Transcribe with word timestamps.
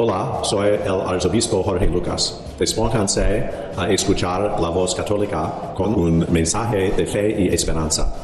Hola, 0.00 0.44
soy 0.44 0.68
el 0.68 1.00
arzobispo 1.08 1.60
Jorge 1.60 1.88
Lucas. 1.88 2.40
Despónganse 2.56 3.50
a 3.76 3.90
escuchar 3.90 4.60
la 4.60 4.68
voz 4.68 4.94
católica 4.94 5.72
con 5.74 5.92
un 5.92 6.24
mensaje 6.30 6.92
de 6.92 7.04
fe 7.04 7.34
y 7.36 7.48
esperanza. 7.48 8.14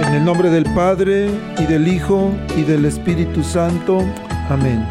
En 0.00 0.14
el 0.14 0.24
nombre 0.24 0.50
del 0.50 0.64
Padre, 0.74 1.30
y 1.60 1.64
del 1.66 1.86
Hijo, 1.86 2.32
y 2.56 2.64
del 2.64 2.86
Espíritu 2.86 3.44
Santo. 3.44 4.00
Amén. 4.50 4.84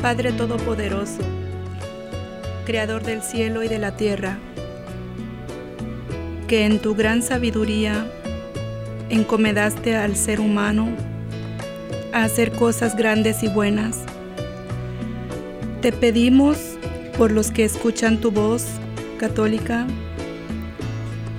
Padre 0.00 0.30
Todopoderoso, 0.30 1.22
Creador 2.66 3.04
del 3.04 3.22
cielo 3.22 3.62
y 3.62 3.68
de 3.68 3.78
la 3.78 3.96
tierra, 3.96 4.40
que 6.48 6.66
en 6.66 6.80
tu 6.80 6.96
gran 6.96 7.22
sabiduría 7.22 8.10
encomendaste 9.08 9.94
al 9.94 10.16
ser 10.16 10.40
humano 10.40 10.88
a 12.12 12.24
hacer 12.24 12.50
cosas 12.50 12.96
grandes 12.96 13.44
y 13.44 13.48
buenas. 13.48 14.00
Te 15.80 15.92
pedimos 15.92 16.58
por 17.16 17.30
los 17.30 17.52
que 17.52 17.64
escuchan 17.64 18.20
tu 18.20 18.32
voz 18.32 18.64
católica, 19.20 19.86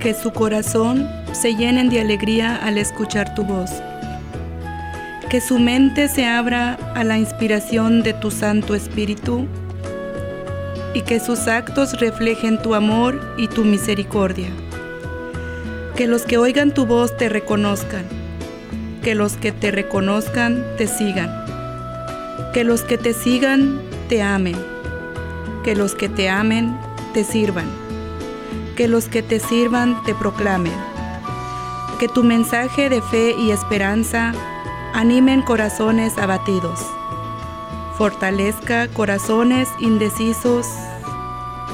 que 0.00 0.14
su 0.14 0.32
corazón 0.32 1.06
se 1.32 1.54
llenen 1.54 1.90
de 1.90 2.00
alegría 2.00 2.56
al 2.56 2.78
escuchar 2.78 3.34
tu 3.34 3.44
voz, 3.44 3.70
que 5.28 5.42
su 5.42 5.58
mente 5.58 6.08
se 6.08 6.24
abra 6.24 6.78
a 6.94 7.04
la 7.04 7.18
inspiración 7.18 8.02
de 8.02 8.14
tu 8.14 8.30
Santo 8.30 8.74
Espíritu 8.74 9.46
y 10.94 11.02
que 11.02 11.20
sus 11.20 11.48
actos 11.48 12.00
reflejen 12.00 12.60
tu 12.60 12.74
amor 12.74 13.20
y 13.36 13.48
tu 13.48 13.64
misericordia. 13.64 14.48
Que 15.96 16.06
los 16.06 16.22
que 16.22 16.38
oigan 16.38 16.72
tu 16.72 16.86
voz 16.86 17.16
te 17.16 17.28
reconozcan, 17.28 18.04
que 19.02 19.14
los 19.14 19.36
que 19.36 19.52
te 19.52 19.70
reconozcan 19.70 20.64
te 20.76 20.86
sigan, 20.86 21.30
que 22.52 22.64
los 22.64 22.82
que 22.82 22.98
te 22.98 23.12
sigan 23.12 23.80
te 24.08 24.22
amen, 24.22 24.56
que 25.64 25.74
los 25.74 25.94
que 25.94 26.08
te 26.08 26.28
amen 26.28 26.76
te 27.14 27.24
sirvan, 27.24 27.66
que 28.76 28.88
los 28.88 29.08
que 29.08 29.22
te 29.22 29.40
sirvan 29.40 30.02
te 30.04 30.14
proclamen, 30.14 30.72
que 31.98 32.08
tu 32.08 32.22
mensaje 32.22 32.88
de 32.88 33.02
fe 33.02 33.34
y 33.38 33.50
esperanza 33.50 34.32
animen 34.94 35.42
corazones 35.42 36.16
abatidos 36.16 36.80
fortalezca 37.98 38.86
corazones 38.86 39.68
indecisos, 39.80 40.68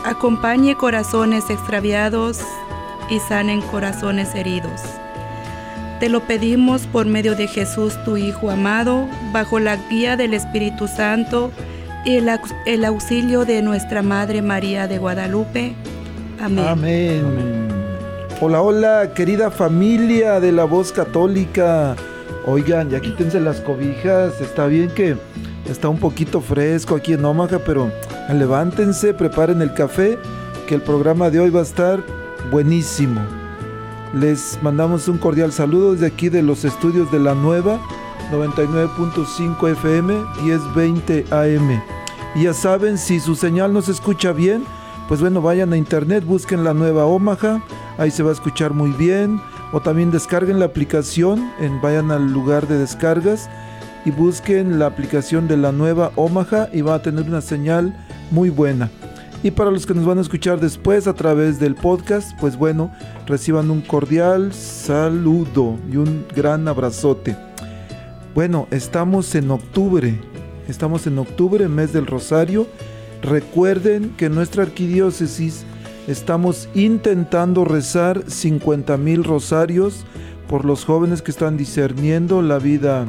acompañe 0.06 0.74
corazones 0.74 1.50
extraviados 1.50 2.40
y 3.10 3.20
sanen 3.20 3.60
corazones 3.60 4.34
heridos. 4.34 4.80
Te 6.00 6.08
lo 6.08 6.20
pedimos 6.20 6.86
por 6.86 7.04
medio 7.04 7.34
de 7.36 7.46
Jesús, 7.46 8.02
tu 8.06 8.16
Hijo 8.16 8.50
amado, 8.50 9.06
bajo 9.32 9.60
la 9.60 9.76
guía 9.76 10.16
del 10.16 10.32
Espíritu 10.32 10.88
Santo 10.88 11.52
y 12.06 12.16
el, 12.16 12.84
auxilio 12.86 13.44
de 13.44 13.60
nuestra 13.60 14.00
Madre 14.00 14.40
María 14.40 14.88
de 14.88 14.96
Guadalupe. 14.96 15.74
Amén. 16.40 16.64
Amén. 16.66 17.68
Hola, 18.40 18.62
hola, 18.62 19.12
querida 19.14 19.50
familia 19.50 20.40
de 20.40 20.52
la 20.52 20.64
voz 20.64 20.90
católica. 20.90 21.96
Oigan, 22.46 22.88
ya 22.88 23.00
quítense 23.00 23.40
las 23.40 23.60
cobijas. 23.60 24.40
Está 24.40 24.66
bien 24.66 24.90
que 24.90 25.16
Está 25.66 25.88
un 25.88 25.98
poquito 25.98 26.40
fresco 26.42 26.94
aquí 26.94 27.14
en 27.14 27.24
Omaha, 27.24 27.58
pero 27.64 27.90
levántense, 28.30 29.14
preparen 29.14 29.62
el 29.62 29.72
café, 29.72 30.18
que 30.66 30.74
el 30.74 30.82
programa 30.82 31.30
de 31.30 31.40
hoy 31.40 31.50
va 31.50 31.60
a 31.60 31.64
estar 31.64 32.04
buenísimo. 32.50 33.20
Les 34.12 34.58
mandamos 34.62 35.08
un 35.08 35.16
cordial 35.16 35.52
saludo 35.52 35.92
desde 35.92 36.06
aquí 36.06 36.28
de 36.28 36.42
los 36.42 36.64
estudios 36.64 37.10
de 37.10 37.18
la 37.18 37.34
nueva 37.34 37.80
99.5 38.30 39.70
FM 39.72 40.22
1020 40.42 41.24
AM. 41.30 41.82
Y 42.34 42.44
ya 42.44 42.52
saben, 42.52 42.98
si 42.98 43.18
su 43.18 43.34
señal 43.34 43.72
no 43.72 43.80
se 43.80 43.92
escucha 43.92 44.32
bien, 44.32 44.64
pues 45.08 45.20
bueno, 45.20 45.40
vayan 45.40 45.72
a 45.72 45.78
internet, 45.78 46.24
busquen 46.24 46.62
la 46.62 46.74
nueva 46.74 47.06
Omaha, 47.06 47.62
ahí 47.96 48.10
se 48.10 48.22
va 48.22 48.30
a 48.30 48.34
escuchar 48.34 48.74
muy 48.74 48.90
bien. 48.90 49.40
O 49.72 49.80
también 49.80 50.12
descarguen 50.12 50.60
la 50.60 50.66
aplicación, 50.66 51.50
en, 51.58 51.80
vayan 51.80 52.12
al 52.12 52.32
lugar 52.32 52.68
de 52.68 52.78
descargas 52.78 53.48
y 54.04 54.10
busquen 54.10 54.78
la 54.78 54.86
aplicación 54.86 55.48
de 55.48 55.56
la 55.56 55.72
nueva 55.72 56.12
Omaha 56.16 56.68
y 56.72 56.82
va 56.82 56.94
a 56.94 57.02
tener 57.02 57.24
una 57.24 57.40
señal 57.40 57.96
muy 58.30 58.50
buena. 58.50 58.90
Y 59.42 59.50
para 59.50 59.70
los 59.70 59.84
que 59.84 59.94
nos 59.94 60.06
van 60.06 60.18
a 60.18 60.22
escuchar 60.22 60.58
después 60.58 61.06
a 61.06 61.14
través 61.14 61.60
del 61.60 61.74
podcast, 61.74 62.32
pues 62.40 62.56
bueno, 62.56 62.90
reciban 63.26 63.70
un 63.70 63.82
cordial 63.82 64.54
saludo 64.54 65.78
y 65.90 65.96
un 65.96 66.24
gran 66.34 66.66
abrazote. 66.66 67.36
Bueno, 68.34 68.66
estamos 68.70 69.34
en 69.34 69.50
octubre, 69.50 70.18
estamos 70.66 71.06
en 71.06 71.18
octubre, 71.18 71.68
mes 71.68 71.92
del 71.92 72.06
Rosario. 72.06 72.66
Recuerden 73.22 74.14
que 74.16 74.26
en 74.26 74.34
nuestra 74.34 74.62
arquidiócesis 74.62 75.64
estamos 76.08 76.68
intentando 76.74 77.64
rezar 77.64 78.24
50 78.26 78.96
mil 78.96 79.24
rosarios 79.24 80.04
por 80.48 80.64
los 80.64 80.84
jóvenes 80.84 81.22
que 81.22 81.30
están 81.30 81.56
discerniendo 81.56 82.42
la 82.42 82.58
vida 82.58 83.06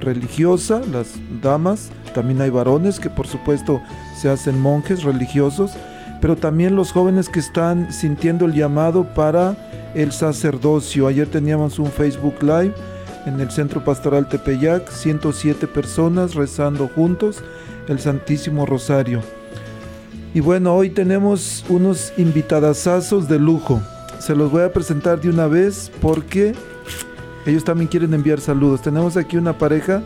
religiosa, 0.00 0.80
las 0.90 1.14
damas, 1.42 1.90
también 2.14 2.40
hay 2.40 2.50
varones 2.50 3.00
que 3.00 3.10
por 3.10 3.26
supuesto 3.26 3.80
se 4.16 4.28
hacen 4.28 4.60
monjes 4.60 5.02
religiosos, 5.02 5.72
pero 6.20 6.36
también 6.36 6.76
los 6.76 6.92
jóvenes 6.92 7.28
que 7.28 7.40
están 7.40 7.92
sintiendo 7.92 8.46
el 8.46 8.54
llamado 8.54 9.04
para 9.14 9.92
el 9.94 10.12
sacerdocio. 10.12 11.06
Ayer 11.06 11.28
teníamos 11.28 11.78
un 11.78 11.90
Facebook 11.90 12.42
Live 12.42 12.74
en 13.26 13.40
el 13.40 13.50
Centro 13.50 13.84
Pastoral 13.84 14.28
Tepeyac, 14.28 14.90
107 14.90 15.66
personas 15.66 16.34
rezando 16.34 16.88
juntos 16.88 17.42
el 17.88 17.98
Santísimo 17.98 18.66
Rosario. 18.66 19.22
Y 20.34 20.40
bueno, 20.40 20.74
hoy 20.74 20.90
tenemos 20.90 21.64
unos 21.68 22.12
invitadasazos 22.16 23.28
de 23.28 23.38
lujo. 23.38 23.80
Se 24.18 24.34
los 24.34 24.50
voy 24.50 24.62
a 24.62 24.72
presentar 24.72 25.20
de 25.20 25.28
una 25.28 25.46
vez 25.46 25.92
porque 26.00 26.54
ellos 27.46 27.64
también 27.64 27.88
quieren 27.88 28.14
enviar 28.14 28.40
saludos. 28.40 28.82
Tenemos 28.82 29.16
aquí 29.16 29.36
una 29.36 29.58
pareja 29.58 30.02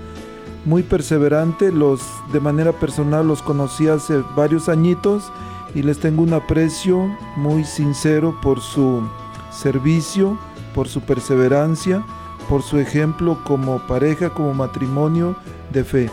muy 0.64 0.82
perseverante. 0.82 1.70
Los 1.70 2.00
de 2.32 2.40
manera 2.40 2.72
personal 2.72 3.26
los 3.28 3.42
conocí 3.42 3.88
hace 3.88 4.22
varios 4.34 4.68
añitos 4.68 5.30
y 5.74 5.82
les 5.82 5.98
tengo 5.98 6.22
un 6.22 6.32
aprecio 6.32 7.06
muy 7.36 7.64
sincero 7.64 8.38
por 8.42 8.60
su 8.60 9.02
servicio, 9.50 10.38
por 10.74 10.88
su 10.88 11.00
perseverancia, 11.00 12.04
por 12.48 12.62
su 12.62 12.78
ejemplo 12.78 13.38
como 13.44 13.78
pareja, 13.86 14.30
como 14.30 14.54
matrimonio 14.54 15.36
de 15.72 15.84
fe. 15.84 16.10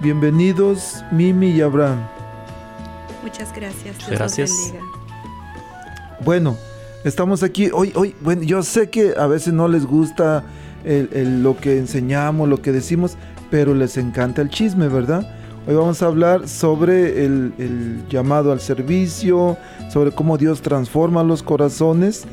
Bienvenidos 0.00 1.04
Mimi 1.12 1.50
y 1.50 1.60
Abraham. 1.60 2.06
Muchas 3.22 3.54
gracias. 3.54 3.96
gracias. 4.08 4.74
Bueno, 6.24 6.56
estamos 7.04 7.42
aquí. 7.42 7.70
Hoy, 7.72 7.92
hoy, 7.94 8.14
bueno, 8.20 8.42
yo 8.42 8.62
sé 8.62 8.90
que 8.90 9.14
a 9.16 9.26
veces 9.26 9.52
no 9.52 9.68
les 9.68 9.86
gusta 9.86 10.44
lo 10.84 11.56
que 11.56 11.78
enseñamos, 11.78 12.48
lo 12.48 12.60
que 12.60 12.72
decimos, 12.72 13.16
pero 13.50 13.74
les 13.74 13.96
encanta 13.96 14.42
el 14.42 14.48
chisme, 14.48 14.88
¿verdad? 14.88 15.26
Hoy 15.64 15.76
vamos 15.76 16.02
a 16.02 16.06
hablar 16.06 16.48
sobre 16.48 17.24
el, 17.24 18.02
llamado 18.10 18.50
al 18.50 18.60
servicio, 18.60 19.56
sobre 19.90 20.10
cómo 20.10 20.36
Dios 20.36 20.60
transforma 20.60 21.22
los 21.22 21.44
corazones. 21.44 22.24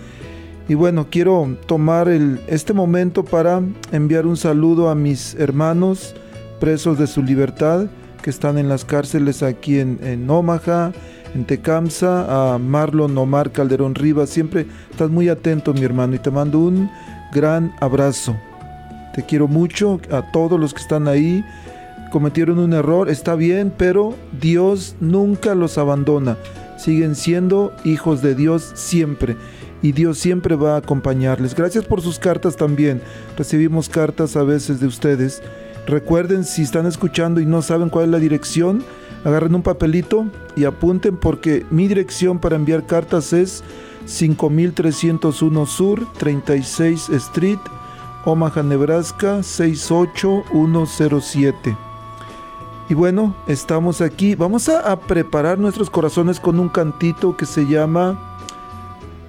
Y 0.68 0.74
bueno, 0.74 1.08
quiero 1.12 1.56
tomar 1.68 2.10
este 2.10 2.74
momento 2.74 3.24
para 3.24 3.62
enviar 3.92 4.26
un 4.26 4.36
saludo 4.36 4.90
a 4.90 4.96
mis 4.96 5.36
hermanos 5.36 6.16
presos 6.60 6.98
de 6.98 7.06
su 7.06 7.22
libertad 7.22 7.86
que 8.24 8.32
están 8.32 8.58
en 8.58 8.68
las 8.68 8.84
cárceles 8.84 9.44
aquí 9.44 9.80
en, 9.80 10.00
en 10.02 10.30
Omaha, 10.30 10.92
en 11.36 11.46
Tecamsa, 11.46 12.54
a 12.54 12.58
Marlon 12.58 13.16
Omar 13.16 13.52
Calderón 13.52 13.94
Rivas. 13.94 14.32
Siempre 14.32 14.66
estás 14.90 15.12
muy 15.12 15.30
atento, 15.30 15.74
mi 15.74 15.84
hermano, 15.84 16.16
y 16.16 16.20
te 16.20 16.32
mando 16.32 16.60
un 16.60 16.90
gran 17.32 17.74
abrazo. 17.80 18.36
Te 19.14 19.24
quiero 19.24 19.48
mucho 19.48 20.00
a 20.12 20.32
todos 20.32 20.60
los 20.60 20.74
que 20.74 20.82
están 20.82 21.08
ahí. 21.08 21.44
Cometieron 22.12 22.60
un 22.60 22.74
error, 22.74 23.10
está 23.10 23.36
bien, 23.36 23.74
pero 23.76 24.16
Dios 24.40 24.96
nunca 25.00 25.56
los 25.56 25.78
abandona. 25.78 26.38
siguen 26.78 27.16
siendo 27.16 27.74
hijos 27.84 28.22
de 28.22 28.36
Dios 28.36 28.72
siempre 28.76 29.36
y 29.82 29.92
Dios 29.92 30.18
siempre 30.18 30.56
va 30.56 30.76
a 30.76 30.78
acompañarles. 30.78 31.56
Gracias 31.56 31.86
por 31.86 32.02
sus 32.02 32.20
cartas 32.20 32.56
también. 32.56 33.02
Recibimos 33.38 33.90
cartas 33.90 34.36
a 34.36 34.44
veces 34.44 34.80
de 34.80 34.88
ustedes. 34.88 35.42
Recuerden, 35.88 36.44
si 36.44 36.62
están 36.62 36.86
escuchando 36.86 37.42
y 37.42 37.46
no 37.46 37.62
saben 37.62 37.90
cuál 37.90 38.06
es 38.06 38.12
la 38.12 38.20
dirección, 38.20 38.84
agarren 39.24 39.56
un 39.56 39.64
papelito 39.64 40.26
y 40.56 40.66
apunten 40.66 41.18
porque 41.18 41.66
mi 41.70 41.88
dirección 41.88 42.40
para 42.40 42.56
enviar 42.56 42.86
cartas 42.86 43.34
es 43.34 43.64
5301 44.10 45.66
Sur, 45.68 46.08
36 46.18 47.10
Street, 47.10 47.60
Omaha, 48.26 48.64
Nebraska 48.64 49.44
68107. 49.44 51.78
Y 52.90 52.96
bueno, 52.96 53.36
estamos 53.48 54.02
aquí. 54.02 54.34
Vamos 54.34 54.68
a, 54.68 55.00
preparar 55.00 55.60
nuestros 55.60 55.92
corazones 55.92 56.40
con 56.40 56.60
un 56.60 56.70
cantito 56.70 57.38
que 57.38 57.46
se 57.46 57.68
llama 57.68 58.20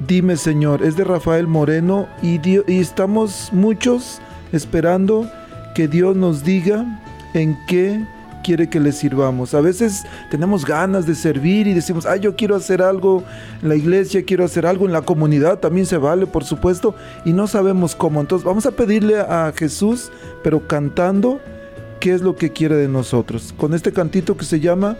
Dime 0.09 0.38
Señor. 0.38 0.82
Es 0.82 0.97
de 0.97 1.05
Rafael 1.05 1.47
Moreno 1.47 2.06
y, 2.23 2.41
y 2.49 2.81
estamos 2.81 3.50
muchos 3.53 4.23
esperando 4.50 5.29
que 5.75 5.88
Dios 5.88 6.17
nos 6.17 6.43
diga 6.43 7.03
en 7.35 7.59
qué 7.67 8.03
quiere 8.42 8.69
que 8.69 8.81
le 8.81 8.92
sirvamos. 8.92 9.54
A 9.54 9.60
veces 9.60 10.04
tenemos 10.31 10.64
ganas 10.64 11.06
de 11.06 11.14
servir 11.14 11.66
y 11.66 11.75
decimos, 11.75 12.06
ay, 12.06 12.20
yo 12.20 12.37
quiero 12.37 12.56
hacer 12.56 12.82
algo 12.82 13.22
en 13.62 13.69
la 13.69 13.76
iglesia, 13.76 14.25
quiero 14.25 14.44
hacer 14.44 14.66
algo 14.66 14.87
en 14.87 14.92
la 14.92 15.02
comunidad, 15.02 15.58
también 15.58 15.87
se 15.87 15.96
vale, 15.96 16.26
por 16.26 16.44
supuesto, 16.44 16.94
y 17.25 17.32
no 17.32 17.46
sabemos 17.46 17.94
cómo. 17.94 18.20
Entonces 18.20 18.44
vamos 18.44 18.66
a 18.66 18.72
pedirle 18.72 19.19
a 19.20 19.52
Jesús, 19.54 20.10
pero 20.42 20.66
cantando, 20.66 21.40
qué 22.00 22.14
es 22.14 22.22
lo 22.22 22.34
que 22.34 22.50
quiere 22.50 22.76
de 22.76 22.88
nosotros. 22.88 23.54
Con 23.56 23.75
este 23.75 23.92
cantito 23.92 24.37
que 24.37 24.44
se 24.44 24.60
llama 24.60 24.96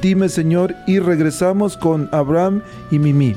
Dime 0.00 0.28
Señor, 0.28 0.74
y 0.86 0.98
regresamos 0.98 1.76
con 1.76 2.08
Abraham 2.12 2.62
y 2.90 2.98
Mimi. 2.98 3.36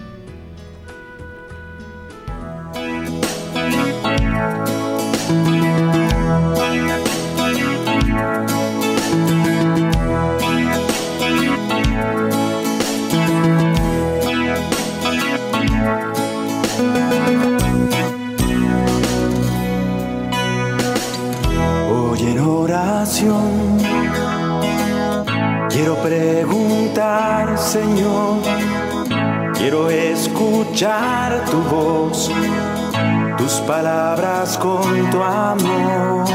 Palabras 33.67 34.57
con 34.57 35.11
tu 35.11 35.21
amor. 35.21 36.25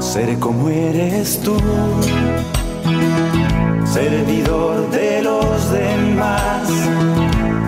Seré 0.00 0.38
como 0.38 0.68
eres 0.68 1.40
tú, 1.40 1.56
servidor 3.84 4.90
de 4.90 5.22
los 5.22 5.70
demás. 5.70 6.68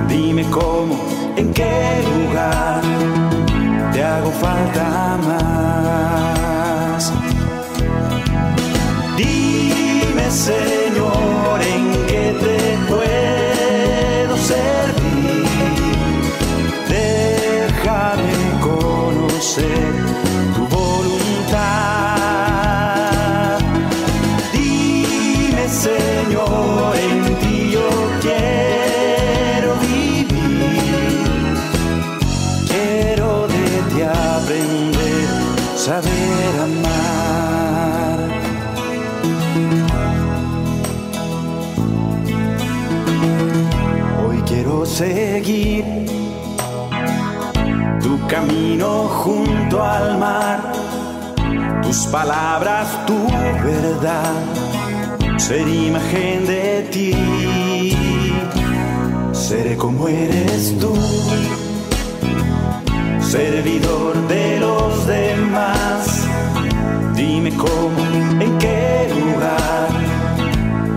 Dime 0.09 0.45
cómo, 0.51 0.97
en 1.37 1.53
qué 1.55 2.03
lugar 2.11 2.83
te 3.93 4.03
hago 4.03 4.33
falta 4.33 5.19
más. 5.29 7.13
Dime, 9.17 10.31
Señor, 10.31 10.80
quiero 44.51 44.85
seguir 44.85 45.85
tu 48.03 48.19
camino 48.27 49.09
junto 49.23 49.83
al 49.83 50.19
mar, 50.19 50.73
tus 51.83 52.07
palabras, 52.07 52.89
tu 53.07 53.17
verdad, 53.65 54.35
ser 55.39 55.69
imagen 55.69 56.47
de 56.47 56.89
ti. 56.91 57.97
Seré 59.33 59.77
como 59.77 60.09
eres 60.09 60.77
tú, 60.81 60.95
servidor 63.21 64.29
de 64.29 64.61
los 64.61 65.07
demás. 65.07 66.27
Dime 67.15 67.51
cómo, 67.57 68.10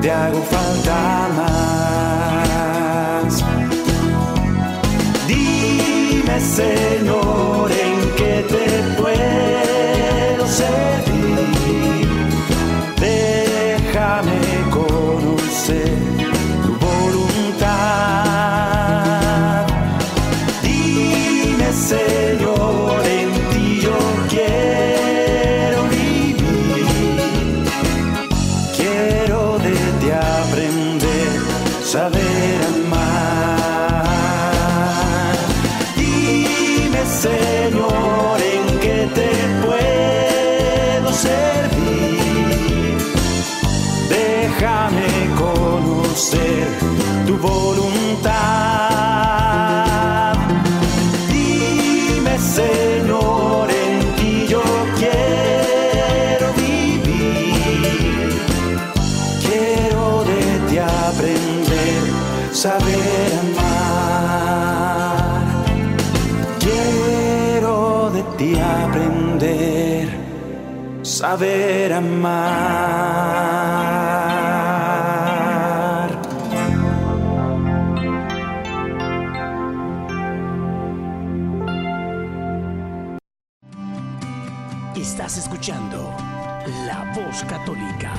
te 0.01 0.11
hago 0.11 0.41
falta 0.43 1.29
más. 1.37 3.33
Dime, 5.27 6.39
Señor, 6.39 7.71
en 7.71 7.99
qué 8.17 8.45
te 8.53 8.65
puedo 9.01 10.47
servir. 10.47 12.07
Déjame 12.99 14.39
conocer 14.71 16.02
saber 71.33 71.91
amar. 71.91 72.43
Estás 84.95 85.37
escuchando 85.37 86.15
La 86.85 87.11
Voz 87.15 87.43
Católica. 87.45 88.13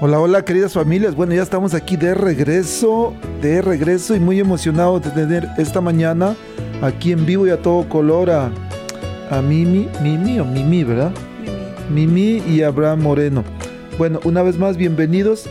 Hola, 0.00 0.20
hola 0.20 0.44
queridas 0.44 0.72
familias. 0.72 1.16
Bueno, 1.16 1.34
ya 1.34 1.42
estamos 1.42 1.74
aquí 1.74 1.96
de 1.96 2.14
regreso, 2.14 3.12
de 3.42 3.60
regreso 3.60 4.14
y 4.14 4.20
muy 4.20 4.38
emocionado 4.38 5.00
de 5.00 5.10
tener 5.10 5.48
esta 5.58 5.80
mañana 5.80 6.36
aquí 6.82 7.12
en 7.12 7.26
vivo 7.26 7.46
y 7.46 7.50
a 7.50 7.60
todo 7.60 7.88
color 7.88 8.30
a, 8.30 8.50
a 9.30 9.42
Mimi, 9.42 9.88
Mimi 10.02 10.40
o 10.40 10.44
Mimi, 10.44 10.84
¿verdad? 10.84 11.12
Mimi 11.90 12.42
y 12.46 12.62
Abraham 12.62 13.02
Moreno. 13.02 13.44
Bueno, 13.98 14.20
una 14.24 14.42
vez 14.42 14.58
más, 14.58 14.76
bienvenidos 14.76 15.46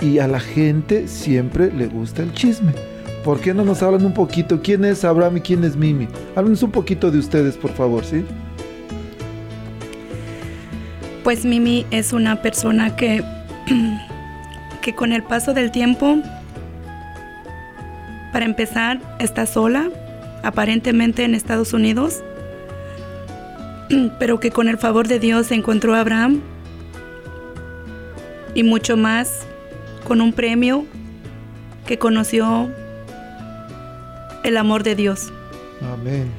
y 0.00 0.18
a 0.18 0.28
la 0.28 0.40
gente 0.40 1.08
siempre 1.08 1.72
le 1.72 1.86
gusta 1.86 2.22
el 2.22 2.32
chisme. 2.32 2.72
¿Por 3.24 3.40
qué 3.40 3.54
no 3.54 3.64
nos 3.64 3.82
hablan 3.82 4.04
un 4.04 4.14
poquito? 4.14 4.60
¿Quién 4.62 4.84
es 4.84 5.04
Abraham 5.04 5.36
y 5.36 5.40
quién 5.40 5.64
es 5.64 5.76
Mimi? 5.76 6.08
Háblanos 6.34 6.62
un 6.62 6.72
poquito 6.72 7.10
de 7.10 7.18
ustedes, 7.18 7.56
por 7.56 7.70
favor, 7.72 8.04
¿sí? 8.04 8.24
Pues 11.22 11.44
Mimi 11.44 11.86
es 11.90 12.12
una 12.12 12.42
persona 12.42 12.96
que 12.96 13.22
que 14.82 14.94
con 14.94 15.12
el 15.12 15.22
paso 15.22 15.54
del 15.54 15.70
tiempo, 15.70 16.18
para 18.32 18.44
empezar, 18.44 19.00
está 19.20 19.46
sola, 19.46 19.88
aparentemente 20.42 21.24
en 21.24 21.34
Estados 21.34 21.72
Unidos, 21.72 22.22
pero 24.18 24.40
que 24.40 24.50
con 24.50 24.68
el 24.68 24.78
favor 24.78 25.08
de 25.08 25.18
Dios 25.18 25.50
encontró 25.50 25.94
a 25.94 26.00
Abraham 26.00 26.40
y 28.54 28.62
mucho 28.62 28.96
más 28.96 29.46
con 30.06 30.20
un 30.20 30.32
premio 30.32 30.84
que 31.86 31.98
conoció 31.98 32.70
el 34.44 34.56
amor 34.56 34.82
de 34.82 34.94
Dios. 34.94 35.32
Amén. 35.92 36.30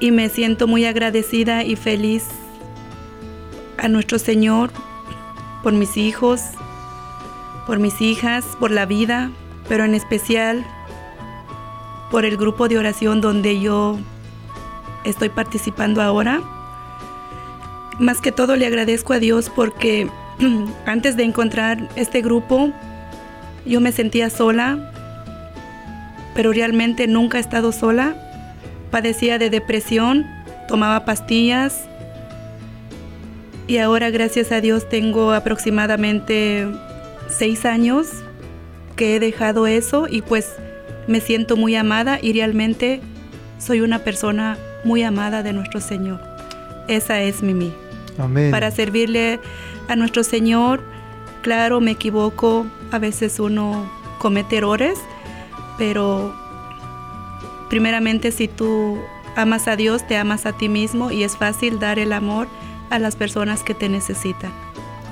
Y 0.00 0.10
me 0.10 0.28
siento 0.28 0.66
muy 0.66 0.84
agradecida 0.84 1.64
y 1.64 1.76
feliz 1.76 2.24
a 3.78 3.88
nuestro 3.88 4.18
Señor 4.18 4.70
por 5.62 5.72
mis 5.72 5.96
hijos, 5.96 6.42
por 7.66 7.78
mis 7.78 8.00
hijas, 8.00 8.44
por 8.58 8.70
la 8.70 8.86
vida, 8.86 9.30
pero 9.68 9.84
en 9.84 9.94
especial 9.94 10.64
por 12.12 12.26
el 12.26 12.36
grupo 12.36 12.68
de 12.68 12.76
oración 12.76 13.22
donde 13.22 13.58
yo 13.58 13.98
estoy 15.04 15.30
participando 15.30 16.02
ahora. 16.02 16.42
Más 17.98 18.20
que 18.20 18.30
todo 18.30 18.54
le 18.54 18.66
agradezco 18.66 19.14
a 19.14 19.18
Dios 19.18 19.48
porque 19.48 20.08
antes 20.86 21.16
de 21.16 21.24
encontrar 21.24 21.88
este 21.96 22.20
grupo 22.20 22.70
yo 23.64 23.80
me 23.80 23.92
sentía 23.92 24.28
sola, 24.28 24.92
pero 26.34 26.52
realmente 26.52 27.06
nunca 27.06 27.38
he 27.38 27.40
estado 27.40 27.72
sola. 27.72 28.14
Padecía 28.90 29.38
de 29.38 29.48
depresión, 29.48 30.26
tomaba 30.68 31.06
pastillas 31.06 31.88
y 33.66 33.78
ahora 33.78 34.10
gracias 34.10 34.52
a 34.52 34.60
Dios 34.60 34.86
tengo 34.86 35.32
aproximadamente 35.32 36.68
seis 37.30 37.64
años 37.64 38.08
que 38.96 39.16
he 39.16 39.20
dejado 39.20 39.66
eso 39.66 40.08
y 40.10 40.20
pues 40.20 40.50
me 41.06 41.20
siento 41.20 41.56
muy 41.56 41.76
amada 41.76 42.18
y 42.20 42.32
realmente 42.32 43.00
soy 43.58 43.80
una 43.80 44.00
persona 44.00 44.58
muy 44.84 45.02
amada 45.02 45.42
de 45.42 45.52
nuestro 45.52 45.80
Señor. 45.80 46.20
Esa 46.88 47.20
es 47.20 47.42
Mimi. 47.42 47.72
Amén. 48.18 48.50
Para 48.50 48.70
servirle 48.70 49.40
a 49.88 49.96
nuestro 49.96 50.24
Señor, 50.24 50.82
claro, 51.42 51.80
me 51.80 51.92
equivoco, 51.92 52.66
a 52.90 52.98
veces 52.98 53.38
uno 53.40 53.90
comete 54.18 54.58
errores, 54.58 54.98
pero 55.78 56.34
primeramente 57.68 58.32
si 58.32 58.48
tú 58.48 58.98
amas 59.36 59.68
a 59.68 59.76
Dios, 59.76 60.06
te 60.06 60.16
amas 60.16 60.46
a 60.46 60.52
ti 60.52 60.68
mismo 60.68 61.10
y 61.10 61.24
es 61.24 61.36
fácil 61.36 61.78
dar 61.78 61.98
el 61.98 62.12
amor 62.12 62.48
a 62.90 62.98
las 62.98 63.16
personas 63.16 63.62
que 63.62 63.74
te 63.74 63.88
necesitan. 63.88 64.52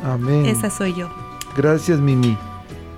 Amén. 0.05 0.47
Esa 0.47 0.71
soy 0.71 0.95
yo. 0.95 1.09
Gracias, 1.57 1.99
Mimi. 1.99 2.37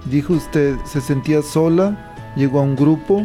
Dijo 0.04 0.32
usted, 0.32 0.76
se 0.84 1.00
sentía 1.00 1.42
sola, 1.42 2.11
llegó 2.36 2.60
a 2.60 2.62
un 2.62 2.76
grupo 2.76 3.24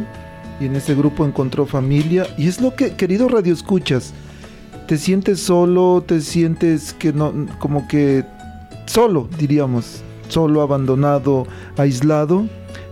y 0.60 0.66
en 0.66 0.76
ese 0.76 0.96
grupo 0.96 1.26
encontró 1.26 1.66
familia. 1.66 2.28
Y 2.38 2.48
es 2.48 2.62
lo 2.62 2.76
que, 2.76 2.96
querido 2.96 3.30
Radio 3.30 3.54
Escuchas, 3.54 4.14
te 4.88 4.98
sientes 4.98 5.40
solo, 5.40 6.04
te 6.06 6.22
sientes 6.22 6.94
que 6.94 7.14
no, 7.14 7.34
como 7.60 7.88
que 7.88 8.24
solo, 8.86 9.28
diríamos, 9.38 10.02
solo, 10.30 10.62
abandonado, 10.62 11.46
aislado. 11.78 12.48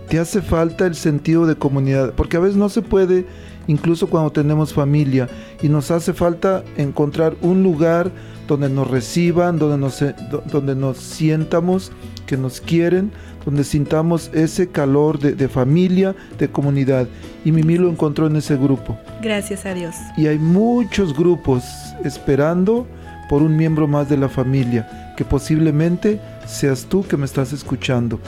Te 0.08 0.18
hace 0.18 0.40
falta 0.42 0.86
el 0.86 0.94
sentido 0.94 1.46
de 1.46 1.56
comunidad, 1.56 2.12
porque 2.14 2.36
a 2.36 2.40
veces 2.40 2.56
no 2.56 2.68
se 2.68 2.82
puede, 2.82 3.26
incluso 3.66 4.08
cuando 4.08 4.30
tenemos 4.30 4.72
familia, 4.72 5.28
y 5.62 5.68
nos 5.68 5.90
hace 5.90 6.12
falta 6.12 6.62
encontrar 6.76 7.34
un 7.40 7.64
lugar 7.64 8.12
donde 8.46 8.68
nos 8.68 8.88
reciban, 8.88 9.58
donde 9.58 9.78
nos, 9.78 10.04
donde 10.52 10.76
nos 10.76 10.98
sientamos, 10.98 11.90
que 12.26 12.36
nos 12.36 12.60
quieren, 12.60 13.10
donde 13.46 13.64
sintamos 13.64 14.30
ese 14.34 14.68
calor 14.68 15.18
de, 15.18 15.32
de, 15.32 15.48
familia, 15.48 16.14
de 16.38 16.50
comunidad. 16.50 17.08
Y 17.44 17.52
Mimi 17.52 17.78
lo 17.78 17.88
encontró 17.88 18.26
en 18.26 18.36
ese 18.36 18.56
grupo. 18.56 18.98
Gracias 19.22 19.64
a 19.64 19.72
Dios. 19.72 19.94
Y 20.18 20.26
hay 20.26 20.38
muchos 20.38 21.16
grupos 21.16 21.64
esperando 22.04 22.86
por 23.28 23.42
un 23.42 23.56
miembro 23.56 23.86
más 23.86 24.08
de 24.08 24.16
la 24.16 24.28
familia, 24.28 25.14
que 25.16 25.24
posiblemente 25.24 26.20
seas 26.46 26.84
tú 26.84 27.06
que 27.06 27.16
me 27.16 27.24
estás 27.24 27.52
escuchando. 27.52 28.20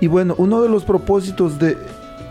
Y 0.00 0.06
bueno, 0.06 0.34
uno 0.38 0.60
de 0.62 0.68
los 0.68 0.84
propósitos 0.84 1.58
de 1.58 1.76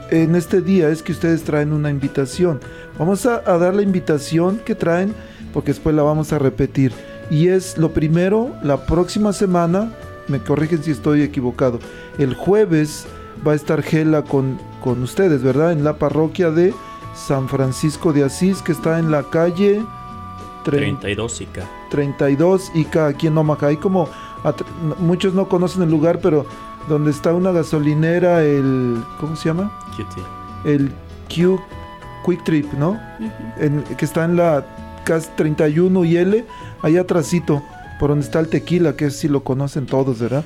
en 0.10 0.36
este 0.36 0.62
día 0.62 0.90
es 0.90 1.02
que 1.02 1.12
ustedes 1.12 1.44
traen 1.44 1.74
una 1.74 1.90
invitación. 1.90 2.60
Vamos 3.00 3.26
a, 3.26 3.42
a 3.46 3.58
dar 3.58 3.74
la 3.74 3.82
invitación 3.82 4.60
que 4.64 4.76
traen, 4.76 5.14
porque 5.54 5.72
después 5.72 5.96
la 5.96 6.04
vamos 6.04 6.34
a 6.34 6.40
repetir. 6.40 6.92
Y 7.32 7.48
es 7.48 7.78
lo 7.78 7.94
primero, 7.94 8.56
la 8.62 8.86
próxima 8.86 9.34
semana, 9.34 9.92
me 10.28 10.40
corrigen 10.40 10.84
si 10.84 10.92
estoy 10.92 11.22
equivocado, 11.22 11.80
el 12.18 12.34
jueves 12.34 13.06
va 13.46 13.54
a 13.54 13.56
estar 13.56 13.82
Gela 13.82 14.24
con, 14.24 14.60
con 14.82 15.02
ustedes, 15.04 15.44
¿verdad? 15.44 15.72
En 15.72 15.84
la 15.84 15.98
parroquia 15.98 16.52
de 16.52 16.74
San 17.16 17.48
Francisco 17.50 18.14
de 18.14 18.24
Asís, 18.24 18.62
que 18.62 18.72
está 18.72 19.00
en 19.00 19.12
la 19.12 19.24
calle 19.24 19.84
32 20.64 21.42
Ica. 21.42 21.70
32 21.90 22.72
Ica, 22.74 23.08
aquí 23.08 23.28
en 23.28 23.38
Omaha. 23.38 23.68
Hay 23.68 23.78
como, 23.78 24.10
muchos 25.00 25.34
no 25.34 25.48
conocen 25.48 25.84
el 25.84 25.90
lugar, 25.90 26.20
pero 26.22 26.46
donde 26.88 27.12
está 27.12 27.34
una 27.34 27.52
gasolinera, 27.52 28.44
el, 28.44 29.04
¿cómo 29.20 29.36
se 29.36 29.50
llama? 29.50 29.72
QT. 29.96 30.68
El 30.68 30.92
Q 31.34 31.60
Quick 32.26 32.44
Trip, 32.44 32.74
¿no? 32.74 32.92
Uh 32.92 32.96
-huh. 32.96 33.54
en, 33.58 33.84
que 33.98 34.06
está 34.06 34.26
en 34.26 34.38
la 34.38 34.66
CAS 35.04 35.36
31 35.36 36.06
y 36.06 36.18
L, 36.18 36.46
allá 36.82 37.02
atrásito, 37.02 37.62
por 38.00 38.10
donde 38.10 38.26
está 38.26 38.40
el 38.40 38.48
tequila, 38.48 38.96
que 38.96 39.10
si 39.12 39.28
lo 39.28 39.44
conocen 39.44 39.86
todos, 39.86 40.20
¿verdad? 40.20 40.44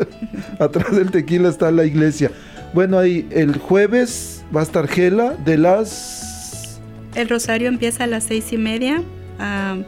Atrás 0.58 0.94
del 0.94 1.10
tequila 1.10 1.48
está 1.48 1.70
la 1.70 1.84
iglesia. 1.84 2.30
Bueno, 2.72 2.98
ahí 2.98 3.28
el 3.30 3.58
jueves 3.58 4.44
va 4.54 4.60
a 4.60 4.64
estar 4.64 4.88
Gela 4.88 5.34
de 5.44 5.58
las... 5.58 6.80
El 7.14 7.28
rosario 7.28 7.68
empieza 7.68 8.04
a 8.04 8.06
las 8.06 8.24
seis 8.24 8.52
y 8.52 8.58
media. 8.58 9.02
Uh, 9.38 9.82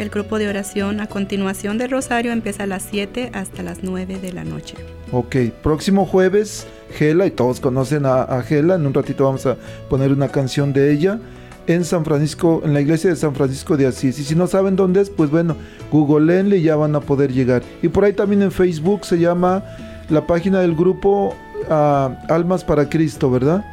el 0.00 0.08
grupo 0.08 0.38
de 0.38 0.48
oración 0.48 1.00
a 1.00 1.06
continuación 1.06 1.76
del 1.76 1.90
rosario 1.90 2.32
empieza 2.32 2.62
a 2.62 2.66
las 2.66 2.84
7 2.90 3.32
hasta 3.34 3.62
las 3.62 3.82
9 3.82 4.18
de 4.18 4.32
la 4.32 4.44
noche. 4.44 4.76
Ok, 5.12 5.36
próximo 5.62 6.06
jueves, 6.06 6.66
Gela, 6.94 7.26
y 7.26 7.30
todos 7.30 7.60
conocen 7.60 8.06
a, 8.06 8.22
a 8.22 8.42
Gela, 8.42 8.76
en 8.76 8.86
un 8.86 8.94
ratito 8.94 9.24
vamos 9.24 9.44
a 9.44 9.58
poner 9.90 10.10
una 10.10 10.28
canción 10.28 10.72
de 10.72 10.90
ella 10.90 11.20
en 11.66 11.84
San 11.84 12.04
Francisco, 12.04 12.62
en 12.64 12.74
la 12.74 12.80
iglesia 12.80 13.10
de 13.10 13.16
San 13.16 13.34
Francisco 13.34 13.76
de 13.76 13.86
Asís. 13.86 14.18
Y 14.18 14.24
si 14.24 14.34
no 14.34 14.46
saben 14.46 14.76
dónde 14.76 15.00
es, 15.00 15.10
pues 15.10 15.30
bueno, 15.30 15.56
googleenle 15.90 16.58
y 16.58 16.62
ya 16.62 16.76
van 16.76 16.94
a 16.94 17.00
poder 17.00 17.32
llegar. 17.32 17.62
Y 17.82 17.88
por 17.88 18.04
ahí 18.04 18.12
también 18.12 18.42
en 18.42 18.50
Facebook 18.50 19.04
se 19.04 19.18
llama 19.18 19.62
la 20.08 20.26
página 20.26 20.60
del 20.60 20.74
grupo 20.74 21.34
uh, 21.68 22.32
Almas 22.32 22.64
para 22.64 22.88
Cristo, 22.88 23.30
¿verdad? 23.30 23.64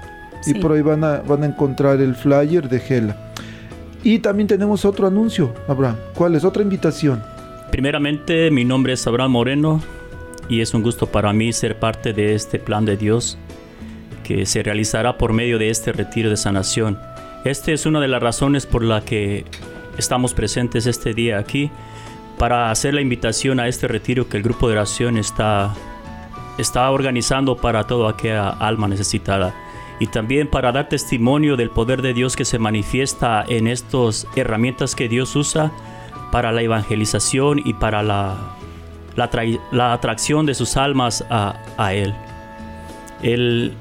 Sí. 0.42 0.52
Y 0.52 0.62
por 0.62 0.72
ahí 0.72 0.82
van 0.82 1.04
a, 1.04 1.18
van 1.22 1.44
a 1.44 1.48
encontrar 1.48 2.00
el 2.00 2.16
flyer 2.16 2.70
de 2.70 2.80
Gela. 2.80 3.18
Y 4.04 4.20
también 4.20 4.48
tenemos 4.48 4.86
otro 4.86 5.08
anuncio, 5.08 5.54
Abraham. 5.68 5.98
¿Cuál 6.16 6.36
es? 6.36 6.44
Otra 6.44 6.62
invitación. 6.62 7.22
Primeramente, 7.72 8.50
mi 8.52 8.64
nombre 8.64 8.94
es 8.94 9.06
Abraham 9.08 9.32
Moreno 9.32 9.82
y 10.48 10.62
es 10.62 10.74
un 10.74 10.84
gusto 10.84 11.08
para 11.08 11.34
mí 11.34 11.52
ser 11.52 11.78
parte 11.80 12.14
de 12.14 12.34
este 12.34 12.60
plan 12.60 12.86
de 12.86 12.96
Dios 12.96 13.38
que 14.24 14.46
se 14.46 14.64
realizará 14.64 15.18
por 15.18 15.34
medio 15.34 15.58
de 15.58 15.70
este 15.70 15.92
retiro 15.92 16.30
de 16.30 16.38
sanación. 16.38 16.98
Esta 17.44 17.72
es 17.72 17.86
una 17.86 18.00
de 18.00 18.08
las 18.08 18.22
razones 18.22 18.66
por 18.66 18.84
la 18.84 19.02
que 19.02 19.46
estamos 19.98 20.34
presentes 20.34 20.86
este 20.86 21.14
día 21.14 21.40
aquí 21.40 21.72
para 22.38 22.72
hacer 22.72 22.94
la 22.94 23.02
invitación 23.02 23.60
a 23.60 23.68
este 23.68 23.88
retiro 23.88 24.28
que 24.30 24.38
el 24.38 24.44
grupo 24.44 24.68
de 24.68 24.74
oración 24.74 25.18
está, 25.18 25.74
está 26.58 26.90
organizando 26.92 27.58
para 27.58 27.86
toda 27.86 28.12
aquella 28.12 28.50
alma 28.50 28.88
necesitada 28.88 29.56
y 30.00 30.08
también 30.08 30.48
para 30.48 30.72
dar 30.72 30.90
testimonio 30.90 31.56
del 31.56 31.72
poder 31.72 32.02
de 32.02 32.14
Dios 32.14 32.36
que 32.36 32.46
se 32.46 32.60
manifiesta 32.60 33.44
en 33.48 33.68
estas 33.68 34.28
herramientas 34.36 34.96
que 34.96 35.10
Dios 35.10 35.36
usa 35.36 35.72
para 36.32 36.52
la 36.52 36.62
evangelización 36.62 37.62
y 37.64 37.74
para 37.74 38.04
la, 38.04 38.36
la, 39.16 39.94
atracción 39.94 40.46
de 40.46 40.54
sus 40.54 40.78
almas 40.78 41.26
a, 41.30 41.56
a 41.78 41.94
Él. 41.94 42.14
El 43.24 43.74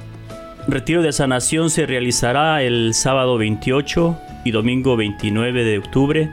retiro 0.68 1.02
de 1.02 1.12
sanación 1.12 1.70
se 1.70 1.86
realizará 1.86 2.62
el 2.62 2.92
sábado 2.94 3.38
28 3.38 4.18
y 4.44 4.50
domingo 4.50 4.96
29 4.96 5.64
de 5.64 5.78
octubre 5.78 6.30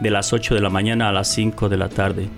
de 0.00 0.10
las 0.10 0.32
8 0.32 0.54
de 0.54 0.60
la 0.60 0.70
mañana 0.70 1.08
a 1.08 1.12
las 1.12 1.28
5 1.28 1.68
de 1.68 1.76
la 1.76 1.88
tarde. 1.88 2.28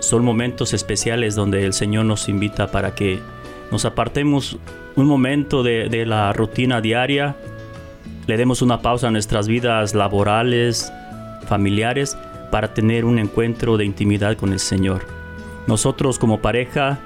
Son 0.00 0.24
momentos 0.24 0.74
especiales 0.74 1.34
donde 1.34 1.64
el 1.64 1.72
Señor 1.72 2.04
nos 2.04 2.28
invita 2.28 2.70
para 2.70 2.94
que 2.94 3.20
nos 3.70 3.84
apartemos 3.84 4.58
un 4.96 5.06
momento 5.06 5.62
de, 5.62 5.88
de, 5.88 6.06
la 6.06 6.32
rutina 6.32 6.80
diaria, 6.80 7.36
le 8.26 8.36
demos 8.36 8.62
una 8.62 8.82
pausa 8.82 9.08
a 9.08 9.10
nuestras 9.10 9.48
vidas 9.48 9.94
laborales, 9.94 10.92
familiares, 11.46 12.16
para 12.50 12.74
tener 12.74 13.04
un 13.04 13.18
encuentro 13.18 13.76
de 13.76 13.84
intimidad 13.84 14.36
con 14.36 14.52
el 14.52 14.60
Señor. 14.60 15.06
Nosotros 15.66 16.18
como 16.18 16.40
pareja, 16.40 16.98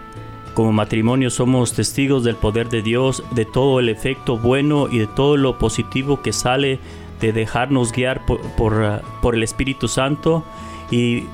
como 0.58 0.72
matrimonio, 0.72 1.30
somos 1.30 1.72
testigos 1.72 2.24
del 2.24 2.34
poder 2.34 2.68
de 2.68 2.82
Dios, 2.82 3.22
de 3.30 3.44
todo 3.44 3.78
el 3.78 3.88
efecto 3.88 4.36
bueno 4.36 4.88
y 4.90 4.98
de 4.98 5.06
todo 5.06 5.36
lo 5.36 5.56
positivo 5.56 6.20
que 6.20 6.32
sale 6.32 6.80
de 7.20 7.32
dejarnos 7.32 7.92
guiar 7.92 8.26
por, 8.26 9.34
el 9.36 9.42
Espíritu 9.44 9.86
Santo 9.86 10.42
y 10.90 11.26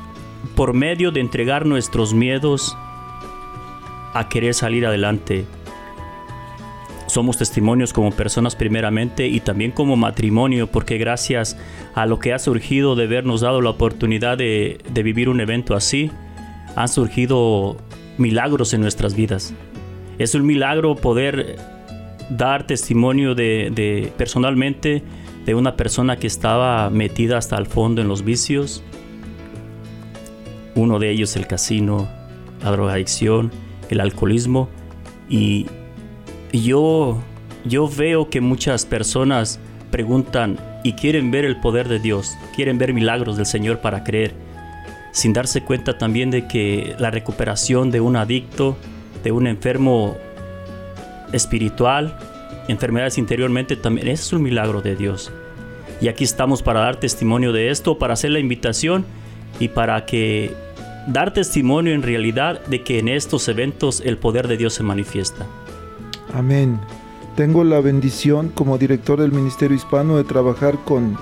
por 0.54 0.74
medio 0.74 1.10
de 1.10 1.20
entregar 1.20 1.64
nuestros 1.64 2.12
miedos, 2.12 2.76
a 4.12 4.28
querer 4.28 4.52
salir 4.52 4.84
adelante. 4.84 5.46
Somos 7.06 7.38
testimonios 7.38 7.94
como 7.94 8.10
personas 8.10 8.54
primeramente 8.54 9.26
y 9.26 9.40
también 9.40 9.70
como 9.70 9.96
matrimonio, 9.96 10.66
porque 10.66 10.98
gracias 10.98 11.56
a 11.94 12.04
lo 12.04 12.18
que 12.18 12.34
ha 12.34 12.38
surgido 12.38 12.94
de 12.94 13.04
habernos 13.04 13.40
dado 13.40 13.62
la 13.62 13.70
oportunidad 13.70 14.36
de 14.36 15.02
vivir 15.02 15.30
un 15.30 15.40
evento 15.40 15.74
así, 15.74 16.10
han 16.76 16.88
surgido 16.88 17.78
milagros 18.18 18.74
en 18.74 18.80
nuestras 18.80 19.14
vidas. 19.14 19.52
Es 20.18 20.34
un 20.34 20.46
milagro 20.46 20.94
poder 20.94 21.56
dar 22.30 22.66
testimonio 22.66 23.34
de, 23.34 24.12
personalmente 24.16 25.02
de 25.44 25.54
una 25.54 25.76
persona 25.76 26.16
que 26.16 26.26
estaba 26.26 26.88
metida 26.90 27.36
hasta 27.38 27.56
el 27.56 27.66
fondo 27.66 28.00
en 28.00 28.08
los 28.08 28.24
vicios. 28.24 28.82
Uno 30.74 30.98
de 30.98 31.10
ellos 31.10 31.36
el 31.36 31.46
casino, 31.46 32.08
la 32.62 32.70
drogadicción, 32.70 33.52
el 33.90 34.00
alcoholismo. 34.00 34.68
Y 35.28 35.66
yo, 36.52 37.22
yo 37.64 37.88
veo 37.88 38.30
que 38.30 38.40
muchas 38.40 38.86
personas 38.86 39.60
preguntan 39.90 40.58
y 40.82 40.92
quieren 40.94 41.30
ver 41.30 41.44
el 41.44 41.60
poder 41.60 41.88
de 41.88 41.98
Dios, 41.98 42.34
quieren 42.54 42.78
ver 42.78 42.92
milagros 42.92 43.36
del 43.36 43.46
Señor 43.46 43.80
para 43.80 44.04
creer, 44.04 44.34
sin 45.14 45.32
darse 45.32 45.62
cuenta 45.62 45.96
también 45.96 46.32
de 46.32 46.48
que 46.48 46.96
la 46.98 47.12
recuperación 47.12 47.92
de 47.92 48.00
un 48.00 48.16
adicto, 48.16 48.76
de 49.22 49.30
un 49.30 49.46
enfermo 49.46 50.16
espiritual, 51.32 52.18
enfermedades 52.66 53.16
interiormente, 53.16 53.76
también 53.76 54.08
es 54.08 54.32
un 54.32 54.42
milagro 54.42 54.82
de 54.82 54.96
Dios. 54.96 55.30
Y 56.00 56.08
aquí 56.08 56.24
estamos 56.24 56.62
para 56.62 56.80
dar 56.80 56.96
testimonio 56.96 57.52
de 57.52 57.70
esto, 57.70 57.96
para 57.96 58.14
hacer 58.14 58.32
la 58.32 58.40
invitación 58.40 59.06
y 59.60 59.68
para 59.68 60.04
que 60.04 60.52
dar 61.06 61.32
testimonio 61.32 61.94
en 61.94 62.02
realidad 62.02 62.60
de 62.66 62.82
que 62.82 62.98
en 62.98 63.06
estos 63.06 63.46
eventos 63.46 64.02
el 64.04 64.18
poder 64.18 64.48
de 64.48 64.56
Dios 64.56 64.74
se 64.74 64.82
manifiesta. 64.82 65.46
Amén. 66.32 66.80
Tengo 67.36 67.62
la 67.62 67.80
bendición 67.80 68.48
como 68.48 68.78
director 68.78 69.20
del 69.20 69.30
Ministerio 69.30 69.76
Hispano 69.76 70.16
de 70.16 70.24
trabajar 70.24 70.76
con 70.84 71.16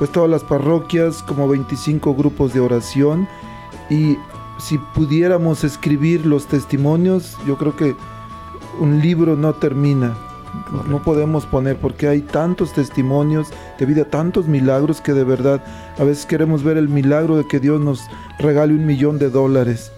pues 0.00 0.10
todas 0.10 0.30
las 0.30 0.42
parroquias, 0.42 1.22
como 1.22 1.46
25 1.46 2.14
grupos 2.14 2.54
de 2.54 2.60
oración 2.60 3.28
y 3.90 4.16
si 4.56 4.78
pudiéramos 4.78 5.62
escribir 5.62 6.24
los 6.24 6.46
testimonios, 6.46 7.36
yo 7.46 7.58
creo 7.58 7.76
que 7.76 7.94
un 8.80 9.02
libro 9.02 9.36
no 9.36 9.52
termina. 9.52 10.16
Correcto. 10.70 10.90
No 10.90 11.02
podemos 11.02 11.44
poner 11.44 11.76
porque 11.76 12.08
hay 12.08 12.22
tantos 12.22 12.72
testimonios 12.72 13.48
de 13.78 13.84
vida, 13.84 14.06
tantos 14.06 14.48
milagros 14.48 15.02
que 15.02 15.12
de 15.12 15.22
verdad 15.22 15.62
a 15.98 16.04
veces 16.04 16.24
queremos 16.24 16.62
ver 16.62 16.78
el 16.78 16.88
milagro 16.88 17.36
de 17.36 17.46
que 17.46 17.60
Dios 17.60 17.78
nos 17.78 18.00
regale 18.38 18.72
un 18.72 18.86
millón 18.86 19.18
de 19.18 19.28
dólares. 19.28 19.92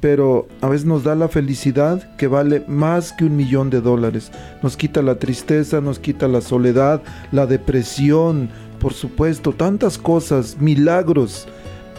Pero 0.00 0.48
a 0.60 0.68
veces 0.68 0.84
nos 0.84 1.04
da 1.04 1.14
la 1.14 1.28
felicidad 1.28 2.16
que 2.16 2.26
vale 2.26 2.64
más 2.66 3.12
que 3.12 3.24
un 3.24 3.36
millón 3.36 3.70
de 3.70 3.80
dólares. 3.80 4.32
Nos 4.64 4.76
quita 4.76 5.00
la 5.00 5.20
tristeza, 5.20 5.80
nos 5.80 6.00
quita 6.00 6.26
la 6.26 6.40
soledad, 6.40 7.02
la 7.30 7.46
depresión, 7.46 8.50
por 8.78 8.94
supuesto, 8.94 9.52
tantas 9.52 9.98
cosas, 9.98 10.56
milagros 10.60 11.46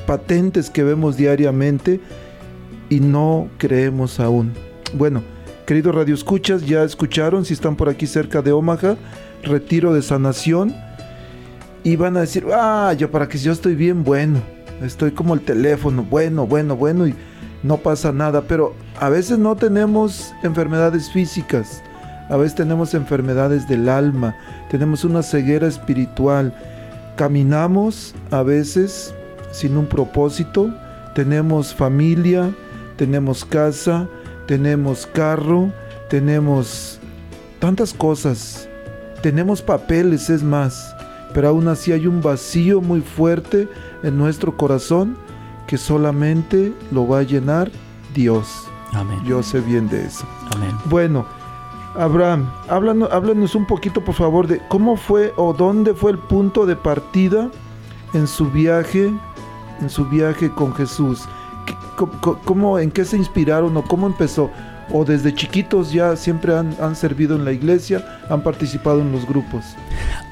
patentes 0.05 0.69
que 0.69 0.83
vemos 0.83 1.17
diariamente 1.17 1.99
y 2.89 2.99
no 2.99 3.49
creemos 3.57 4.19
aún. 4.19 4.53
Bueno, 4.93 5.21
Queridos 5.69 5.93
Radio 5.93 6.15
Escuchas, 6.15 6.65
ya 6.65 6.83
escucharon, 6.83 7.45
si 7.45 7.53
están 7.53 7.75
por 7.75 7.89
aquí 7.89 8.07
cerca 8.07 8.41
de 8.41 8.51
Omaha, 8.51 8.97
retiro 9.43 9.93
de 9.93 10.01
sanación. 10.01 10.75
Y 11.83 11.95
van 11.95 12.17
a 12.17 12.21
decir, 12.21 12.43
ah, 12.51 12.91
yo 12.97 13.11
para 13.11 13.27
que 13.27 13.37
yo 13.37 13.51
estoy 13.51 13.75
bien 13.75 14.03
bueno, 14.03 14.41
estoy 14.81 15.11
como 15.11 15.35
el 15.35 15.41
teléfono, 15.41 16.01
bueno, 16.01 16.47
bueno, 16.47 16.75
bueno, 16.75 17.07
y 17.07 17.13
no 17.61 17.77
pasa 17.77 18.11
nada. 18.11 18.41
Pero 18.47 18.73
a 18.99 19.09
veces 19.09 19.37
no 19.37 19.55
tenemos 19.55 20.33
enfermedades 20.41 21.11
físicas, 21.11 21.83
a 22.29 22.37
veces 22.37 22.55
tenemos 22.55 22.93
enfermedades 22.93 23.67
del 23.67 23.89
alma, 23.89 24.35
tenemos 24.69 25.03
una 25.03 25.23
ceguera 25.23 25.67
espiritual. 25.67 26.53
Caminamos 27.15 28.15
a 28.31 28.43
veces 28.43 29.13
sin 29.51 29.75
un 29.75 29.87
propósito, 29.87 30.73
tenemos 31.15 31.73
familia, 31.73 32.51
tenemos 32.97 33.43
casa, 33.43 34.07
tenemos 34.45 35.07
carro, 35.07 35.71
tenemos 36.07 36.99
tantas 37.59 37.93
cosas, 37.93 38.69
tenemos 39.21 39.61
papeles, 39.61 40.29
es 40.29 40.43
más, 40.43 40.95
pero 41.33 41.49
aún 41.49 41.67
así 41.67 41.91
hay 41.91 42.07
un 42.07 42.21
vacío 42.21 42.79
muy 42.79 43.01
fuerte 43.01 43.67
en 44.03 44.17
nuestro 44.17 44.55
corazón 44.55 45.17
que 45.67 45.77
solamente 45.77 46.73
lo 46.91 47.07
va 47.07 47.19
a 47.19 47.23
llenar 47.23 47.71
Dios. 48.13 48.47
Amén. 48.93 49.19
Yo 49.25 49.43
sé 49.43 49.61
bien 49.61 49.87
de 49.87 50.05
eso. 50.05 50.27
Amén. 50.55 50.75
Bueno, 50.85 51.25
Abraham, 51.99 52.49
háblanos, 52.69 53.11
háblanos 53.11 53.55
un 53.55 53.65
poquito 53.65 54.01
por 54.01 54.15
favor 54.15 54.47
de 54.47 54.61
cómo 54.69 54.95
fue 54.95 55.33
o 55.35 55.51
dónde 55.51 55.93
fue 55.93 56.11
el 56.11 56.17
punto 56.17 56.65
de 56.65 56.77
partida 56.77 57.51
en 58.13 58.25
su 58.25 58.49
viaje, 58.49 59.11
en 59.81 59.89
su 59.89 60.05
viaje 60.05 60.49
con 60.49 60.73
Jesús. 60.73 61.27
¿Cómo, 62.45 62.79
en 62.79 62.89
qué 62.89 63.03
se 63.03 63.17
inspiraron 63.17 63.75
o 63.75 63.83
cómo 63.83 64.07
empezó? 64.07 64.49
¿O 64.93 65.03
desde 65.03 65.35
chiquitos 65.35 65.91
ya 65.91 66.15
siempre 66.15 66.55
han, 66.55 66.73
han, 66.79 66.95
servido 66.95 67.35
en 67.35 67.43
la 67.43 67.51
iglesia, 67.51 68.21
han 68.29 68.43
participado 68.43 69.01
en 69.01 69.11
los 69.11 69.27
grupos? 69.27 69.65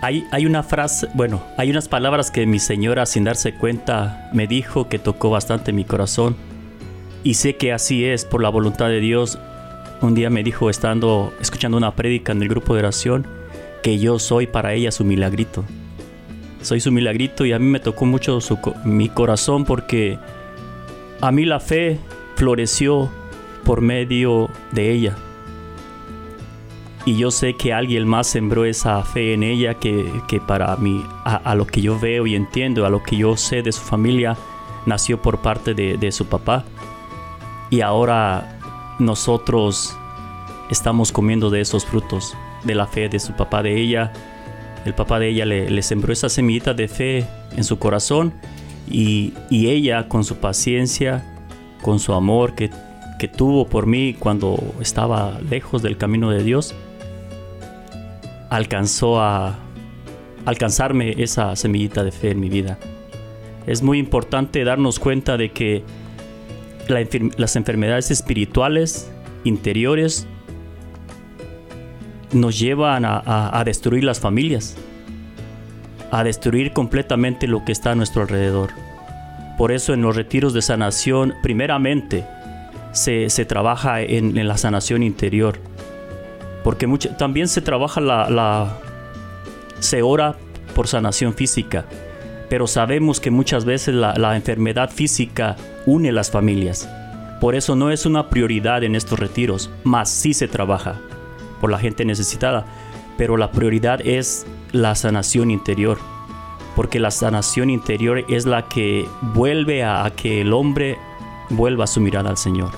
Hay, 0.01 0.25
hay 0.31 0.45
una 0.45 0.63
frase, 0.63 1.09
bueno, 1.15 1.43
hay 1.57 1.69
unas 1.69 1.89
palabras 1.89 2.31
que 2.31 2.45
mi 2.45 2.59
señora 2.59 3.05
sin 3.05 3.25
darse 3.25 3.53
cuenta 3.53 4.29
me 4.31 4.47
dijo 4.47 4.87
que 4.87 4.99
tocó 4.99 5.31
bastante 5.31 5.73
mi 5.73 5.83
corazón. 5.83 6.37
Y 7.23 7.33
sé 7.33 7.57
que 7.57 7.73
así 7.73 8.05
es, 8.05 8.23
por 8.23 8.41
la 8.41 8.47
voluntad 8.47 8.87
de 8.87 9.01
Dios. 9.01 9.37
Un 9.99 10.13
día 10.13 10.29
me 10.29 10.43
dijo, 10.43 10.69
estando 10.69 11.33
escuchando 11.41 11.75
una 11.75 11.95
prédica 11.95 12.31
en 12.31 12.41
el 12.43 12.49
grupo 12.49 12.73
de 12.73 12.81
oración, 12.81 13.25
que 13.81 13.97
yo 13.97 14.19
soy 14.19 14.45
para 14.45 14.73
ella 14.73 14.91
su 14.91 15.03
milagrito. 15.03 15.63
Soy 16.61 16.79
su 16.79 16.91
milagrito 16.91 17.45
y 17.45 17.53
a 17.53 17.59
mí 17.59 17.65
me 17.65 17.79
tocó 17.79 18.05
mucho 18.05 18.39
su, 18.39 18.59
mi 18.85 19.09
corazón 19.09 19.65
porque 19.65 20.19
a 21.19 21.31
mí 21.31 21.45
la 21.45 21.59
fe 21.59 21.97
floreció 22.35 23.09
por 23.63 23.81
medio 23.81 24.49
de 24.71 24.91
ella. 24.91 25.15
Y 27.05 27.17
yo 27.17 27.31
sé 27.31 27.55
que 27.55 27.73
alguien 27.73 28.07
más 28.07 28.27
sembró 28.27 28.65
esa 28.65 29.01
fe 29.03 29.33
en 29.33 29.41
ella 29.41 29.75
que, 29.75 30.11
que 30.27 30.39
para 30.39 30.75
mí, 30.75 31.03
a, 31.23 31.55
lo 31.55 31.65
que 31.65 31.81
yo 31.81 31.97
veo 31.97 32.27
y 32.27 32.35
entiendo, 32.35 32.85
a 32.85 32.89
lo 32.89 33.01
que 33.01 33.15
yo 33.15 33.35
sé 33.37 33.63
de 33.63 33.71
su 33.71 33.81
familia, 33.81 34.37
nació 34.85 35.19
por 35.21 35.41
parte 35.41 35.73
de 35.73 36.11
su 36.11 36.27
papá. 36.27 36.65
Y 37.69 37.81
ahora 37.81 38.56
nosotros 38.99 39.97
estamos 40.69 41.11
comiendo 41.11 41.49
de 41.49 41.61
esos 41.61 41.85
frutos, 41.85 42.35
de 42.63 42.75
la 42.75 42.87
fe 42.87 43.09
de 43.09 43.19
su 43.19 43.33
papá, 43.33 43.63
de 43.63 43.79
ella. 43.79 44.11
El 44.85 44.93
papá 44.93 45.19
de 45.19 45.29
ella 45.29 45.45
le, 45.45 45.81
sembró 45.81 46.13
esa 46.13 46.29
semillita 46.29 46.73
de 46.73 46.87
fe 46.87 47.25
en 47.55 47.63
su 47.63 47.77
corazón 47.79 48.33
y, 48.89 49.33
y, 49.49 49.67
ella 49.67 50.07
con 50.07 50.23
su 50.23 50.37
paciencia, 50.37 51.23
con 51.81 51.99
su 51.99 52.13
amor 52.13 52.55
que, 52.55 52.69
que, 53.19 53.27
tuvo 53.27 53.67
por 53.67 53.85
mí 53.85 54.15
cuando 54.17 54.57
estaba 54.79 55.39
lejos 55.49 55.81
del 55.81 55.97
camino 55.97 56.29
de 56.31 56.43
Dios, 56.43 56.73
alcanzó 58.49 59.21
a 59.21 59.59
alcanzarme 60.45 61.15
esa 61.21 61.55
semillita 61.57 62.03
de 62.03 62.11
fe 62.11 62.31
en 62.31 62.39
mi 62.39 62.49
vida. 62.49 62.77
Es 63.65 63.83
muy 63.83 63.99
importante 63.99 64.63
darnos 64.63 64.97
cuenta 64.97 65.35
de 65.35 65.51
que 65.51 65.83
la, 66.87 67.05
las 67.37 67.55
enfermedades 67.55 68.11
espirituales 68.11 69.11
interiores 69.43 70.27
nos 72.31 72.59
llevan 72.59 73.05
a, 73.05 73.63
destruir 73.65 74.03
las 74.03 74.19
familias 74.19 74.75
a 76.11 76.23
destruir 76.23 76.73
completamente 76.73 77.47
lo 77.47 77.65
que 77.65 77.71
está 77.71 77.91
a 77.91 77.95
nuestro 77.95 78.21
alrededor. 78.21 78.69
Por 79.57 79.71
eso 79.71 79.93
en 79.93 80.01
los 80.01 80.15
retiros 80.15 80.53
de 80.53 80.61
sanación, 80.61 81.33
primeramente, 81.43 82.25
se, 82.93 83.29
se 83.29 83.43
trabaja 83.43 84.01
en, 84.01 84.47
la 84.47 84.57
sanación 84.57 85.03
interior. 85.03 85.59
Porque 86.63 86.87
también 87.17 87.47
se 87.47 87.61
trabaja 87.61 87.99
la, 87.99 88.29
la... 88.29 88.77
se 89.79 90.01
ora 90.01 90.35
por 90.75 90.87
sanación 90.87 91.33
física. 91.33 91.85
Pero 92.49 92.67
sabemos 92.67 93.19
que 93.19 93.31
muchas 93.31 93.65
veces 93.65 93.93
la, 93.93 94.35
enfermedad 94.35 94.89
física 94.89 95.55
une 95.85 96.11
las 96.11 96.31
familias. 96.31 96.89
Por 97.41 97.55
eso 97.55 97.75
no 97.75 97.91
es 97.91 98.05
una 98.05 98.29
prioridad 98.29 98.83
en 98.83 98.95
estos 98.95 99.19
retiros, 99.19 99.69
más 99.83 100.09
sí 100.09 100.33
se 100.33 100.47
trabaja 100.47 100.95
por 101.59 101.69
la 101.69 101.79
gente 101.79 102.05
necesitada. 102.05 102.65
Pero 103.17 103.35
la 103.37 103.51
prioridad 103.51 103.99
es 104.05 104.45
la 104.71 104.95
sanación 104.95 105.51
interior, 105.51 105.97
porque 106.75 106.99
la 106.99 107.11
sanación 107.11 107.69
interior 107.69 108.23
es 108.29 108.45
la 108.45 108.67
que 108.67 109.07
vuelve 109.33 109.83
a, 109.83 110.11
que 110.15 110.41
el 110.41 110.53
hombre 110.53 110.97
vuelva 111.49 111.87
su 111.87 111.99
mirada 111.99 112.29
al 112.29 112.37
Señor. 112.37 112.71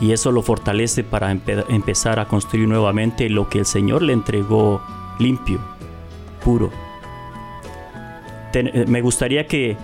Y 0.00 0.12
eso 0.12 0.32
lo 0.32 0.42
fortalece 0.42 1.04
para 1.04 1.30
empe 1.30 1.64
empezar 1.68 2.18
a 2.18 2.26
construir 2.26 2.66
nuevamente 2.66 3.28
lo 3.28 3.48
que 3.48 3.60
el 3.60 3.66
Señor 3.66 4.02
le 4.02 4.12
entregó 4.12 4.82
limpio, 5.18 5.60
puro. 6.42 6.70
Eh, 8.54 8.84
me 8.86 9.00
gustaría 9.00 9.46
que, 9.46 9.76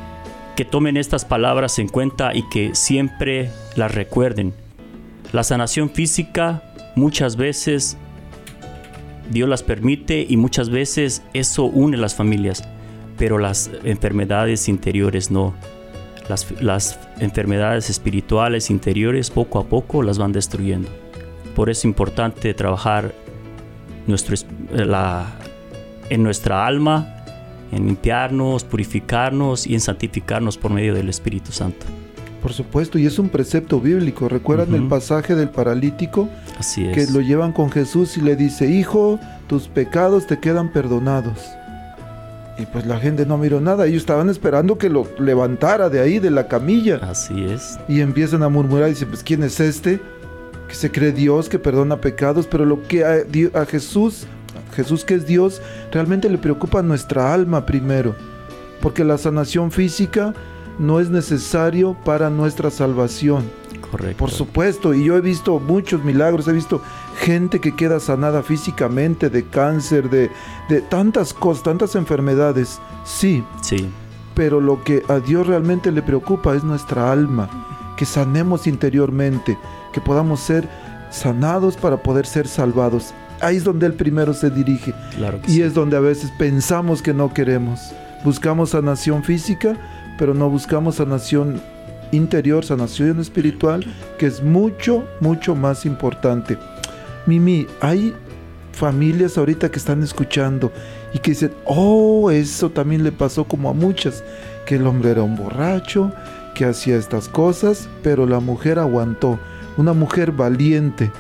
que 0.56 0.64
tomen 0.64 0.96
estas 0.96 1.24
palabras 1.24 1.78
en 1.78 1.88
cuenta 1.88 2.34
y 2.34 2.48
que 2.48 2.74
siempre 2.74 3.50
las 3.76 3.94
recuerden, 3.94 4.54
La 5.32 5.42
sanación 5.42 5.90
física 5.90 6.62
muchas 6.96 7.36
veces 7.36 7.98
Dios 9.30 9.48
las 9.48 9.62
permite 9.62 10.24
y 10.26 10.38
muchas 10.38 10.70
veces 10.70 11.22
eso 11.34 11.64
une 11.64 11.98
las 11.98 12.14
familias, 12.14 12.64
pero 13.18 13.38
las 13.38 13.70
enfermedades 13.84 14.68
interiores 14.68 15.30
no. 15.30 15.54
Las, 16.30 16.46
las 16.62 16.98
enfermedades 17.20 17.90
espirituales 17.90 18.70
interiores 18.70 19.30
poco 19.30 19.58
a 19.58 19.64
poco 19.64 20.02
las 20.02 20.18
van 20.18 20.32
destruyendo. 20.32 20.88
Por 21.54 21.68
eso 21.68 21.80
es 21.80 21.84
importante 21.84 22.54
trabajar 22.54 23.14
nuestro, 24.06 24.34
la, 24.72 25.26
en 26.08 26.22
nuestra 26.22 26.66
alma, 26.66 27.17
en 27.72 27.86
limpiarnos, 27.86 28.64
purificarnos 28.64 29.66
y 29.66 29.74
en 29.74 29.80
santificarnos 29.80 30.56
por 30.58 30.72
medio 30.72 30.94
del 30.94 31.08
Espíritu 31.08 31.52
Santo. 31.52 31.86
Por 32.42 32.52
supuesto, 32.52 32.98
y 32.98 33.06
es 33.06 33.18
un 33.18 33.28
precepto 33.28 33.80
bíblico. 33.80 34.28
¿Recuerdan 34.28 34.74
el 34.74 34.86
pasaje 34.86 35.34
del 35.34 35.48
paralítico? 35.48 36.28
Así 36.56 36.86
es. 36.86 36.94
Que 36.94 37.12
lo 37.12 37.20
llevan 37.20 37.52
con 37.52 37.70
Jesús 37.70 38.16
y 38.16 38.20
le 38.20 38.36
dice, 38.36 38.70
hijo, 38.70 39.18
tus 39.48 39.66
pecados 39.66 40.26
te 40.26 40.38
quedan 40.38 40.72
perdonados. 40.72 41.38
Y 42.58 42.66
pues 42.66 42.86
la 42.86 42.98
gente 42.98 43.24
no 43.24 43.38
miró 43.38 43.60
nada, 43.60 43.86
ellos 43.86 44.02
estaban 44.02 44.28
esperando 44.28 44.78
que 44.78 44.88
lo 44.88 45.06
levantara 45.18 45.88
de 45.88 46.00
ahí, 46.00 46.18
de 46.18 46.30
la 46.30 46.48
camilla. 46.48 46.96
Así 47.02 47.44
es. 47.44 47.78
Y 47.88 48.00
empiezan 48.00 48.42
a 48.42 48.48
murmurar 48.48 48.88
y 48.88 48.92
dicen, 48.92 49.08
pues 49.08 49.22
¿quién 49.22 49.44
es 49.44 49.60
este? 49.60 50.00
Que 50.68 50.74
se 50.74 50.90
cree 50.90 51.12
Dios, 51.12 51.48
que 51.48 51.58
perdona 51.58 52.00
pecados, 52.00 52.48
pero 52.48 52.64
lo 52.64 52.82
que 52.82 53.04
a, 53.04 53.60
a 53.60 53.64
Jesús, 53.64 54.26
Jesús 54.72 55.04
que 55.04 55.14
es 55.14 55.26
Dios, 55.26 55.60
realmente 55.92 56.28
le 56.28 56.38
preocupa 56.38 56.82
nuestra 56.82 57.32
alma 57.32 57.66
primero. 57.66 58.14
Porque 58.80 59.04
la 59.04 59.18
sanación 59.18 59.70
física 59.70 60.34
no 60.78 61.00
es 61.00 61.10
necesario 61.10 61.96
para 62.04 62.30
nuestra 62.30 62.70
salvación. 62.70 63.50
Correcto. 63.90 64.18
Por 64.18 64.30
supuesto, 64.30 64.94
y 64.94 65.04
yo 65.04 65.16
he 65.16 65.20
visto 65.20 65.58
muchos 65.58 66.04
milagros, 66.04 66.46
he 66.48 66.52
visto 66.52 66.82
gente 67.20 67.60
que 67.60 67.74
queda 67.74 68.00
sanada 68.00 68.42
físicamente 68.42 69.30
de 69.30 69.44
cáncer, 69.44 70.10
de, 70.10 70.30
de 70.68 70.80
tantas 70.82 71.32
cosas, 71.32 71.64
tantas 71.64 71.94
enfermedades, 71.94 72.80
sí. 73.04 73.44
Sí. 73.62 73.88
Pero 74.34 74.60
lo 74.60 74.84
que 74.84 75.02
a 75.08 75.18
Dios 75.18 75.46
realmente 75.46 75.90
le 75.90 76.02
preocupa 76.02 76.54
es 76.54 76.62
nuestra 76.64 77.10
alma, 77.10 77.48
que 77.96 78.04
sanemos 78.04 78.66
interiormente, 78.66 79.58
que 79.92 80.00
podamos 80.00 80.40
ser 80.40 80.68
sanados 81.10 81.76
para 81.76 82.02
poder 82.02 82.26
ser 82.26 82.46
salvados. 82.46 83.14
Ahí 83.40 83.56
es 83.56 83.64
donde 83.64 83.86
Él 83.86 83.94
primero 83.94 84.34
se 84.34 84.50
dirige. 84.50 84.94
Claro 85.16 85.40
y 85.46 85.52
sí. 85.52 85.62
es 85.62 85.74
donde 85.74 85.96
a 85.96 86.00
veces 86.00 86.30
pensamos 86.38 87.02
que 87.02 87.14
no 87.14 87.32
queremos. 87.32 87.92
Buscamos 88.24 88.70
sanación 88.70 89.22
física, 89.22 89.76
pero 90.18 90.34
no 90.34 90.50
buscamos 90.50 90.96
sanación 90.96 91.60
interior, 92.12 92.64
sanación 92.64 93.20
espiritual, 93.20 93.84
que 94.18 94.26
es 94.26 94.42
mucho, 94.42 95.06
mucho 95.20 95.54
más 95.54 95.86
importante. 95.86 96.58
Mimi, 97.26 97.66
hay 97.80 98.14
familias 98.72 99.36
ahorita 99.36 99.70
que 99.70 99.78
están 99.78 100.02
escuchando 100.02 100.72
y 101.12 101.18
que 101.18 101.32
dicen, 101.32 101.52
oh, 101.64 102.30
eso 102.30 102.70
también 102.70 103.04
le 103.04 103.12
pasó 103.12 103.44
como 103.44 103.70
a 103.70 103.72
muchas, 103.72 104.22
que 104.66 104.76
el 104.76 104.86
hombre 104.86 105.10
era 105.10 105.22
un 105.22 105.36
borracho, 105.36 106.12
que 106.54 106.64
hacía 106.64 106.96
estas 106.96 107.28
cosas, 107.28 107.88
pero 108.02 108.26
la 108.26 108.40
mujer 108.40 108.78
aguantó, 108.78 109.38
una 109.76 109.92
mujer 109.92 110.32
valiente. 110.32 111.10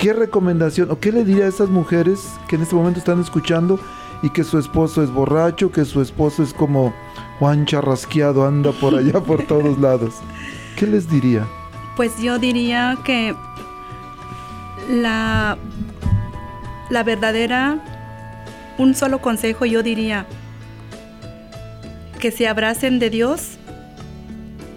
¿Qué 0.00 0.14
recomendación 0.14 0.90
o 0.90 0.98
qué 0.98 1.12
le 1.12 1.24
diría 1.24 1.44
a 1.44 1.48
esas 1.48 1.68
mujeres 1.68 2.26
que 2.48 2.56
en 2.56 2.62
este 2.62 2.74
momento 2.74 2.98
están 2.98 3.20
escuchando 3.20 3.78
y 4.22 4.30
que 4.30 4.44
su 4.44 4.58
esposo 4.58 5.02
es 5.02 5.10
borracho, 5.10 5.70
que 5.70 5.84
su 5.84 6.00
esposo 6.00 6.42
es 6.42 6.54
como 6.54 6.94
Juan 7.38 7.66
charrasqueado, 7.66 8.46
anda 8.46 8.72
por 8.72 8.94
allá 8.94 9.20
por 9.26 9.46
todos 9.46 9.78
lados? 9.78 10.14
¿Qué 10.76 10.86
les 10.86 11.10
diría? 11.10 11.46
Pues 11.96 12.18
yo 12.22 12.38
diría 12.38 12.96
que 13.04 13.34
la, 14.88 15.58
la 16.88 17.02
verdadera, 17.02 17.78
un 18.78 18.94
solo 18.94 19.20
consejo 19.20 19.66
yo 19.66 19.82
diría, 19.82 20.24
que 22.18 22.30
se 22.30 22.48
abracen 22.48 23.00
de 23.00 23.10
Dios, 23.10 23.58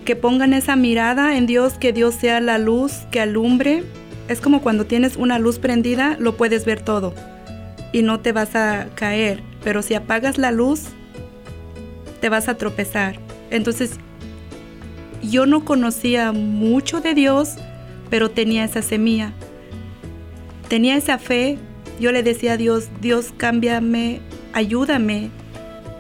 que 0.03 0.17
pongan 0.17 0.51
esa 0.51 0.75
mirada 0.75 1.38
en 1.38 1.45
Dios, 1.45 1.75
que 1.75 1.93
Dios 1.93 2.13
sea 2.15 2.41
la 2.41 2.57
luz 2.57 3.05
que 3.09 3.21
alumbre. 3.21 3.86
Es 4.34 4.41
como 4.41 4.63
cuando 4.63 4.88
tienes 4.88 5.15
una 5.15 5.38
luz 5.38 5.60
prendida, 5.60 6.17
lo 6.19 6.36
puedes 6.38 6.65
ver 6.65 6.82
todo 6.82 7.13
y 7.91 8.02
no 8.02 8.19
te 8.19 8.32
vas 8.32 8.56
a 8.56 8.88
caer, 8.96 9.43
pero 9.63 9.84
si 9.84 9.93
apagas 9.93 10.39
la 10.39 10.50
luz, 10.50 10.86
te 12.19 12.30
vas 12.30 12.50
a 12.50 12.58
tropezar. 12.58 13.19
Entonces, 13.52 13.91
yo 15.22 15.46
no 15.46 15.63
conocía 15.65 16.32
mucho 16.32 17.00
de 17.00 17.13
Dios, 17.13 17.58
pero 18.10 18.32
tenía 18.32 18.63
esa 18.63 18.82
semilla. 18.82 19.34
Tenía 20.67 20.98
esa 20.98 21.19
fe. 21.19 21.60
Yo 22.00 22.12
le 22.12 22.24
decía 22.24 22.54
a 22.54 22.58
Dios, 22.58 22.89
Dios, 23.02 23.36
cámbiame, 23.38 24.19
ayúdame 24.54 25.30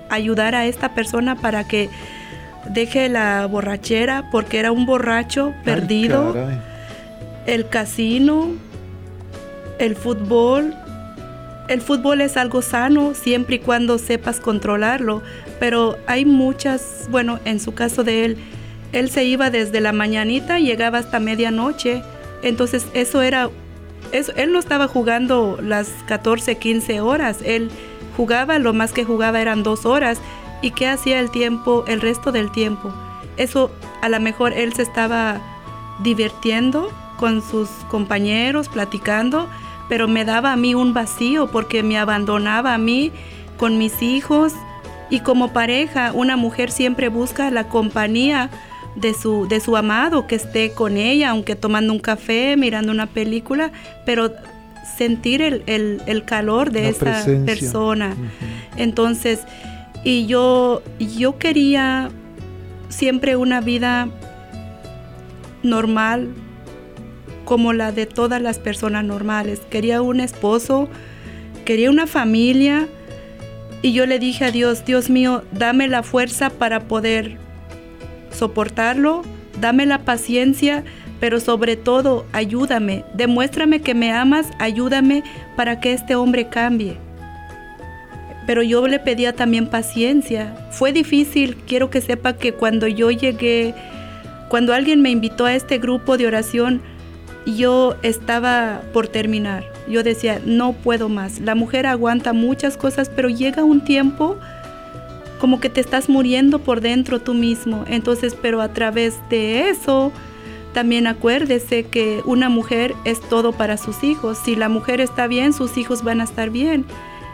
a 0.09 0.15
ayudar 0.15 0.55
a 0.55 0.65
esta 0.65 0.95
persona 0.95 1.35
para 1.35 1.67
que 1.67 1.87
deje 2.71 3.09
la 3.09 3.45
borrachera, 3.45 4.29
porque 4.31 4.57
era 4.57 4.71
un 4.71 4.87
borracho 4.87 5.53
perdido. 5.63 6.33
El 7.45 7.67
casino, 7.67 8.51
el 9.79 9.95
fútbol. 9.95 10.73
El 11.67 11.81
fútbol 11.81 12.21
es 12.21 12.35
algo 12.37 12.61
sano 12.61 13.13
siempre 13.13 13.55
y 13.55 13.59
cuando 13.59 13.97
sepas 13.97 14.39
controlarlo, 14.39 15.21
pero 15.59 15.97
hay 16.07 16.25
muchas, 16.25 17.07
bueno, 17.09 17.39
en 17.45 17.59
su 17.59 17.73
caso 17.73 18.03
de 18.03 18.25
él, 18.25 18.37
él 18.91 19.09
se 19.09 19.23
iba 19.23 19.49
desde 19.49 19.79
la 19.79 19.93
mañanita 19.93 20.59
y 20.59 20.65
llegaba 20.65 20.99
hasta 20.99 21.19
medianoche. 21.19 22.03
Entonces 22.41 22.85
eso 22.93 23.21
era, 23.21 23.49
eso, 24.11 24.33
él 24.35 24.51
no 24.51 24.59
estaba 24.59 24.87
jugando 24.87 25.57
las 25.61 25.89
14, 26.07 26.57
15 26.57 26.99
horas, 27.01 27.39
él 27.43 27.71
jugaba, 28.17 28.59
lo 28.59 28.73
más 28.73 28.91
que 28.91 29.05
jugaba 29.05 29.41
eran 29.41 29.63
dos 29.63 29.85
horas. 29.85 30.19
¿Y 30.61 30.71
qué 30.71 30.87
hacía 30.87 31.19
el 31.19 31.31
tiempo, 31.31 31.83
el 31.87 32.01
resto 32.01 32.31
del 32.31 32.51
tiempo? 32.51 32.93
Eso 33.35 33.71
a 34.01 34.09
lo 34.09 34.19
mejor 34.19 34.53
él 34.53 34.73
se 34.73 34.81
estaba 34.81 35.41
divirtiendo 36.03 36.89
con 37.23 37.41
sus 37.41 37.69
compañeros, 37.87 38.67
platicando, 38.67 39.47
pero 39.87 40.09
me 40.09 40.25
daba 40.25 40.51
a 40.51 40.57
mí 40.57 40.75
un 40.75 40.93
vacío 40.93 41.47
porque 41.49 41.81
me 41.81 41.97
abandonaba 41.97 42.73
a 42.73 42.77
mí 42.77 43.13
con 43.55 43.77
mis 43.77 44.01
hijos 44.01 44.51
y 45.09 45.21
como 45.21 45.53
pareja, 45.53 46.11
una 46.13 46.35
mujer 46.35 46.69
siempre 46.69 47.07
busca 47.07 47.49
la 47.49 47.69
compañía 47.69 48.49
de 48.97 49.13
su, 49.13 49.47
de 49.47 49.61
su 49.61 49.77
amado, 49.77 50.27
que 50.27 50.35
esté 50.35 50.73
con 50.73 50.97
ella, 50.97 51.29
aunque 51.29 51.55
tomando 51.55 51.93
un 51.93 51.99
café, 51.99 52.57
mirando 52.57 52.91
una 52.91 53.05
película, 53.07 53.71
pero 54.05 54.33
sentir 54.97 55.41
el, 55.41 55.63
el, 55.65 56.01
el 56.07 56.25
calor 56.25 56.71
de 56.71 56.81
La 56.81 56.89
esa 56.89 56.99
presencia. 57.05 57.45
persona. 57.45 58.09
Ujú. 58.09 58.81
Entonces, 58.81 59.39
y 60.03 60.25
yo, 60.25 60.83
yo 60.99 61.37
quería 61.37 62.09
siempre 62.89 63.37
una 63.37 63.61
vida 63.61 64.09
normal, 65.63 66.27
como 67.45 67.73
la 67.73 67.91
de 67.91 68.05
todas 68.05 68.41
las 68.41 68.59
personas 68.59 69.03
normales. 69.03 69.61
Quería 69.69 70.01
un 70.01 70.19
esposo, 70.19 70.89
quería 71.65 71.89
una 71.89 72.07
familia. 72.07 72.87
Y 73.81 73.93
yo 73.93 74.05
le 74.05 74.19
dije 74.19 74.45
a 74.45 74.51
Dios, 74.51 74.85
Dios 74.85 75.09
mío, 75.09 75.43
dame 75.51 75.87
la 75.87 76.03
fuerza 76.03 76.49
para 76.49 76.81
poder 76.81 77.37
soportarlo, 78.31 79.23
dame 79.59 79.85
la 79.85 79.99
paciencia, 79.99 80.83
pero 81.19 81.39
sobre 81.39 81.75
todo 81.75 82.25
ayúdame, 82.33 83.05
demuéstrame 83.13 83.81
que 83.81 83.93
me 83.93 84.11
amas, 84.11 84.47
ayúdame 84.59 85.23
para 85.55 85.79
que 85.79 85.93
este 85.93 86.15
hombre 86.15 86.47
cambie. 86.47 86.97
Pero 88.45 88.61
yo 88.61 88.85
le 88.87 88.99
pedía 88.99 89.33
también 89.33 89.67
paciencia. 89.67 90.53
Fue 90.71 90.91
difícil, 90.91 91.55
quiero 91.65 91.89
que 91.89 92.01
sepa 92.01 92.33
que 92.33 92.53
cuando 92.53 92.87
yo 92.87 93.09
llegué, 93.09 93.73
cuando 94.49 94.73
alguien 94.73 95.01
me 95.01 95.11
invitó 95.11 95.45
a 95.45 95.55
este 95.55 95.77
grupo 95.77 96.17
de 96.17 96.27
oración, 96.27 96.81
yo 97.45 97.95
estaba 98.01 98.81
por 98.93 99.07
terminar. 99.07 99.65
Yo 99.87 100.03
decía, 100.03 100.41
no 100.45 100.73
puedo 100.73 101.09
más. 101.09 101.39
La 101.39 101.55
mujer 101.55 101.85
aguanta 101.85 102.33
muchas 102.33 102.77
cosas, 102.77 103.09
pero 103.09 103.29
llega 103.29 103.63
un 103.63 103.83
tiempo 103.83 104.37
como 105.39 105.59
que 105.59 105.69
te 105.69 105.81
estás 105.81 106.07
muriendo 106.07 106.59
por 106.59 106.79
dentro 106.79 107.19
tú 107.19 107.33
mismo. 107.33 107.83
Entonces, 107.87 108.35
pero 108.41 108.61
a 108.61 108.73
través 108.73 109.15
de 109.29 109.69
eso, 109.69 110.13
también 110.73 111.05
acuérdese 111.05 111.83
que 111.83 112.21
una 112.25 112.47
mujer 112.47 112.95
es 113.03 113.19
todo 113.19 113.51
para 113.51 113.77
sus 113.77 114.03
hijos. 114.03 114.37
Si 114.37 114.55
la 114.55 114.69
mujer 114.69 115.01
está 115.01 115.27
bien, 115.27 115.51
sus 115.51 115.77
hijos 115.77 116.03
van 116.03 116.21
a 116.21 116.23
estar 116.23 116.49
bien. 116.49 116.85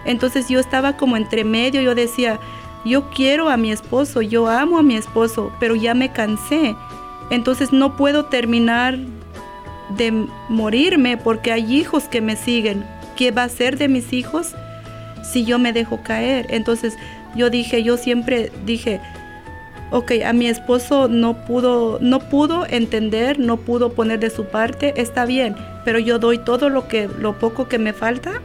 Entonces 0.06 0.50
yo 0.50 0.60
estaba 0.60 0.98
como 0.98 1.17
entre 1.17 1.43
medio, 1.43 1.82
yo 1.82 1.93
decía, 1.93 2.39
yo 2.84 3.10
quiero 3.12 3.50
a 3.50 3.58
mi 3.58 3.72
esposo, 3.72 4.22
yo 4.22 4.48
amo 4.48 4.80
a 4.80 4.84
mi 4.84 4.95
esposo, 4.95 5.52
pero 5.60 5.76
ya 5.76 5.93
me 5.93 6.12
cansé. 6.12 6.76
Entonces 7.30 7.72
no 7.72 7.95
puedo 7.95 8.26
terminar 8.26 8.98
de 9.97 10.12
morirme 10.49 11.17
porque 11.17 11.52
hay 11.52 11.75
hijos 11.75 12.06
que 12.06 12.21
me 12.21 12.36
siguen. 12.36 12.84
¿Qué 13.15 13.32
va 13.32 13.43
a 13.43 13.49
ser 13.49 13.78
de 13.78 13.88
mis 13.88 14.13
hijos 14.13 14.56
si 15.23 15.45
yo 15.45 15.60
me 15.60 15.73
dejo 15.73 16.02
caer? 16.04 16.47
Entonces 16.49 16.95
yo 17.36 17.49
dije, 17.49 17.84
yo 17.84 17.97
siempre 17.97 18.52
dije, 18.65 19.02
ok, 19.91 20.12
a 20.25 20.34
mi 20.34 20.47
esposo 20.47 21.08
no 21.08 21.45
pudo, 21.45 21.99
no 22.02 22.19
pudo 22.19 22.65
entender, 22.67 23.39
no 23.39 23.58
pudo 23.58 23.93
poner 23.93 24.19
de 24.19 24.30
su 24.30 24.45
parte, 24.45 24.93
está 24.97 25.25
bien, 25.25 25.56
pero 25.86 25.99
yo 25.99 26.19
doy 26.19 26.38
todo 26.38 26.69
lo 26.69 26.88
que, 26.88 27.10
lo 27.19 27.38
poco 27.39 27.67
que 27.67 27.80
me 27.80 27.93
falta, 27.93 28.41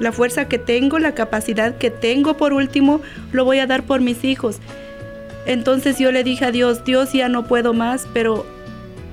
la 0.00 0.12
fuerza 0.12 0.48
que 0.48 0.58
tengo, 0.58 0.98
la 0.98 1.14
capacidad 1.14 1.78
que 1.78 1.90
tengo 1.90 2.36
por 2.36 2.52
último, 2.52 3.00
lo 3.32 3.44
voy 3.44 3.60
a 3.60 3.66
dar 3.66 3.84
por 3.84 4.00
mis 4.00 4.24
hijos. 4.24 4.58
Entonces 5.46 5.98
yo 5.98 6.10
le 6.10 6.24
dije 6.24 6.46
a 6.46 6.50
Dios, 6.50 6.84
Dios 6.84 7.12
ya 7.12 7.28
no 7.28 7.46
puedo 7.46 7.74
más, 7.74 8.08
pero 8.12 8.46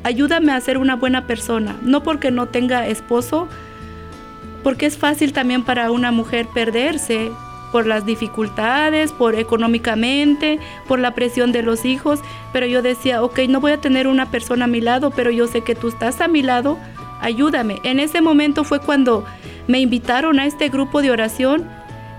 ayúdame 0.04 0.52
a 0.52 0.62
ser 0.62 0.78
una 0.78 0.96
buena 0.96 1.28
persona, 1.28 1.76
no 1.82 2.04
porque 2.04 2.32
no 2.32 2.48
tenga 2.48 2.88
esposo, 2.88 3.48
porque 4.64 4.86
es 4.86 4.98
fácil 4.98 5.34
también 5.34 5.64
para 5.64 5.92
una 5.92 6.12
mujer 6.12 6.48
perderse, 6.54 7.32
por 7.72 7.88
las 7.88 8.06
dificultades, 8.06 9.12
por 9.12 9.36
económicamente, 9.36 10.60
por 10.88 11.00
la 11.00 11.16
presión 11.16 11.52
de 11.52 11.64
los 11.64 11.86
hijos, 11.86 12.20
pero 12.54 12.66
yo 12.66 12.82
decía, 12.82 13.24
ok, 13.24 13.40
no 13.48 13.62
voy 13.62 13.72
a 13.72 13.78
tener 13.78 14.08
una 14.08 14.30
persona 14.30 14.66
a 14.66 14.68
mi 14.68 14.82
lado, 14.82 15.12
pero 15.12 15.32
yo 15.32 15.48
sé 15.48 15.62
que 15.62 15.76
tú 15.76 15.88
estás 15.88 16.20
a 16.22 16.28
mi 16.28 16.42
lado, 16.42 16.78
ayúdame. 17.22 17.80
En 17.84 18.00
ese 18.00 18.22
momento 18.22 18.64
fue 18.64 18.80
cuando 18.80 19.26
me 19.68 19.80
invitaron 19.80 20.40
a 20.40 20.46
este 20.46 20.70
grupo 20.70 21.02
de 21.02 21.12
oración 21.12 21.68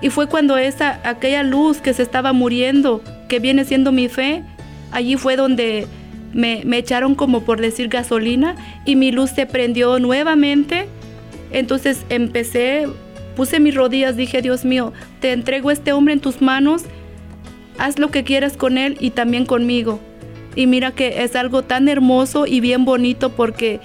y 0.01 0.11
fue 0.11 0.27
cuando 0.27 0.57
esa, 0.57 1.01
aquella 1.05 1.43
luz 1.43 1.81
que 1.81 1.93
se 1.93 2.03
estaba 2.03 2.33
muriendo, 2.33 3.03
que 3.29 3.39
viene 3.39 3.65
siendo 3.65 3.93
mi 3.93 4.09
fe, 4.09 4.43
allí 4.91 5.17
fue 5.17 5.37
donde 5.37 5.87
me, 6.33 6.63
me 6.65 6.79
echaron 6.79 7.15
como 7.15 7.43
por 7.43 7.61
decir 7.61 7.89
gasolina 7.89 8.57
y 8.85 8.97
mi 8.97 9.13
luz 9.13 9.31
se 9.31 9.47
prendió 9.47 9.99
nuevamente. 9.99 10.87
Entonces 11.53 12.05
empecé 12.09 12.87
Puse 13.37 13.61
mis 13.61 13.75
rodillas, 13.75 14.17
dije, 14.17 14.43
Dios 14.43 14.65
mío, 14.65 14.93
te 15.21 15.33
entrego 15.33 15.71
este 15.71 15.93
hombre 15.93 16.13
en 16.13 16.21
tus 16.21 16.43
manos, 16.43 16.85
haz 17.79 17.99
lo 17.99 18.11
que 18.11 18.25
quieras 18.25 18.57
con 18.57 18.77
él 18.77 18.97
y 19.01 19.11
también 19.11 19.47
conmigo. 19.47 20.01
Y 20.55 20.67
mira 20.67 20.91
que 20.91 21.23
es 21.23 21.35
algo 21.35 21.63
tan 21.63 21.89
hermoso 21.89 22.47
y 22.47 22.61
bien 22.61 22.85
bonito 22.85 23.31
porque 23.31 23.81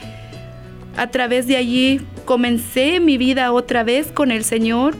a 0.98 1.08
través 1.08 1.48
de 1.48 1.56
allí 1.56 2.02
comencé 2.26 3.00
mi 3.00 3.18
vida 3.18 3.54
otra 3.54 3.84
vez 3.84 4.12
con 4.12 4.32
el 4.32 4.44
Señor 4.44 4.96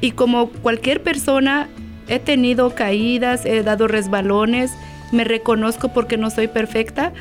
y 0.00 0.10
como 0.10 0.48
cualquier 0.48 1.00
persona 1.00 1.68
he 2.08 2.18
tenido 2.18 2.74
caídas, 2.74 3.46
he 3.46 3.62
dado 3.62 3.86
resbalones, 3.86 4.72
me 5.12 5.24
reconozco 5.24 5.88
porque 5.88 6.16
no 6.16 6.30
soy 6.30 6.48
perfecta, 6.48 7.12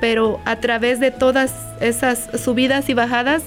pero 0.00 0.40
a 0.44 0.56
través 0.56 1.00
de 1.00 1.10
todas 1.10 1.54
esas 1.80 2.28
subidas 2.40 2.88
y 2.88 2.94
bajadas, 2.94 3.42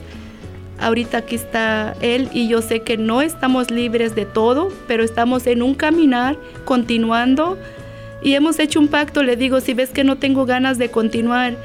Ahorita 0.81 1.19
aquí 1.19 1.35
está 1.35 1.95
Él 2.01 2.27
y 2.33 2.47
yo 2.47 2.63
sé 2.63 2.81
que 2.81 2.97
no 2.97 3.21
estamos 3.21 3.69
libres 3.69 4.15
de 4.15 4.25
todo, 4.25 4.73
pero 4.87 5.03
estamos 5.03 5.45
en 5.45 5.61
un 5.61 5.75
caminar 5.75 6.37
continuando 6.65 7.59
y 8.23 8.33
hemos 8.33 8.57
hecho 8.57 8.79
un 8.79 8.87
pacto. 8.87 9.21
Le 9.21 9.35
digo, 9.35 9.61
si 9.61 9.75
ves 9.75 9.91
que 9.91 10.03
no 10.03 10.17
tengo 10.17 10.47
ganas 10.47 10.79
de 10.79 10.89
continuar, 10.89 11.55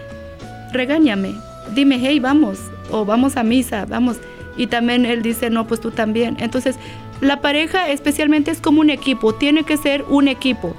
regáñame. 0.70 1.34
Dime, 1.74 1.98
hey, 1.98 2.20
vamos, 2.20 2.58
o 2.90 3.06
vamos 3.06 3.38
a 3.38 3.42
misa, 3.42 3.86
vamos. 3.86 4.18
Y 4.58 4.66
también 4.66 5.06
Él 5.06 5.22
dice, 5.22 5.48
no, 5.48 5.66
pues 5.66 5.80
tú 5.80 5.90
también. 5.90 6.36
Entonces, 6.38 6.76
la 7.22 7.40
pareja 7.40 7.88
especialmente 7.88 8.50
es 8.50 8.60
como 8.60 8.82
un 8.82 8.90
equipo, 8.90 9.34
tiene 9.34 9.64
que 9.64 9.78
ser 9.78 10.04
un 10.10 10.28
equipo. 10.28 10.76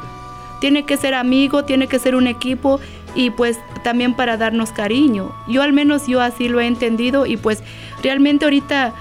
Tiene 0.59 0.85
que 0.85 0.97
ser 0.97 1.13
amigo, 1.13 1.65
tiene 1.65 1.87
que 1.87 1.99
ser 1.99 2.15
un 2.15 2.27
equipo 2.27 2.79
y 3.15 3.29
pues 3.31 3.59
también 3.83 4.15
para 4.15 4.37
darnos 4.37 4.71
cariño. 4.71 5.31
Yo 5.47 5.61
al 5.61 5.73
menos 5.73 6.07
yo 6.07 6.21
así 6.21 6.49
lo 6.49 6.59
he 6.59 6.67
entendido 6.67 7.25
y 7.25 7.37
pues 7.37 7.63
realmente 8.03 8.45
ahorita 8.45 8.93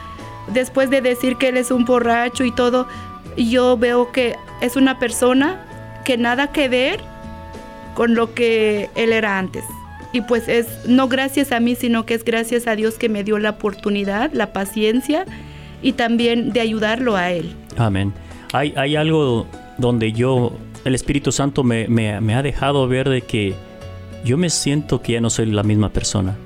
después 0.52 0.90
de 0.90 1.00
decir 1.00 1.36
que 1.36 1.48
él 1.48 1.56
es 1.56 1.70
un 1.70 1.84
borracho 1.84 2.44
y 2.44 2.52
todo, 2.52 2.86
yo 3.36 3.76
veo 3.76 4.12
que 4.12 4.36
es 4.60 4.76
una 4.76 4.98
persona 4.98 5.64
que 6.04 6.16
nada 6.16 6.52
que 6.52 6.68
ver 6.68 7.00
con 7.94 8.14
lo 8.14 8.34
que 8.34 8.90
él 8.94 9.12
era 9.12 9.38
antes. 9.38 9.64
Y 10.12 10.20
pues 10.22 10.48
es 10.48 10.66
no 10.86 11.08
gracias 11.08 11.52
a 11.52 11.60
mí, 11.60 11.74
sino 11.74 12.06
que 12.06 12.14
es 12.14 12.24
gracias 12.24 12.66
a 12.66 12.76
Dios 12.76 12.94
que 12.94 13.08
me 13.08 13.24
dio 13.24 13.38
la 13.38 13.50
oportunidad, 13.50 14.32
la 14.32 14.52
paciencia 14.52 15.26
y 15.82 15.92
también 15.92 16.52
de 16.52 16.60
ayudarlo 16.60 17.16
a 17.16 17.32
él. 17.32 17.54
Amén. 17.76 18.12
Hay, 18.52 18.72
hay 18.76 18.96
algo 18.96 19.46
donde 19.78 20.12
yo, 20.12 20.52
el 20.86 20.94
Espíritu 20.94 21.32
Santo 21.32 21.64
me, 21.64 21.88
me 21.88 22.34
ha 22.34 22.42
dejado 22.42 22.86
ver 22.88 23.08
de 23.08 23.22
que 23.22 23.54
yo 24.24 24.36
me 24.36 24.50
siento 24.50 25.02
que 25.02 25.12
ya 25.12 25.20
no 25.20 25.30
soy 25.30 25.46
la 25.46 25.62
misma 25.62 25.90
persona. 25.90 26.36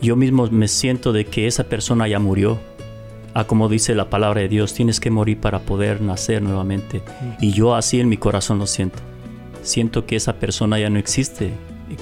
Yo 0.00 0.16
mismo 0.16 0.46
me 0.50 0.66
siento 0.66 1.12
de 1.12 1.26
que 1.26 1.46
esa 1.46 1.64
persona 1.64 2.08
ya 2.08 2.18
murió. 2.18 2.58
Ah, 3.34 3.44
como 3.44 3.68
dice 3.68 3.94
la 3.94 4.10
palabra 4.10 4.40
de 4.40 4.48
Dios, 4.48 4.74
tienes 4.74 4.98
que 4.98 5.10
morir 5.10 5.38
para 5.38 5.60
poder 5.60 6.00
nacer 6.00 6.42
nuevamente. 6.42 7.02
Y 7.40 7.52
yo 7.52 7.74
así 7.74 8.00
en 8.00 8.08
mi 8.08 8.16
corazón 8.16 8.58
lo 8.58 8.66
siento. 8.66 8.98
Siento 9.62 10.06
que 10.06 10.16
esa 10.16 10.34
persona 10.34 10.78
ya 10.78 10.90
no 10.90 10.98
existe, 10.98 11.52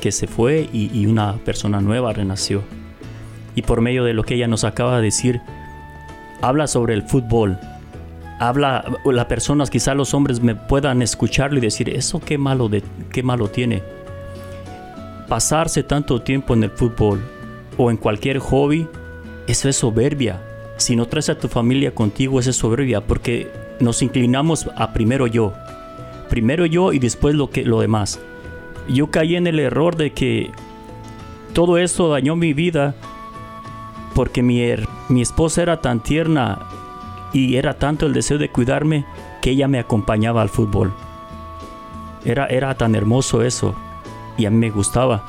que 0.01 0.13
se 0.13 0.27
fue 0.27 0.69
y, 0.73 0.91
y 0.97 1.07
una 1.07 1.35
persona 1.45 1.81
nueva 1.81 2.13
renació. 2.13 2.63
Y 3.55 3.63
por 3.63 3.81
medio 3.81 4.05
de 4.05 4.15
lo 4.15 4.23
que 4.23 4.37
ella 4.37 4.49
nos 4.49 4.65
acaba 4.65 4.97
de 4.97 5.03
decir, 5.03 5.41
habla 6.41 6.67
sobre 6.69 6.95
el 6.95 7.03
fútbol, 7.03 7.59
habla 8.41 8.85
las 9.05 9.27
personas 9.27 9.71
quizá 9.71 9.95
los 9.95 10.15
hombres 10.15 10.41
me 10.41 10.57
puedan 10.57 11.03
escucharlo 11.03 11.59
y 11.59 11.61
decir 11.61 11.89
eso 11.91 12.19
qué 12.21 12.39
malo 12.39 12.69
qué 13.13 13.23
malo 13.23 13.49
tiene 13.49 13.83
pasarse 15.31 15.85
tanto 15.85 16.21
tiempo 16.21 16.55
en 16.55 16.65
el 16.65 16.71
fútbol 16.71 17.23
o 17.79 17.89
en 17.91 17.97
cualquier 17.97 18.41
hobby, 18.41 18.89
eso 19.47 19.69
es 19.69 19.77
soberbia. 19.77 20.43
Si 20.77 20.97
no 20.97 21.07
traes 21.07 21.29
a 21.29 21.39
tu 21.39 21.47
familia 21.47 21.95
contigo, 21.95 22.41
eso 22.41 22.51
es 22.51 22.57
soberbia, 22.57 23.01
porque 23.01 23.49
nos 23.79 24.03
inclinamos 24.03 24.69
a 24.77 24.93
primero 24.93 25.29
yo. 25.29 25.53
Primero 26.29 26.67
yo 26.67 26.93
y 26.93 26.99
después 26.99 27.37
lo, 27.37 27.49
que, 27.49 27.65
lo 27.65 27.81
demás. 27.81 28.21
Yo 28.89 29.13
caí 29.13 29.37
en 29.37 29.47
el 29.47 29.61
error 29.61 29.97
de 29.97 30.13
que 30.13 30.51
todo 31.53 31.79
eso 31.79 32.09
dañó 32.09 32.35
mi 32.35 32.53
vida 32.53 32.97
porque 34.17 34.43
mi, 34.43 34.61
mi 35.09 35.23
esposa 35.23 35.63
era 35.63 35.81
tan 35.81 36.01
tierna 36.03 36.59
y 37.33 37.57
era 37.57 37.75
tanto 37.75 38.07
el 38.07 38.13
deseo 38.13 38.39
de 38.39 38.51
cuidarme 38.51 39.05
que 39.41 39.51
ella 39.51 39.69
me 39.69 39.79
acompañaba 39.79 40.43
al 40.43 40.49
fútbol. 40.49 40.93
Era, 42.25 42.47
era 42.47 42.75
tan 42.75 42.95
hermoso 42.95 43.43
eso 43.43 43.75
y 44.37 44.47
a 44.47 44.51
mí 44.51 44.57
me 44.57 44.71
gustaba. 44.71 45.25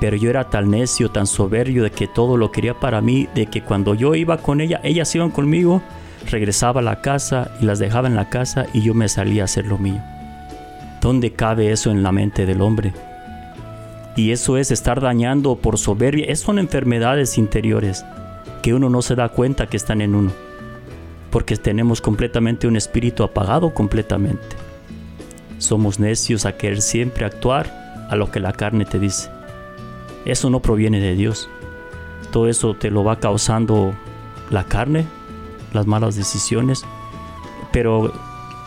Pero 0.00 0.16
yo 0.16 0.30
era 0.30 0.48
tan 0.48 0.70
necio, 0.70 1.10
tan 1.10 1.26
soberbio 1.26 1.82
de 1.82 1.90
que 1.90 2.08
todo 2.08 2.36
lo 2.36 2.50
quería 2.50 2.74
para 2.74 3.02
mí, 3.02 3.28
de 3.34 3.46
que 3.46 3.62
cuando 3.62 3.94
yo 3.94 4.14
iba 4.14 4.38
con 4.38 4.60
ella, 4.62 4.80
ellas 4.82 5.14
iban 5.14 5.30
conmigo, 5.30 5.82
regresaba 6.30 6.80
a 6.80 6.84
la 6.84 7.02
casa 7.02 7.50
y 7.60 7.66
las 7.66 7.78
dejaba 7.78 8.08
en 8.08 8.16
la 8.16 8.30
casa 8.30 8.66
y 8.72 8.80
yo 8.80 8.94
me 8.94 9.08
salía 9.08 9.42
a 9.42 9.44
hacer 9.44 9.66
lo 9.66 9.76
mío. 9.76 10.00
¿Dónde 11.02 11.32
cabe 11.32 11.70
eso 11.70 11.90
en 11.90 12.02
la 12.02 12.12
mente 12.12 12.46
del 12.46 12.62
hombre? 12.62 12.92
Y 14.16 14.32
eso 14.32 14.56
es 14.56 14.70
estar 14.70 15.00
dañando 15.00 15.56
por 15.56 15.78
soberbia. 15.78 16.26
Es 16.28 16.40
son 16.40 16.58
enfermedades 16.58 17.38
interiores 17.38 18.04
que 18.62 18.74
uno 18.74 18.90
no 18.90 19.02
se 19.02 19.14
da 19.14 19.30
cuenta 19.30 19.66
que 19.66 19.76
están 19.76 20.00
en 20.00 20.14
uno. 20.14 20.32
Porque 21.30 21.56
tenemos 21.56 22.00
completamente 22.00 22.66
un 22.66 22.76
espíritu 22.76 23.22
apagado 23.22 23.72
completamente. 23.72 24.56
Somos 25.58 26.00
necios 26.00 26.46
a 26.46 26.56
querer 26.56 26.82
siempre 26.82 27.24
actuar 27.24 28.06
a 28.08 28.16
lo 28.16 28.30
que 28.30 28.40
la 28.40 28.52
carne 28.52 28.84
te 28.84 28.98
dice. 28.98 29.30
Eso 30.24 30.50
no 30.50 30.60
proviene 30.60 31.00
de 31.00 31.14
Dios. 31.14 31.48
Todo 32.32 32.48
eso 32.48 32.74
te 32.74 32.90
lo 32.90 33.04
va 33.04 33.20
causando 33.20 33.94
la 34.50 34.64
carne, 34.64 35.06
las 35.72 35.86
malas 35.86 36.16
decisiones, 36.16 36.84
pero 37.72 38.12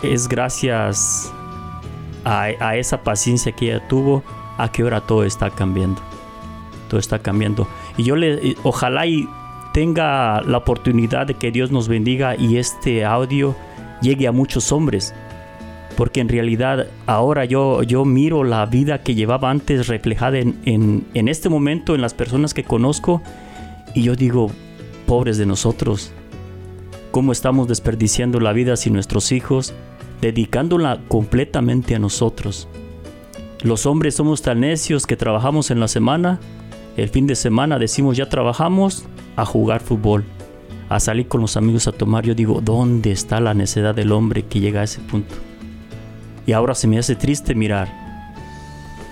es 0.01 0.27
gracias 0.27 1.31
a, 2.25 2.75
esa 2.75 3.03
paciencia 3.03 3.51
que 3.51 3.71
ella 3.71 3.87
tuvo 3.87 4.23
a 4.57 4.71
que 4.71 4.81
ahora 4.81 5.01
todo 5.01 5.23
está 5.23 5.49
cambiando. 5.49 6.01
Todo 6.89 6.99
está 6.99 7.19
cambiando. 7.19 7.67
Y 7.97 8.03
yo 8.03 8.15
le, 8.15 8.55
ojalá 8.63 9.05
y 9.05 9.27
tenga 9.73 10.41
la 10.41 10.59
oportunidad 10.59 11.27
de 11.27 11.33
que 11.33 11.51
Dios 11.51 11.71
nos 11.71 11.87
bendiga 11.87 12.35
y 12.37 12.57
este 12.57 13.03
audio 13.03 13.55
llegue 14.01 14.27
a 14.27 14.31
muchos 14.31 14.71
hombres 14.71 15.13
porque 15.93 16.21
en 16.21 16.29
realidad 16.29 16.87
ahora 17.05 17.45
yo, 17.45 17.83
yo 17.83 18.05
miro 18.05 18.43
la 18.43 18.65
vida 18.65 19.01
que 19.01 19.15
llevaba 19.15 19.49
antes 19.49 19.87
reflejada 19.87 20.39
en, 20.39 21.05
en, 21.13 21.27
este 21.27 21.49
momento 21.49 21.95
en 21.95 22.01
las 22.01 22.13
personas 22.13 22.53
que 22.53 22.63
conozco 22.63 23.21
y 23.93 24.03
yo 24.03 24.15
digo, 24.15 24.51
pobres 25.05 25.37
de 25.37 25.45
nosotros, 25.45 26.11
cómo 27.11 27.31
estamos 27.31 27.67
desperdiciando 27.67 28.39
la 28.39 28.53
vida 28.53 28.75
sin 28.75 28.93
nuestros 28.93 29.31
hijos, 29.31 29.73
dedicándola 30.21 30.99
completamente 31.07 31.95
a 31.95 31.99
nosotros. 31.99 32.67
Los 33.61 33.85
hombres 33.85 34.15
somos 34.15 34.41
tan 34.41 34.61
necios 34.61 35.05
que 35.05 35.15
trabajamos 35.15 35.69
en 35.71 35.79
la 35.79 35.87
semana, 35.87 36.39
el 36.97 37.09
fin 37.09 37.27
de 37.27 37.35
semana 37.35 37.79
decimos 37.79 38.17
ya 38.17 38.29
trabajamos 38.29 39.05
a 39.35 39.45
jugar 39.45 39.81
fútbol, 39.81 40.23
a 40.89 40.99
salir 40.99 41.27
con 41.27 41.41
los 41.41 41.57
amigos 41.57 41.87
a 41.87 41.91
tomar. 41.91 42.25
Yo 42.25 42.35
digo, 42.35 42.61
¿dónde 42.61 43.11
está 43.11 43.39
la 43.39 43.53
necedad 43.53 43.95
del 43.95 44.11
hombre 44.11 44.43
que 44.43 44.59
llega 44.59 44.81
a 44.81 44.85
ese 44.85 44.99
punto? 44.99 45.35
Y 46.45 46.51
ahora 46.51 46.75
se 46.75 46.87
me 46.87 46.99
hace 46.99 47.15
triste 47.15 47.55
mirar. 47.55 47.87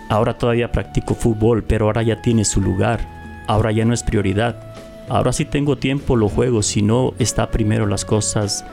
Ahora 0.10 0.38
todavía 0.38 0.72
practico 0.72 1.16
fútbol, 1.16 1.64
pero 1.64 1.86
ahora 1.86 2.04
ya 2.04 2.22
tiene 2.22 2.44
su 2.44 2.62
lugar. 2.62 3.00
Ahora 3.48 3.72
ya 3.72 3.86
no 3.86 3.94
es 3.94 4.04
prioridad. 4.04 4.74
Ahora 5.08 5.34
si 5.34 5.46
tengo 5.46 5.78
tiempo 5.78 6.16
lo 6.16 6.30
juego, 6.30 6.62
si 6.62 6.82
no 6.82 7.14
está 7.20 7.50
primero 7.50 7.86
las 7.86 8.06
cosas, 8.06 8.66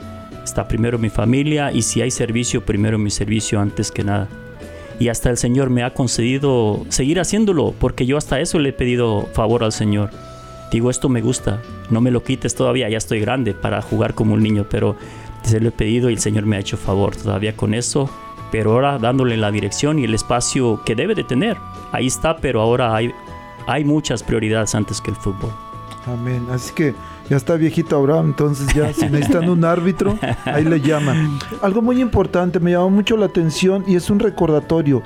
está 0.43 0.67
primero 0.67 0.97
mi 0.97 1.09
familia 1.09 1.71
y 1.71 1.81
si 1.81 2.01
hay 2.01 2.11
servicio, 2.11 2.65
primero 2.65 2.97
mi 2.97 3.09
servicio 3.09 3.59
antes 3.59 3.91
que 3.91 4.03
nada. 4.03 4.27
Y 4.99 5.07
hasta 5.07 5.29
el 5.29 5.37
Señor 5.37 5.69
me 5.69 5.83
ha 5.83 5.93
concedido 5.93 6.85
seguir 6.89 7.19
haciéndolo, 7.19 7.73
porque 7.79 8.05
yo 8.05 8.17
hasta 8.17 8.41
eso 8.41 8.59
le 8.59 8.69
he 8.69 8.73
pedido 8.73 9.29
favor 9.33 9.63
al 9.63 9.71
Señor. 9.71 10.09
Digo, 10.71 10.89
esto 10.89 11.09
me 11.09 11.21
gusta, 11.21 11.61
no 11.89 11.99
me 11.99 12.11
lo 12.11 12.23
quites 12.23 12.53
todavía, 12.53 12.89
ya 12.89 12.97
estoy 12.97 13.19
grande 13.19 13.53
para 13.53 13.81
jugar 13.81 14.13
como 14.13 14.35
un 14.35 14.43
niño, 14.43 14.65
pero 14.69 14.95
se 15.43 15.59
lo 15.59 15.69
he 15.69 15.71
pedido 15.71 16.09
y 16.09 16.13
el 16.13 16.19
Señor 16.19 16.45
me 16.45 16.57
ha 16.57 16.59
hecho 16.59 16.77
favor 16.77 17.15
todavía 17.15 17.55
con 17.55 17.73
eso, 17.73 18.09
pero 18.51 18.73
ahora 18.73 18.99
dándole 18.99 19.37
la 19.37 19.51
dirección 19.51 19.99
y 19.99 20.03
el 20.03 20.13
espacio 20.13 20.81
que 20.85 20.95
debe 20.95 21.15
de 21.15 21.23
tener. 21.23 21.57
Ahí 21.91 22.07
está, 22.07 22.37
pero 22.37 22.61
ahora 22.61 22.95
hay, 22.95 23.11
hay 23.67 23.83
muchas 23.83 24.21
prioridades 24.21 24.75
antes 24.75 25.01
que 25.01 25.11
el 25.11 25.17
fútbol. 25.17 25.51
Amén. 26.05 26.45
Así 26.51 26.73
que 26.73 26.93
ya 27.29 27.37
está 27.37 27.55
viejito 27.55 27.95
Abraham, 27.95 28.27
entonces 28.27 28.73
ya 28.73 28.91
si 28.93 29.05
necesitan 29.05 29.49
un 29.49 29.63
árbitro, 29.63 30.17
ahí 30.45 30.63
le 30.63 30.81
llaman. 30.81 31.39
Algo 31.61 31.81
muy 31.81 32.01
importante, 32.01 32.59
me 32.59 32.71
llamó 32.71 32.89
mucho 32.89 33.17
la 33.17 33.27
atención 33.27 33.83
y 33.87 33.95
es 33.95 34.09
un 34.09 34.19
recordatorio. 34.19 35.03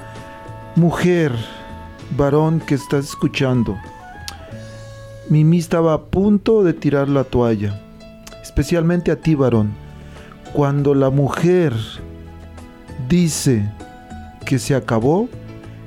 Mujer, 0.76 1.34
varón 2.15 2.60
que 2.60 2.76
estás 2.76 3.06
escuchando, 3.10 3.78
Mimi 5.29 5.57
estaba 5.57 5.93
a 5.93 6.01
punto 6.01 6.63
de 6.63 6.73
tirar 6.73 7.07
la 7.07 7.23
toalla, 7.23 7.79
especialmente 8.41 9.12
a 9.12 9.15
ti, 9.15 9.36
varón. 9.36 9.73
Cuando 10.53 10.93
la 10.93 11.09
mujer 11.09 11.73
dice 13.09 13.69
que 14.45 14.59
se 14.59 14.75
acabó, 14.75 15.29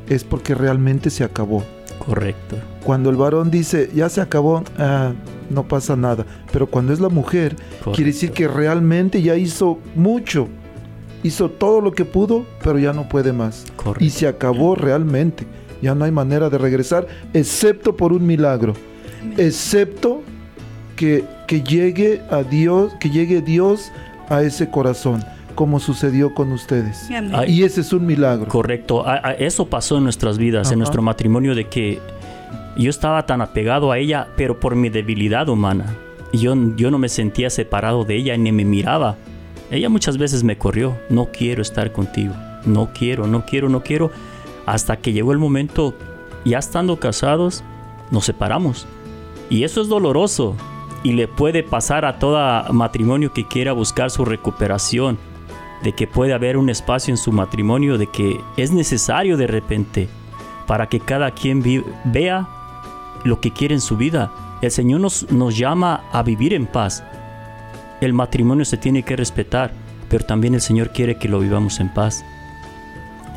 es 0.09 0.25
porque 0.25 0.55
realmente 0.55 1.11
se 1.11 1.25
acabó. 1.25 1.63
Correcto. 1.99 2.57
Cuando 2.85 3.11
el 3.11 3.17
varón 3.17 3.51
dice, 3.51 3.91
ya 3.95 4.09
se 4.09 4.21
acabó, 4.21 4.63
ah, 4.79 5.13
no 5.51 5.67
pasa 5.69 5.97
nada. 5.97 6.25
Pero 6.53 6.67
cuando 6.67 6.93
es 6.93 7.01
la 7.01 7.09
mujer, 7.09 7.57
quiere 7.95 8.13
decir 8.13 8.33
que 8.33 8.49
realmente 8.49 9.23
ya 9.23 9.37
hizo 9.37 9.79
mucho. 9.95 10.49
Hizo 11.23 11.51
todo 11.51 11.81
lo 11.81 11.93
que 11.93 12.05
pudo, 12.05 12.47
pero 12.63 12.79
ya 12.79 12.93
no 12.93 13.09
puede 13.09 13.33
más. 13.33 13.67
Correcto. 13.77 14.05
Y 14.05 14.11
se 14.11 14.29
acabó 14.29 14.77
realmente. 14.77 15.47
Ya 15.83 15.95
no 15.95 16.05
hay 16.05 16.13
manera 16.13 16.49
de 16.49 16.59
regresar, 16.59 17.07
excepto 17.35 17.97
por 17.97 18.13
un 18.13 18.27
milagro. 18.27 18.75
Excepto 19.37 20.23
que, 20.97 21.25
que 21.47 21.63
llegue 21.63 22.23
a 22.31 22.43
Dios, 22.43 22.95
que 23.01 23.11
llegue 23.11 23.41
Dios 23.43 23.91
a 24.29 24.43
ese 24.43 24.71
corazón 24.71 25.25
como 25.55 25.81
sucedió 25.81 26.35
con 26.35 26.53
ustedes. 26.53 27.09
Ay. 27.33 27.51
Y 27.61 27.63
ese 27.65 27.81
es 27.81 27.93
un 27.95 28.05
milagro. 28.05 28.47
Correcto. 28.49 29.07
A- 29.09 29.21
a- 29.29 29.33
Eso 29.33 29.67
pasó 29.69 29.97
en 29.97 30.05
nuestras 30.05 30.37
vidas, 30.37 30.67
Ajá. 30.67 30.75
en 30.75 30.81
nuestro 30.81 31.01
matrimonio, 31.01 31.55
de 31.55 31.67
que 31.69 31.99
yo 32.77 32.91
estaba 32.91 33.25
tan 33.25 33.41
apegado 33.41 33.91
a 33.91 33.97
ella, 33.99 34.29
pero 34.37 34.61
por 34.61 34.75
mi 34.77 34.91
debilidad 34.91 35.49
humana. 35.49 35.87
Yo, 36.35 36.55
yo 36.77 36.91
no 36.91 36.99
me 36.99 37.09
sentía 37.09 37.49
separado 37.49 38.05
de 38.05 38.17
ella 38.17 38.37
ni 38.37 38.53
me 38.53 38.67
miraba. 38.67 39.17
Ella 39.71 39.89
muchas 39.89 40.19
veces 40.19 40.45
me 40.45 40.59
corrió. 40.59 40.99
No 41.09 41.31
quiero 41.33 41.63
estar 41.63 41.91
contigo. 41.91 42.35
No 42.67 42.91
quiero, 42.93 43.27
no 43.27 43.47
quiero, 43.47 43.71
no 43.71 43.83
quiero. 43.83 44.11
Hasta 44.67 44.99
que 44.99 45.15
llegó 45.15 45.33
el 45.33 45.39
momento, 45.39 45.95
ya 46.45 46.59
estando 46.59 46.99
casados, 47.01 47.65
nos 48.11 48.27
separamos. 48.27 48.87
Y 49.51 49.65
eso 49.65 49.81
es 49.81 49.89
doloroso. 49.89 50.57
Y 51.03 51.13
le 51.13 51.29
puede 51.29 51.63
pasar 51.63 52.05
a 52.05 52.19
todo 52.19 52.73
matrimonio 52.73 53.33
que 53.33 53.47
quiera 53.47 53.73
buscar 53.73 54.11
su 54.11 54.25
recuperación 54.25 55.19
de 55.83 55.93
que 55.93 56.07
puede 56.07 56.33
haber 56.33 56.57
un 56.57 56.69
espacio 56.69 57.13
en 57.13 57.19
su 57.19 57.33
matrimonio, 57.33 57.99
de 57.99 58.09
que 58.09 58.41
es 58.57 58.73
necesario 58.73 59.37
de 59.37 59.47
repente 59.47 60.09
para 60.67 60.89
que 60.89 61.01
cada 61.01 61.31
quien 61.31 61.63
vea 62.05 62.49
lo 63.25 63.41
que 63.41 63.53
quiere 63.53 63.75
en 63.75 63.81
su 63.81 63.97
vida. 63.97 64.33
El 64.63 64.71
Señor 64.71 65.01
nos, 65.01 65.31
nos 65.31 65.57
llama 65.57 66.05
a 66.13 66.23
vivir 66.23 66.55
en 66.55 66.67
paz. 66.67 67.05
El 68.01 68.13
matrimonio 68.13 68.65
se 68.65 68.77
tiene 68.77 69.03
que 69.03 69.17
respetar, 69.17 69.71
pero 70.09 70.25
también 70.25 70.55
el 70.55 70.61
Señor 70.61 70.91
quiere 70.91 71.19
que 71.19 71.29
lo 71.29 71.39
vivamos 71.39 71.79
en 71.79 71.93
paz. 71.93 72.25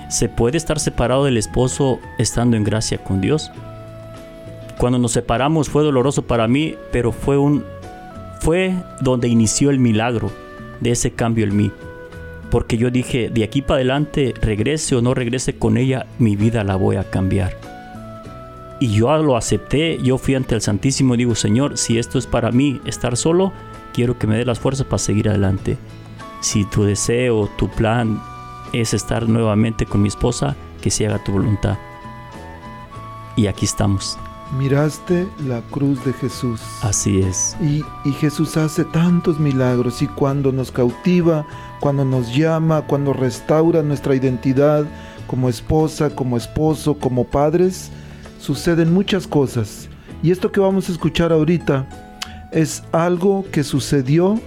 ¿Se 0.09 0.27
puede 0.27 0.57
estar 0.57 0.79
separado 0.79 1.25
del 1.25 1.37
esposo 1.37 1.99
estando 2.17 2.57
en 2.57 2.63
gracia 2.63 3.03
con 3.03 3.21
Dios? 3.21 3.51
Cuando 4.79 4.97
nos 4.97 5.11
separamos 5.11 5.69
fue 5.69 5.83
doloroso 5.83 6.23
para 6.23 6.47
mí, 6.47 6.75
pero 6.91 7.11
fue 7.11 7.37
un 7.37 7.63
fue 8.41 8.73
donde 9.01 9.27
inició 9.27 9.69
el 9.69 9.77
milagro 9.77 10.31
de 10.79 10.91
ese 10.91 11.11
cambio 11.11 11.45
en 11.45 11.55
mí 11.55 11.71
porque 12.49 12.77
yo 12.77 12.89
dije, 12.89 13.29
de 13.29 13.43
aquí 13.43 13.61
para 13.61 13.75
adelante, 13.75 14.33
regrese 14.41 14.95
o 14.95 15.01
no 15.01 15.13
regrese 15.13 15.57
con 15.57 15.77
ella, 15.77 16.07
mi 16.17 16.35
vida 16.35 16.63
la 16.63 16.75
voy 16.75 16.95
a 16.95 17.09
cambiar. 17.09 17.57
Y 18.79 18.93
yo 18.93 19.15
lo 19.17 19.35
acepté, 19.35 19.99
yo 20.01 20.17
fui 20.17 20.35
ante 20.35 20.55
el 20.55 20.61
Santísimo 20.61 21.13
y 21.13 21.17
digo, 21.17 21.35
Señor, 21.35 21.77
si 21.77 21.99
esto 21.99 22.17
es 22.17 22.27
para 22.27 22.51
mí, 22.51 22.79
estar 22.85 23.17
solo, 23.17 23.51
quiero 23.93 24.17
que 24.17 24.25
me 24.25 24.37
dé 24.37 24.45
las 24.45 24.59
fuerzas 24.59 24.87
para 24.87 24.99
seguir 24.99 25.29
adelante. 25.29 25.77
Si 26.39 26.65
tu 26.65 26.83
deseo, 26.83 27.49
tu 27.57 27.69
plan 27.69 28.21
es 28.71 28.93
estar 28.93 29.27
nuevamente 29.27 29.85
con 29.85 30.01
mi 30.01 30.07
esposa, 30.07 30.55
que 30.81 30.89
se 30.89 31.05
haga 31.05 31.23
tu 31.23 31.33
voluntad. 31.33 31.77
Y 33.35 33.47
aquí 33.47 33.65
estamos. 33.65 34.17
Miraste 34.57 35.27
la 35.47 35.61
cruz 35.69 36.03
de 36.05 36.13
Jesús. 36.13 36.59
Así 36.81 37.19
es. 37.21 37.55
Y, 37.61 37.83
y 38.03 38.11
Jesús 38.13 38.57
hace 38.57 38.83
tantos 38.83 39.39
milagros 39.39 40.01
y 40.01 40.07
cuando 40.07 40.51
nos 40.51 40.71
cautiva, 40.71 41.45
cuando 41.79 42.03
nos 42.03 42.35
llama, 42.35 42.81
cuando 42.81 43.13
restaura 43.13 43.83
nuestra 43.83 44.15
identidad 44.15 44.85
como 45.27 45.49
esposa, 45.49 46.09
como 46.09 46.35
esposo, 46.35 46.95
como 46.97 47.25
padres, 47.25 47.91
suceden 48.39 48.91
muchas 48.91 49.27
cosas. 49.27 49.87
Y 50.23 50.31
esto 50.31 50.51
que 50.51 50.59
vamos 50.59 50.89
a 50.89 50.91
escuchar 50.93 51.31
ahorita 51.31 51.87
es 52.51 52.81
algo 52.91 53.45
que 53.51 53.63
sucedió 53.63 54.39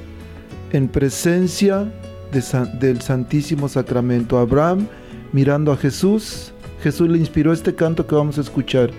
en 0.72 0.88
presencia 0.88 1.90
de 2.32 2.42
San- 2.42 2.80
del 2.80 3.00
Santísimo 3.00 3.68
Sacramento. 3.68 4.38
Abraham 4.38 4.88
mirando 5.32 5.70
a 5.70 5.76
Jesús, 5.76 6.52
Jesús 6.82 7.08
le 7.08 7.18
inspiró 7.18 7.52
este 7.52 7.74
canto 7.76 8.06
que 8.06 8.16
vamos 8.16 8.36
a 8.38 8.40
escuchar, 8.40 8.90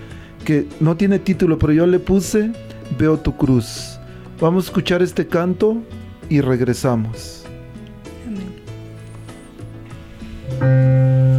que 0.44 0.66
no 0.80 0.96
tiene 0.96 1.18
título, 1.18 1.58
pero 1.58 1.72
yo 1.72 1.86
le 1.86 1.98
puse 1.98 2.52
Veo 2.98 3.18
tu 3.18 3.36
cruz. 3.36 3.98
Vamos 4.40 4.64
a 4.64 4.66
escuchar 4.68 5.02
este 5.02 5.26
canto 5.26 5.82
y 6.28 6.40
regresamos. 6.40 7.44
Amén. 10.60 11.33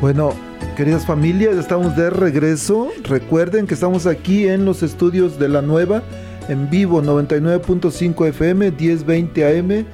Bueno, 0.00 0.30
queridas 0.78 1.04
familias, 1.04 1.56
estamos 1.56 1.94
de 1.94 2.08
regreso. 2.08 2.88
Recuerden 3.04 3.66
que 3.66 3.74
estamos 3.74 4.06
aquí 4.06 4.48
en 4.48 4.64
los 4.64 4.82
estudios 4.82 5.38
de 5.38 5.50
la 5.50 5.60
nueva, 5.60 6.02
en 6.48 6.70
vivo 6.70 7.02
99.5 7.02 8.28
FM, 8.28 8.70
1020 8.70 9.58
AM, 9.58 9.84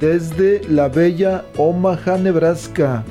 desde 0.00 0.66
la 0.68 0.88
bella 0.88 1.44
Omaha, 1.56 2.18
Nebraska. 2.18 3.04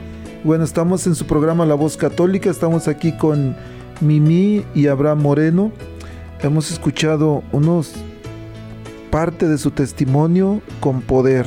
Bueno, 0.43 0.65
estamos 0.65 1.07
en 1.07 1.15
su 1.15 1.25
programa 1.25 1.65
La 1.65 1.75
Voz 1.75 1.95
Católica, 1.95 2.49
estamos 2.49 2.89
aquí 2.89 3.13
con 3.13 3.55
Mimi 4.01 4.65
y 4.75 4.87
Abraham 4.87 5.21
Moreno. 5.21 5.71
Hemos 6.41 6.69
escuchado 6.69 7.43
unos 7.53 7.93
parte 9.09 9.47
de 9.47 9.57
su 9.57 9.71
testimonio 9.71 10.61
con 10.81 10.99
poder. 10.99 11.45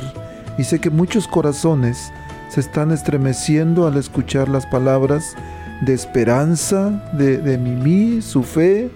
Y 0.57 0.63
sé 0.63 0.79
que 0.79 0.89
muchos 0.89 1.27
corazones 1.27 2.11
se 2.55 2.61
están 2.61 2.91
estremeciendo 2.91 3.85
al 3.85 3.97
escuchar 3.97 4.47
las 4.47 4.65
palabras 4.65 5.35
de 5.81 5.93
esperanza 5.93 7.03
de, 7.11 7.37
de 7.37 7.57
Mimi, 7.57 8.21
su 8.21 8.43
fe 8.43 8.89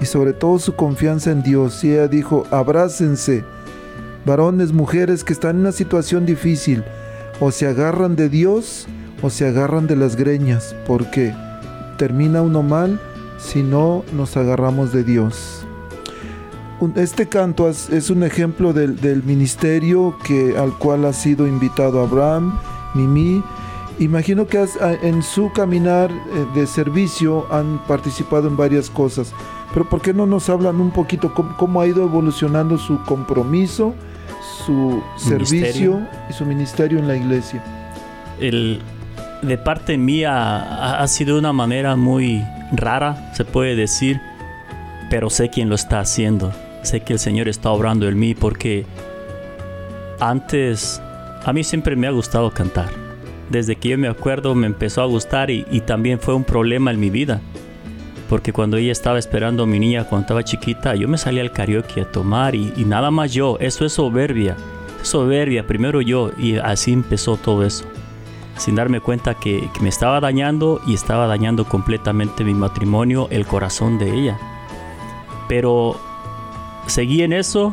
y 0.00 0.06
sobre 0.06 0.32
todo 0.32 0.58
su 0.58 0.74
confianza 0.74 1.30
en 1.30 1.44
Dios. 1.44 1.84
Y 1.84 1.92
ella 1.92 2.08
dijo, 2.08 2.48
abrácense, 2.50 3.44
varones, 4.26 4.72
mujeres 4.72 5.22
que 5.22 5.32
están 5.32 5.50
en 5.50 5.60
una 5.60 5.70
situación 5.70 6.26
difícil, 6.26 6.82
o 7.38 7.52
se 7.52 7.68
agarran 7.68 8.16
de 8.16 8.28
Dios 8.28 8.88
o 9.22 9.30
se 9.30 9.46
agarran 9.46 9.86
de 9.86 9.94
las 9.94 10.16
greñas, 10.16 10.74
porque 10.84 11.32
termina 11.96 12.42
uno 12.42 12.64
mal 12.64 13.00
si 13.38 13.62
no 13.62 14.02
nos 14.16 14.36
agarramos 14.36 14.92
de 14.92 15.04
Dios. 15.04 15.64
Este 16.96 17.28
canto 17.28 17.68
es 17.68 18.10
un 18.10 18.24
ejemplo 18.24 18.72
del, 18.72 18.96
del 18.96 19.22
ministerio 19.22 20.16
que, 20.24 20.58
al 20.58 20.76
cual 20.76 21.04
ha 21.04 21.12
sido 21.12 21.46
invitado 21.46 22.00
Abraham, 22.00 22.58
Mimi. 22.94 23.42
Imagino 23.98 24.46
que 24.46 24.58
has- 24.58 24.80
a- 24.80 24.94
en 24.94 25.22
su 25.22 25.52
caminar 25.52 26.10
eh, 26.10 26.46
de 26.54 26.66
servicio 26.66 27.46
han 27.50 27.78
participado 27.86 28.48
en 28.48 28.56
varias 28.56 28.88
cosas. 28.88 29.32
Pero 29.74 29.88
¿por 29.88 30.00
qué 30.00 30.12
no 30.14 30.26
nos 30.26 30.48
hablan 30.48 30.80
un 30.80 30.90
poquito 30.90 31.32
cómo, 31.34 31.56
cómo 31.56 31.80
ha 31.80 31.86
ido 31.86 32.02
evolucionando 32.02 32.76
su 32.78 33.02
compromiso, 33.04 33.94
su 34.66 35.02
servicio 35.16 35.58
Ministerio. 35.92 36.08
y 36.28 36.32
su 36.32 36.44
ministerio 36.46 36.98
en 36.98 37.06
la 37.08 37.16
iglesia? 37.16 37.62
el, 38.40 38.80
de 39.42 39.58
parte 39.58 39.98
mía 39.98 41.00
ha 41.00 41.06
sido 41.06 41.38
una 41.38 41.52
manera 41.52 41.94
muy 41.94 42.42
rara, 42.72 43.32
se 43.34 43.44
puede 43.44 43.76
decir, 43.76 44.18
pero 45.10 45.28
sé 45.30 45.50
quién 45.50 45.68
lo 45.68 45.74
está 45.74 46.00
haciendo. 46.00 46.52
Sé 46.82 47.00
que 47.00 47.12
el 47.12 47.18
Señor 47.18 47.48
está 47.48 47.68
obrando 47.70 48.08
en 48.08 48.18
mí 48.18 48.34
porque 48.34 48.86
antes 50.20 51.00
a 51.44 51.52
mí 51.52 51.64
siempre 51.64 51.96
me 51.96 52.06
ha 52.06 52.10
gustado 52.10 52.50
cantar. 52.50 52.90
Desde 53.48 53.76
que 53.76 53.90
yo 53.90 53.98
me 53.98 54.08
acuerdo 54.08 54.54
me 54.54 54.66
empezó 54.66 55.02
a 55.02 55.06
gustar 55.06 55.50
y, 55.50 55.66
y 55.70 55.80
también 55.80 56.20
fue 56.20 56.34
un 56.34 56.44
problema 56.44 56.90
en 56.90 57.00
mi 57.00 57.10
vida. 57.10 57.40
Porque 58.28 58.52
cuando 58.52 58.76
ella 58.76 58.92
estaba 58.92 59.18
esperando 59.18 59.64
a 59.64 59.66
mi 59.66 59.80
niña 59.80 60.04
cuando 60.04 60.22
estaba 60.22 60.44
chiquita, 60.44 60.94
yo 60.94 61.08
me 61.08 61.18
salía 61.18 61.42
al 61.42 61.52
karaoke 61.52 62.02
a 62.02 62.10
tomar 62.12 62.54
y, 62.54 62.72
y 62.76 62.84
nada 62.84 63.10
más 63.10 63.32
yo. 63.32 63.56
Eso 63.58 63.84
es 63.84 63.94
soberbia. 63.94 64.56
Soberbia, 65.02 65.66
primero 65.66 66.00
yo. 66.00 66.30
Y 66.38 66.56
así 66.56 66.92
empezó 66.92 67.36
todo 67.36 67.64
eso 67.64 67.84
sin 68.60 68.74
darme 68.74 69.00
cuenta 69.00 69.34
que, 69.34 69.70
que 69.72 69.80
me 69.80 69.88
estaba 69.88 70.20
dañando 70.20 70.82
y 70.86 70.92
estaba 70.92 71.26
dañando 71.26 71.64
completamente 71.64 72.44
mi 72.44 72.52
matrimonio, 72.52 73.26
el 73.30 73.46
corazón 73.46 73.98
de 73.98 74.14
ella. 74.14 74.38
Pero 75.48 75.96
seguí 76.86 77.22
en 77.22 77.32
eso, 77.32 77.72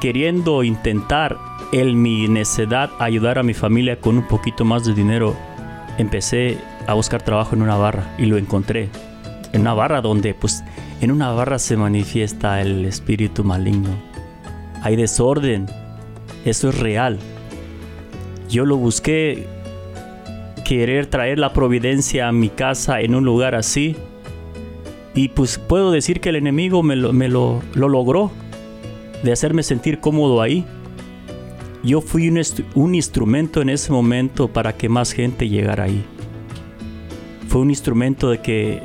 queriendo 0.00 0.64
intentar 0.64 1.38
en 1.72 2.00
mi 2.00 2.28
necedad 2.28 2.90
ayudar 2.98 3.38
a 3.38 3.42
mi 3.42 3.54
familia 3.54 4.00
con 4.00 4.16
un 4.16 4.26
poquito 4.26 4.64
más 4.64 4.84
de 4.84 4.94
dinero. 4.94 5.36
Empecé 5.98 6.58
a 6.86 6.94
buscar 6.94 7.22
trabajo 7.22 7.54
en 7.54 7.62
una 7.62 7.76
barra 7.76 8.14
y 8.18 8.26
lo 8.26 8.38
encontré. 8.38 8.88
En 9.52 9.62
una 9.62 9.74
barra 9.74 10.00
donde 10.00 10.34
pues 10.34 10.62
en 11.00 11.10
una 11.12 11.30
barra 11.32 11.58
se 11.58 11.76
manifiesta 11.76 12.60
el 12.60 12.84
espíritu 12.84 13.44
maligno. 13.44 13.90
Hay 14.82 14.96
desorden. 14.96 15.66
Eso 16.44 16.70
es 16.70 16.78
real. 16.78 17.18
Yo 18.48 18.64
lo 18.64 18.76
busqué 18.76 19.46
querer 20.64 21.06
traer 21.06 21.38
la 21.38 21.52
providencia 21.52 22.28
a 22.28 22.32
mi 22.32 22.48
casa 22.48 23.00
en 23.00 23.14
un 23.14 23.24
lugar 23.24 23.54
así. 23.54 23.96
Y 25.14 25.28
pues 25.28 25.58
puedo 25.58 25.90
decir 25.90 26.20
que 26.20 26.28
el 26.30 26.36
enemigo 26.36 26.82
me 26.82 26.96
lo, 26.96 27.12
me 27.12 27.28
lo, 27.28 27.60
lo 27.74 27.88
logró 27.88 28.30
de 29.22 29.32
hacerme 29.32 29.62
sentir 29.62 30.00
cómodo 30.00 30.40
ahí. 30.40 30.64
Yo 31.84 32.00
fui 32.00 32.28
un, 32.74 32.94
instrumento 32.94 33.62
en 33.62 33.68
ese 33.70 33.92
momento 33.92 34.48
para 34.48 34.76
que 34.76 34.88
más 34.88 35.12
gente 35.12 35.48
llegara 35.48 35.84
ahí. 35.84 36.04
Fue 37.46 37.60
un 37.60 37.70
instrumento 37.70 38.30
de 38.30 38.40
que 38.40 38.82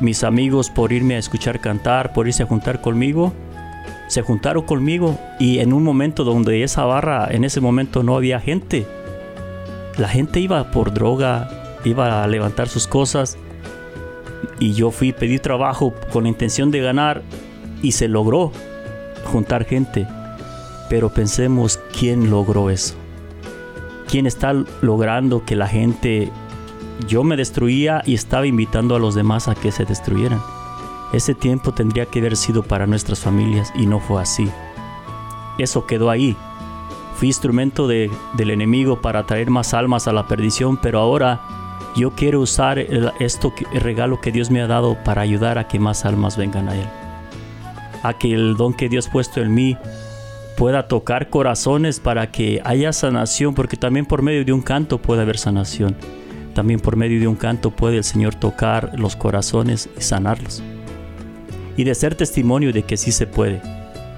mis 0.00 0.24
amigos 0.24 0.70
por 0.70 0.92
irme 0.92 1.16
a 1.16 1.18
escuchar 1.18 1.60
cantar, 1.60 2.12
por 2.12 2.26
irse 2.26 2.42
a 2.42 2.46
juntar 2.46 2.80
conmigo, 2.80 3.32
se 4.08 4.22
juntaron 4.22 4.64
conmigo 4.64 5.18
y 5.38 5.58
en 5.58 5.72
un 5.72 5.84
momento 5.84 6.24
donde 6.24 6.62
esa 6.62 6.84
barra, 6.84 7.28
en 7.30 7.44
ese 7.44 7.60
momento 7.60 8.02
no 8.02 8.16
había 8.16 8.40
gente. 8.40 8.86
La 9.98 10.08
gente 10.08 10.40
iba 10.40 10.70
por 10.70 10.94
droga, 10.94 11.76
iba 11.84 12.24
a 12.24 12.26
levantar 12.26 12.68
sus 12.68 12.86
cosas 12.86 13.36
y 14.58 14.72
yo 14.72 14.90
fui 14.90 15.10
a 15.10 15.16
pedir 15.16 15.40
trabajo 15.40 15.94
con 16.10 16.24
la 16.24 16.30
intención 16.30 16.70
de 16.70 16.80
ganar 16.80 17.22
y 17.82 17.92
se 17.92 18.08
logró 18.08 18.50
juntar 19.26 19.64
gente. 19.66 20.06
Pero 20.90 21.08
pensemos 21.08 21.80
quién 21.98 22.28
logró 22.28 22.68
eso. 22.68 22.94
¿Quién 24.08 24.26
está 24.26 24.52
logrando 24.82 25.44
que 25.46 25.56
la 25.56 25.68
gente... 25.68 26.30
Yo 27.08 27.24
me 27.24 27.36
destruía 27.38 28.02
y 28.04 28.12
estaba 28.14 28.46
invitando 28.46 28.94
a 28.94 28.98
los 28.98 29.14
demás 29.14 29.48
a 29.48 29.54
que 29.54 29.72
se 29.72 29.86
destruyeran. 29.86 30.42
Ese 31.14 31.34
tiempo 31.34 31.72
tendría 31.72 32.04
que 32.04 32.18
haber 32.18 32.36
sido 32.36 32.62
para 32.62 32.86
nuestras 32.86 33.20
familias 33.20 33.72
y 33.74 33.86
no 33.86 34.00
fue 34.00 34.20
así. 34.20 34.50
Eso 35.58 35.86
quedó 35.86 36.10
ahí. 36.10 36.36
Fui 37.14 37.28
instrumento 37.28 37.88
de- 37.88 38.10
del 38.34 38.50
enemigo 38.50 39.00
para 39.00 39.24
traer 39.26 39.48
más 39.50 39.72
almas 39.74 40.08
a 40.08 40.12
la 40.12 40.26
perdición, 40.26 40.76
pero 40.76 40.98
ahora 40.98 41.40
yo 41.96 42.10
quiero 42.12 42.40
usar 42.40 42.78
el, 42.78 43.10
esto, 43.18 43.52
el 43.72 43.80
regalo 43.80 44.20
que 44.20 44.32
Dios 44.32 44.50
me 44.50 44.60
ha 44.60 44.66
dado 44.66 44.96
para 45.04 45.22
ayudar 45.22 45.56
a 45.58 45.68
que 45.68 45.78
más 45.78 46.04
almas 46.04 46.36
vengan 46.36 46.68
a 46.68 46.76
Él. 46.76 46.88
A 48.02 48.12
que 48.14 48.32
el 48.34 48.56
don 48.56 48.74
que 48.74 48.88
Dios 48.88 49.08
ha 49.08 49.12
puesto 49.12 49.40
en 49.40 49.54
mí 49.54 49.76
pueda 50.56 50.88
tocar 50.88 51.30
corazones 51.30 52.00
para 52.00 52.30
que 52.30 52.60
haya 52.64 52.92
sanación, 52.92 53.54
porque 53.54 53.76
también 53.76 54.06
por 54.06 54.22
medio 54.22 54.44
de 54.44 54.52
un 54.52 54.62
canto 54.62 54.98
puede 54.98 55.22
haber 55.22 55.38
sanación. 55.38 55.96
También 56.54 56.80
por 56.80 56.96
medio 56.96 57.20
de 57.20 57.28
un 57.28 57.36
canto 57.36 57.70
puede 57.70 57.98
el 57.98 58.04
Señor 58.04 58.34
tocar 58.34 58.98
los 58.98 59.16
corazones 59.16 59.88
y 59.96 60.02
sanarlos. 60.02 60.62
y 61.76 61.84
de 61.84 61.94
ser 61.94 62.14
testimonio 62.14 62.72
de 62.74 62.82
que 62.82 62.98
sí 62.98 63.10
se 63.10 63.26
puede, 63.26 63.62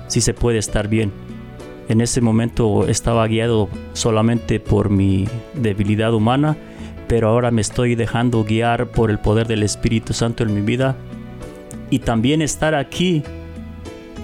sí 0.09 0.21
se 0.21 0.35
puede 0.35 0.59
estar 0.59 0.89
bien. 0.89 1.13
En 1.89 2.01
ese 2.01 2.21
momento 2.21 2.89
estaba 2.89 3.27
guiado 3.29 3.69
solamente 3.93 4.59
por 4.59 4.91
mi 4.91 5.29
debilidad 5.55 6.13
humana, 6.13 6.57
pero 7.07 7.29
ahora 7.29 7.51
me 7.51 7.61
estoy 7.61 7.95
dejando 7.95 8.43
guiar 8.43 8.89
por 8.89 9.11
el 9.11 9.19
poder 9.19 9.47
del 9.47 9.63
Espíritu 9.63 10.13
Santo 10.13 10.43
en 10.43 10.55
mi 10.55 10.61
vida. 10.61 10.97
Y 11.91 12.01
también 12.01 12.43
estar 12.43 12.75
aquí, 12.75 13.23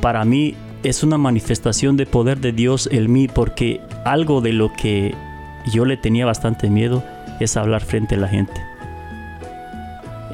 para 0.01 0.25
mí, 0.25 0.55
es 0.83 1.03
una 1.03 1.19
manifestación 1.19 1.97
de 1.97 2.07
poder 2.07 2.39
de 2.39 2.53
Dios 2.53 2.89
en 2.93 3.13
mí, 3.13 3.29
porque 3.29 3.81
algo 4.05 4.41
de 4.41 4.53
lo 4.53 4.73
que 4.73 5.15
yo 5.73 5.85
le 5.85 5.97
tenía 5.97 6.27
bastante 6.27 6.71
miedo 6.71 7.03
es 7.41 7.57
hablar 7.57 7.83
frente 7.83 8.15
a 8.15 8.19
la 8.19 8.29
gente. 8.29 8.61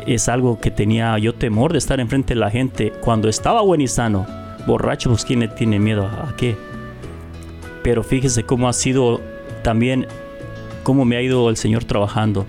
Es 0.07 0.29
algo 0.29 0.61
que 0.61 0.71
tenía 0.71 1.17
yo 1.19 1.35
temor 1.35 1.73
de 1.73 1.79
estar 1.79 1.99
enfrente 1.99 2.35
de 2.35 2.41
la 2.41 2.51
gente. 2.51 2.93
Cuando 3.01 3.29
estaba 3.29 3.63
buen 3.63 3.81
y 3.81 3.89
sano, 3.89 4.27
borracho, 4.67 5.11
pues 5.11 5.25
¿quién 5.25 5.41
le 5.41 5.49
tiene 5.49 5.79
miedo 5.79 6.05
a 6.05 6.35
qué? 6.37 6.57
Pero 7.83 8.03
fíjese 8.03 8.45
cómo 8.45 8.69
ha 8.69 8.75
sido 8.75 9.21
también, 9.63 10.07
cómo 10.83 11.05
me 11.05 11.17
ha 11.17 11.23
ido 11.23 11.49
el 11.49 11.57
Señor 11.57 11.85
trabajando. 11.85 12.45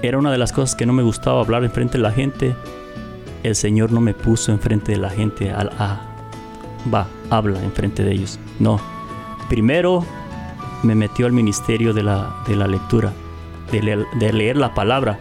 Era 0.00 0.18
una 0.18 0.32
de 0.32 0.38
las 0.38 0.52
cosas 0.52 0.74
que 0.74 0.86
no 0.86 0.92
me 0.94 1.02
gustaba 1.02 1.40
hablar 1.40 1.64
enfrente 1.64 1.98
de 1.98 2.02
la 2.02 2.12
gente. 2.12 2.54
El 3.42 3.54
Señor 3.54 3.92
no 3.92 4.00
me 4.00 4.14
puso 4.14 4.52
enfrente 4.52 4.92
de 4.92 4.98
la 4.98 5.10
gente 5.10 5.50
a, 5.50 5.68
a 5.78 6.07
va, 6.92 7.06
habla 7.30 7.62
enfrente 7.62 8.02
de 8.02 8.12
ellos. 8.12 8.38
No. 8.58 8.80
Primero 9.48 10.04
me 10.82 10.94
metió 10.94 11.26
al 11.26 11.32
ministerio 11.32 11.92
de 11.92 12.02
la, 12.02 12.36
de 12.46 12.56
la 12.56 12.66
lectura, 12.66 13.12
de 13.72 14.06
de 14.18 14.32
leer 14.32 14.56
la 14.56 14.74
palabra. 14.74 15.18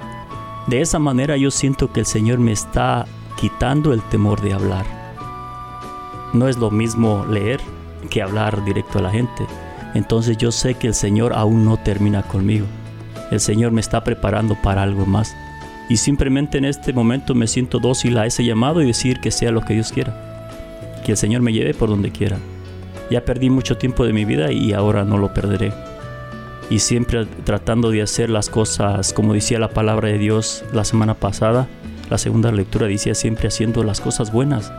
De 0.68 0.82
esa 0.82 1.00
manera 1.00 1.38
yo 1.38 1.52
siento 1.52 1.92
que 1.92 2.02
el 2.02 2.06
Señor 2.06 2.40
me 2.40 2.52
está 2.52 3.06
quitando 3.38 3.94
el 3.94 4.02
temor 4.02 4.42
de 4.42 4.54
hablar. 4.54 4.86
No 6.34 6.48
es 6.48 6.58
lo 6.58 6.72
mismo 6.72 7.26
leer 7.30 7.62
que 8.10 8.22
hablar 8.22 8.64
directo 8.66 9.00
a 9.00 9.04
la 9.04 9.12
gente. 9.12 9.46
Entonces 9.94 10.38
yo 10.38 10.52
sé 10.52 10.76
que 10.76 10.88
el 10.88 10.94
Señor 10.94 11.34
aún 11.34 11.66
no 11.66 11.78
termina 11.78 12.24
conmigo. 12.24 12.68
El 13.32 13.40
Señor 13.40 13.72
me 13.72 13.82
está 13.82 14.04
preparando 14.04 14.56
para 14.62 14.84
algo 14.84 15.06
más. 15.06 15.36
Y 15.90 15.98
simplemente 15.98 16.58
en 16.58 16.66
este 16.66 16.92
momento 16.92 17.34
me 17.34 17.48
siento 17.48 17.80
dócil 17.80 18.18
a 18.18 18.26
ese 18.26 18.44
llamado 18.44 18.82
y 18.82 18.88
decir 18.88 19.20
que 19.20 19.32
sea 19.32 19.52
lo 19.52 19.62
que 19.62 19.74
Dios 19.74 19.92
quiera. 19.92 20.27
Que 21.08 21.14
el 21.14 21.18
Señor 21.18 21.42
me 21.42 21.54
lleve 21.54 21.74
por 21.74 21.88
donde 21.88 22.12
quiera. 22.12 22.38
Ya 23.10 23.24
perdí 23.24 23.50
mucho 23.50 23.78
tiempo 23.78 24.04
de 24.04 24.12
mi 24.12 24.26
vida 24.26 24.52
y 24.52 24.74
ahora 24.74 25.06
no 25.06 25.18
lo 25.18 25.34
perderé. 25.34 25.72
Y 26.70 26.80
siempre 26.80 27.26
tratando 27.46 27.92
de 27.92 28.02
hacer 28.02 28.30
las 28.30 28.50
cosas 28.50 29.14
como 29.14 29.34
decía 29.34 29.58
la 29.58 29.70
palabra 29.70 30.10
de 30.10 30.18
Dios 30.18 30.66
la 30.74 30.84
semana 30.84 31.14
pasada. 31.14 31.70
La 32.10 32.18
segunda 32.18 32.52
lectura 32.52 32.88
decía 32.88 33.16
siempre 33.16 33.48
haciendo 33.48 33.86
las 33.86 34.02
cosas 34.02 34.34
buenas. 34.34 34.74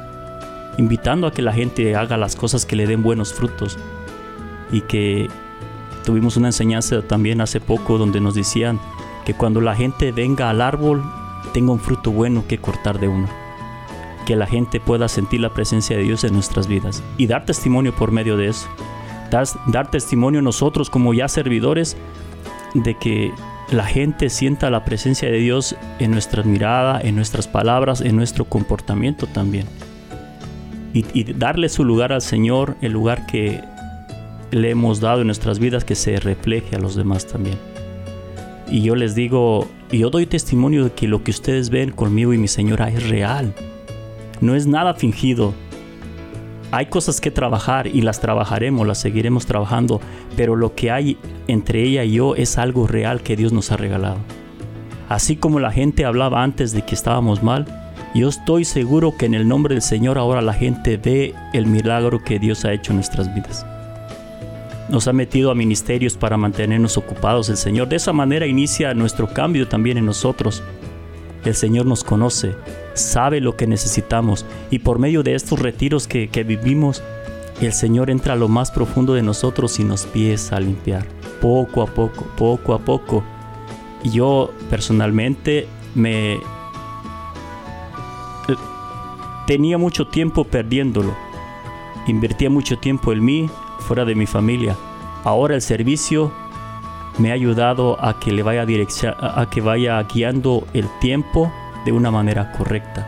Invitando 0.76 1.26
a 1.26 1.32
que 1.32 1.40
la 1.40 1.54
gente 1.54 1.96
haga 1.96 2.18
las 2.18 2.36
cosas 2.36 2.66
que 2.66 2.76
le 2.76 2.86
den 2.86 3.02
buenos 3.02 3.32
frutos. 3.32 3.78
Y 4.70 4.82
que 4.82 5.28
tuvimos 6.04 6.36
una 6.36 6.48
enseñanza 6.48 7.00
también 7.00 7.40
hace 7.40 7.58
poco 7.58 7.96
donde 7.96 8.20
nos 8.20 8.34
decían 8.34 8.78
que 9.24 9.32
cuando 9.32 9.62
la 9.62 9.74
gente 9.74 10.12
venga 10.12 10.50
al 10.50 10.60
árbol 10.60 11.02
tenga 11.54 11.72
un 11.72 11.80
fruto 11.80 12.10
bueno 12.10 12.44
que 12.46 12.58
cortar 12.58 13.00
de 13.00 13.08
uno 13.08 13.47
que 14.28 14.36
la 14.36 14.46
gente 14.46 14.78
pueda 14.78 15.08
sentir 15.08 15.40
la 15.40 15.54
presencia 15.54 15.96
de 15.96 16.02
Dios 16.02 16.22
en 16.22 16.34
nuestras 16.34 16.66
vidas 16.68 17.02
y 17.16 17.28
dar 17.28 17.46
testimonio 17.46 17.94
por 17.94 18.12
medio 18.12 18.36
de 18.36 18.48
eso. 18.48 18.68
Dar, 19.30 19.90
testimonio 19.90 20.42
nosotros 20.42 20.90
como 20.90 21.14
ya 21.14 21.28
servidores 21.28 21.96
de 22.74 22.94
que 22.94 23.32
la 23.70 23.84
gente 23.86 24.28
sienta 24.28 24.68
la 24.68 24.84
presencia 24.84 25.30
de 25.30 25.38
Dios 25.38 25.76
en 25.98 26.10
nuestra 26.10 26.42
mirada, 26.42 27.00
en 27.00 27.16
nuestras 27.16 27.48
palabras, 27.48 28.02
en 28.02 28.16
nuestro 28.16 28.44
comportamiento 28.44 29.26
también. 29.26 29.66
Y, 30.92 31.06
y 31.14 31.32
darle 31.32 31.70
su 31.70 31.82
lugar 31.82 32.12
al 32.12 32.20
Señor, 32.20 32.76
el 32.82 32.92
lugar 32.92 33.24
que 33.24 33.62
le 34.50 34.68
hemos 34.68 35.00
dado 35.00 35.22
en 35.22 35.28
nuestras 35.28 35.58
vidas, 35.58 35.86
que 35.86 35.94
se 35.94 36.20
refleje 36.20 36.76
a 36.76 36.78
los 36.78 36.96
demás 36.96 37.26
también. 37.26 37.56
Y 38.70 38.82
yo 38.82 38.94
les 38.94 39.14
digo, 39.14 39.66
yo 39.90 40.10
doy 40.10 40.26
testimonio 40.26 40.84
de 40.84 40.90
que 40.90 41.08
lo 41.08 41.24
que 41.24 41.30
ustedes 41.30 41.70
ven 41.70 41.92
conmigo 41.92 42.34
y 42.34 42.38
mi 42.38 42.48
señora 42.48 42.90
es 42.90 43.08
real 43.08 43.54
no 44.40 44.54
es 44.54 44.66
nada 44.66 44.94
fingido. 44.94 45.54
Hay 46.70 46.86
cosas 46.86 47.20
que 47.20 47.30
trabajar 47.30 47.86
y 47.86 48.02
las 48.02 48.20
trabajaremos, 48.20 48.86
las 48.86 48.98
seguiremos 48.98 49.46
trabajando, 49.46 50.00
pero 50.36 50.54
lo 50.54 50.74
que 50.74 50.90
hay 50.90 51.16
entre 51.46 51.82
ella 51.82 52.04
y 52.04 52.12
yo 52.12 52.34
es 52.34 52.58
algo 52.58 52.86
real 52.86 53.22
que 53.22 53.36
Dios 53.36 53.52
nos 53.52 53.72
ha 53.72 53.76
regalado. 53.76 54.18
Así 55.08 55.36
como 55.36 55.60
la 55.60 55.72
gente 55.72 56.04
hablaba 56.04 56.42
antes 56.42 56.72
de 56.72 56.82
que 56.82 56.94
estábamos 56.94 57.42
mal, 57.42 57.66
yo 58.14 58.28
estoy 58.28 58.64
seguro 58.64 59.14
que 59.16 59.26
en 59.26 59.34
el 59.34 59.48
nombre 59.48 59.74
del 59.74 59.82
Señor 59.82 60.18
ahora 60.18 60.42
la 60.42 60.52
gente 60.52 60.96
ve 60.96 61.34
el 61.52 61.66
milagro 61.66 62.22
que 62.22 62.38
Dios 62.38 62.64
ha 62.64 62.72
hecho 62.72 62.92
en 62.92 62.96
nuestras 62.96 63.34
vidas. 63.34 63.64
Nos 64.88 65.06
ha 65.06 65.12
metido 65.12 65.50
a 65.50 65.54
ministerios 65.54 66.16
para 66.16 66.36
mantenernos 66.36 66.96
ocupados 66.96 67.48
el 67.50 67.58
Señor. 67.58 67.88
De 67.88 67.96
esa 67.96 68.12
manera 68.12 68.46
inicia 68.46 68.94
nuestro 68.94 69.28
cambio 69.32 69.68
también 69.68 69.98
en 69.98 70.06
nosotros. 70.06 70.62
El 71.44 71.54
Señor 71.54 71.84
nos 71.84 72.04
conoce, 72.04 72.54
sabe 72.98 73.40
lo 73.40 73.56
que 73.56 73.66
necesitamos 73.66 74.44
y 74.70 74.80
por 74.80 74.98
medio 74.98 75.22
de 75.22 75.34
estos 75.34 75.58
retiros 75.58 76.06
que, 76.06 76.28
vivimos, 76.46 77.02
el 77.60 77.72
Señor 77.72 78.10
entra 78.10 78.34
a 78.34 78.36
lo 78.36 78.48
más 78.48 78.70
profundo 78.70 79.14
de 79.14 79.22
nosotros 79.22 79.78
y 79.80 79.84
nos 79.84 80.04
empieza 80.04 80.56
a 80.56 80.60
limpiar, 80.60 81.06
poco 81.40 81.82
a 81.82 81.86
poco, 81.86 82.26
poco 82.36 82.74
a 82.74 82.78
poco. 82.78 83.24
Yo 84.04 84.50
personalmente 84.70 85.66
me 85.94 86.38
tenía 89.46 89.78
mucho 89.78 90.06
tiempo 90.06 90.44
perdiéndolo. 90.44 91.16
Invertía 92.06 92.50
mucho 92.50 92.78
tiempo 92.78 93.12
en 93.12 93.24
mí, 93.24 93.50
fuera 93.80 94.04
de 94.04 94.14
mi 94.14 94.26
familia. 94.26 94.76
Ahora 95.24 95.54
el 95.54 95.62
servicio 95.62 96.32
me 97.18 97.30
ha 97.30 97.34
ayudado 97.34 98.02
a 98.04 98.20
que 98.20 98.30
le 98.30 98.42
vaya 98.42 98.62
a, 98.62 99.40
a 99.40 99.50
que 99.50 99.60
vaya 99.60 100.02
guiando 100.02 100.66
el 100.74 100.86
tiempo 101.00 101.52
de 101.88 101.92
una 101.92 102.10
manera 102.10 102.52
correcta. 102.52 103.06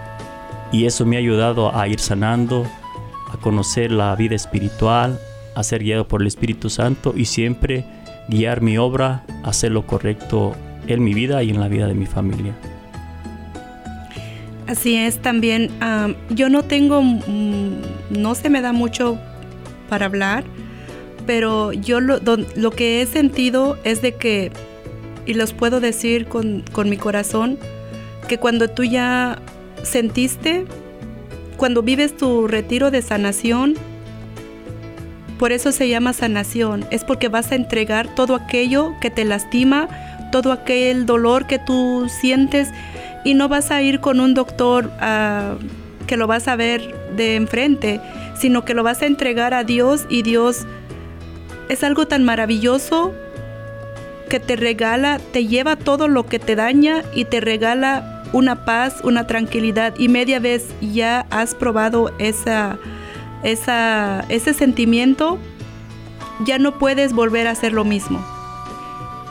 Y 0.73 0.87
eso 0.87 1.05
me 1.05 1.17
ha 1.17 1.19
ayudado 1.19 1.77
a 1.77 1.87
ir 1.87 2.01
sanando, 2.01 2.67
a 3.31 3.37
conocer 3.37 3.93
la 3.93 4.17
vida 4.17 4.35
espiritual, 4.35 5.21
a 5.55 5.63
ser 5.63 5.83
guiado 5.83 6.09
por 6.09 6.23
el 6.23 6.27
Espíritu 6.27 6.71
Santo 6.71 7.13
y 7.15 7.27
siempre 7.27 7.85
guiar 8.29 8.63
mi 8.63 8.79
obra 8.79 9.23
hacer 9.45 9.73
lo 9.73 9.87
correcto 9.87 10.57
en 10.87 11.05
mi 11.05 11.13
vida 11.13 11.43
y 11.43 11.51
en 11.51 11.61
la 11.61 11.69
vida 11.69 11.89
de 11.89 11.95
mi 11.95 12.07
familia. 12.07 12.55
Así 14.67 14.97
es, 14.97 15.19
también 15.19 15.71
yo 16.31 16.49
no 16.49 16.63
tengo, 16.63 17.03
mm, 17.03 17.83
no 18.11 18.35
se 18.35 18.49
me 18.49 18.63
da 18.63 18.73
mucho 18.73 19.19
para 19.91 20.07
hablar, 20.07 20.45
pero 21.27 21.73
yo 21.75 22.01
lo, 22.01 22.19
lo, 22.19 22.71
que 22.71 23.03
he 23.03 23.07
sentido 23.07 23.77
es 23.85 24.01
de 24.01 24.15
que, 24.15 24.53
y 25.27 25.35
los 25.35 25.53
puedo 25.53 25.81
decir 25.81 26.27
con, 26.27 26.65
con 26.73 26.89
mi 26.89 26.97
corazón, 26.97 27.59
que 28.31 28.39
cuando 28.39 28.71
tú 28.71 28.85
ya 28.85 29.41
sentiste, 29.83 30.65
cuando 31.57 31.83
vives 31.83 32.17
tu 32.17 32.47
retiro 32.47 32.93
de 32.93 33.03
sanación, 33.03 33.75
por 35.37 35.51
eso 35.51 35.73
se 35.73 35.89
llama 35.89 36.13
sanación, 36.13 36.87
es 36.93 37.03
porque 37.03 37.27
vas 37.27 37.51
a 37.51 37.57
entregar 37.57 38.15
todo 38.15 38.37
aquello 38.37 38.95
que 39.01 39.11
te 39.11 39.25
lastima, 39.25 39.89
todo 40.31 40.53
aquel 40.53 41.07
dolor 41.07 41.49
que 41.49 41.59
tú 41.59 42.07
sientes 42.09 42.69
y 43.25 43.35
no 43.35 43.49
vas 43.49 43.73
a 43.73 43.83
ir 43.83 43.99
con 43.99 44.21
un 44.21 44.35
doctor 44.35 44.93
uh, 45.03 45.59
que 46.07 46.17
lo 46.17 46.29
vas 46.29 46.47
a 46.47 46.55
ver 46.55 46.95
de 47.17 47.35
enfrente, 47.35 48.01
sino 48.39 48.65
que 48.65 48.75
lo 48.75 48.85
vas 48.85 49.03
a 49.03 49.07
entregar 49.07 49.55
a 49.55 49.65
Dios 49.65 50.07
y 50.09 50.23
Dios 50.23 50.69
es 51.69 51.83
algo 51.83 52.07
tan 52.07 52.23
maravilloso 52.23 53.13
que 54.29 54.39
te 54.39 54.55
regala, 54.55 55.19
te 55.33 55.49
lleva 55.49 55.75
todo 55.75 56.07
lo 56.07 56.27
que 56.27 56.39
te 56.39 56.55
daña 56.55 57.03
y 57.13 57.25
te 57.25 57.41
regala 57.41 58.19
una 58.33 58.65
paz, 58.65 59.01
una 59.03 59.27
tranquilidad 59.27 59.95
y 59.99 60.09
media 60.09 60.39
vez 60.39 60.69
ya 60.81 61.27
has 61.31 61.55
probado 61.55 62.13
esa, 62.19 62.79
esa, 63.43 64.25
ese 64.29 64.55
sentimiento, 64.55 65.39
ya 66.45 66.59
no 66.59 66.79
puedes 66.79 67.13
volver 67.13 67.47
a 67.47 67.53
hacer 67.53 67.73
lo 67.73 67.85
mismo. 67.85 68.25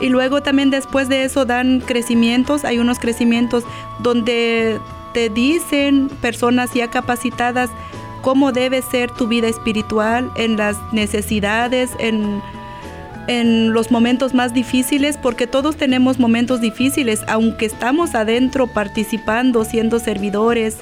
Y 0.00 0.08
luego 0.08 0.42
también 0.42 0.70
después 0.70 1.08
de 1.08 1.24
eso 1.24 1.44
dan 1.44 1.80
crecimientos, 1.80 2.64
hay 2.64 2.78
unos 2.78 2.98
crecimientos 2.98 3.64
donde 3.98 4.80
te 5.12 5.28
dicen 5.28 6.08
personas 6.22 6.72
ya 6.72 6.88
capacitadas, 6.88 7.70
cómo 8.22 8.52
debe 8.52 8.82
ser 8.82 9.10
tu 9.10 9.26
vida 9.28 9.48
espiritual, 9.48 10.30
en 10.36 10.56
las 10.56 10.76
necesidades, 10.92 11.90
en, 11.98 12.42
en 13.30 13.72
los 13.72 13.92
momentos 13.92 14.34
más 14.34 14.52
difíciles, 14.52 15.16
porque 15.16 15.46
todos 15.46 15.76
tenemos 15.76 16.18
momentos 16.18 16.60
difíciles, 16.60 17.22
aunque 17.28 17.64
estamos 17.64 18.16
adentro 18.16 18.66
participando, 18.66 19.64
siendo 19.64 20.00
servidores. 20.00 20.78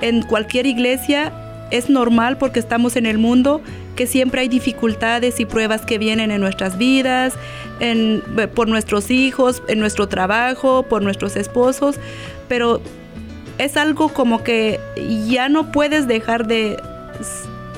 En 0.00 0.22
cualquier 0.22 0.64
iglesia 0.64 1.30
es 1.70 1.90
normal 1.90 2.38
porque 2.38 2.60
estamos 2.60 2.96
en 2.96 3.04
el 3.04 3.18
mundo 3.18 3.60
que 3.94 4.06
siempre 4.06 4.40
hay 4.40 4.48
dificultades 4.48 5.38
y 5.38 5.44
pruebas 5.44 5.84
que 5.84 5.98
vienen 5.98 6.30
en 6.30 6.40
nuestras 6.40 6.78
vidas, 6.78 7.34
en, 7.78 8.22
por 8.54 8.66
nuestros 8.66 9.10
hijos, 9.10 9.62
en 9.68 9.80
nuestro 9.80 10.08
trabajo, 10.08 10.84
por 10.84 11.02
nuestros 11.02 11.36
esposos, 11.36 11.96
pero 12.48 12.80
es 13.58 13.76
algo 13.76 14.08
como 14.08 14.42
que 14.42 14.80
ya 15.26 15.50
no 15.50 15.72
puedes 15.72 16.08
dejar 16.08 16.46
de 16.46 16.78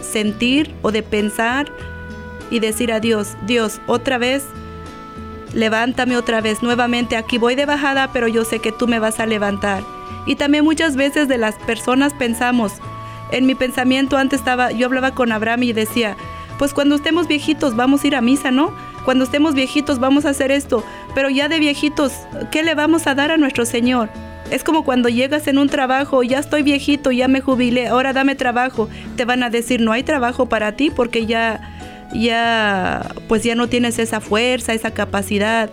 sentir 0.02 0.72
o 0.82 0.92
de 0.92 1.02
pensar 1.02 1.66
y 2.50 2.60
decir 2.60 2.92
a 2.92 3.00
Dios, 3.00 3.36
Dios, 3.46 3.80
otra 3.86 4.18
vez, 4.18 4.44
levántame 5.54 6.16
otra 6.16 6.40
vez, 6.40 6.62
nuevamente 6.62 7.16
aquí 7.16 7.38
voy 7.38 7.54
de 7.54 7.66
bajada, 7.66 8.10
pero 8.12 8.28
yo 8.28 8.44
sé 8.44 8.60
que 8.60 8.72
tú 8.72 8.86
me 8.86 8.98
vas 8.98 9.20
a 9.20 9.26
levantar. 9.26 9.82
Y 10.26 10.36
también 10.36 10.64
muchas 10.64 10.96
veces 10.96 11.28
de 11.28 11.38
las 11.38 11.56
personas 11.56 12.12
pensamos, 12.14 12.72
en 13.32 13.46
mi 13.46 13.54
pensamiento 13.54 14.16
antes 14.16 14.40
estaba, 14.40 14.72
yo 14.72 14.86
hablaba 14.86 15.12
con 15.12 15.32
Abraham 15.32 15.62
y 15.62 15.72
decía, 15.72 16.16
pues 16.58 16.74
cuando 16.74 16.96
estemos 16.96 17.26
viejitos 17.26 17.76
vamos 17.76 18.04
a 18.04 18.06
ir 18.06 18.16
a 18.16 18.20
misa, 18.20 18.50
¿no? 18.50 18.74
Cuando 19.04 19.24
estemos 19.24 19.54
viejitos 19.54 19.98
vamos 19.98 20.26
a 20.26 20.30
hacer 20.30 20.50
esto, 20.50 20.84
pero 21.14 21.30
ya 21.30 21.48
de 21.48 21.58
viejitos, 21.58 22.12
¿qué 22.50 22.62
le 22.62 22.74
vamos 22.74 23.06
a 23.06 23.14
dar 23.14 23.30
a 23.30 23.38
nuestro 23.38 23.64
Señor? 23.64 24.10
Es 24.50 24.64
como 24.64 24.84
cuando 24.84 25.08
llegas 25.08 25.46
en 25.46 25.58
un 25.58 25.68
trabajo, 25.68 26.22
ya 26.24 26.38
estoy 26.38 26.62
viejito, 26.62 27.12
ya 27.12 27.28
me 27.28 27.40
jubilé, 27.40 27.86
ahora 27.86 28.12
dame 28.12 28.34
trabajo. 28.34 28.88
Te 29.16 29.24
van 29.24 29.44
a 29.44 29.50
decir, 29.50 29.80
no 29.80 29.92
hay 29.92 30.02
trabajo 30.02 30.46
para 30.46 30.72
ti 30.72 30.90
porque 30.90 31.24
ya, 31.24 31.79
ya, 32.14 33.14
pues 33.28 33.42
ya 33.42 33.54
no 33.54 33.68
tienes 33.68 33.98
esa 33.98 34.20
fuerza, 34.20 34.72
esa 34.72 34.92
capacidad. 34.92 35.70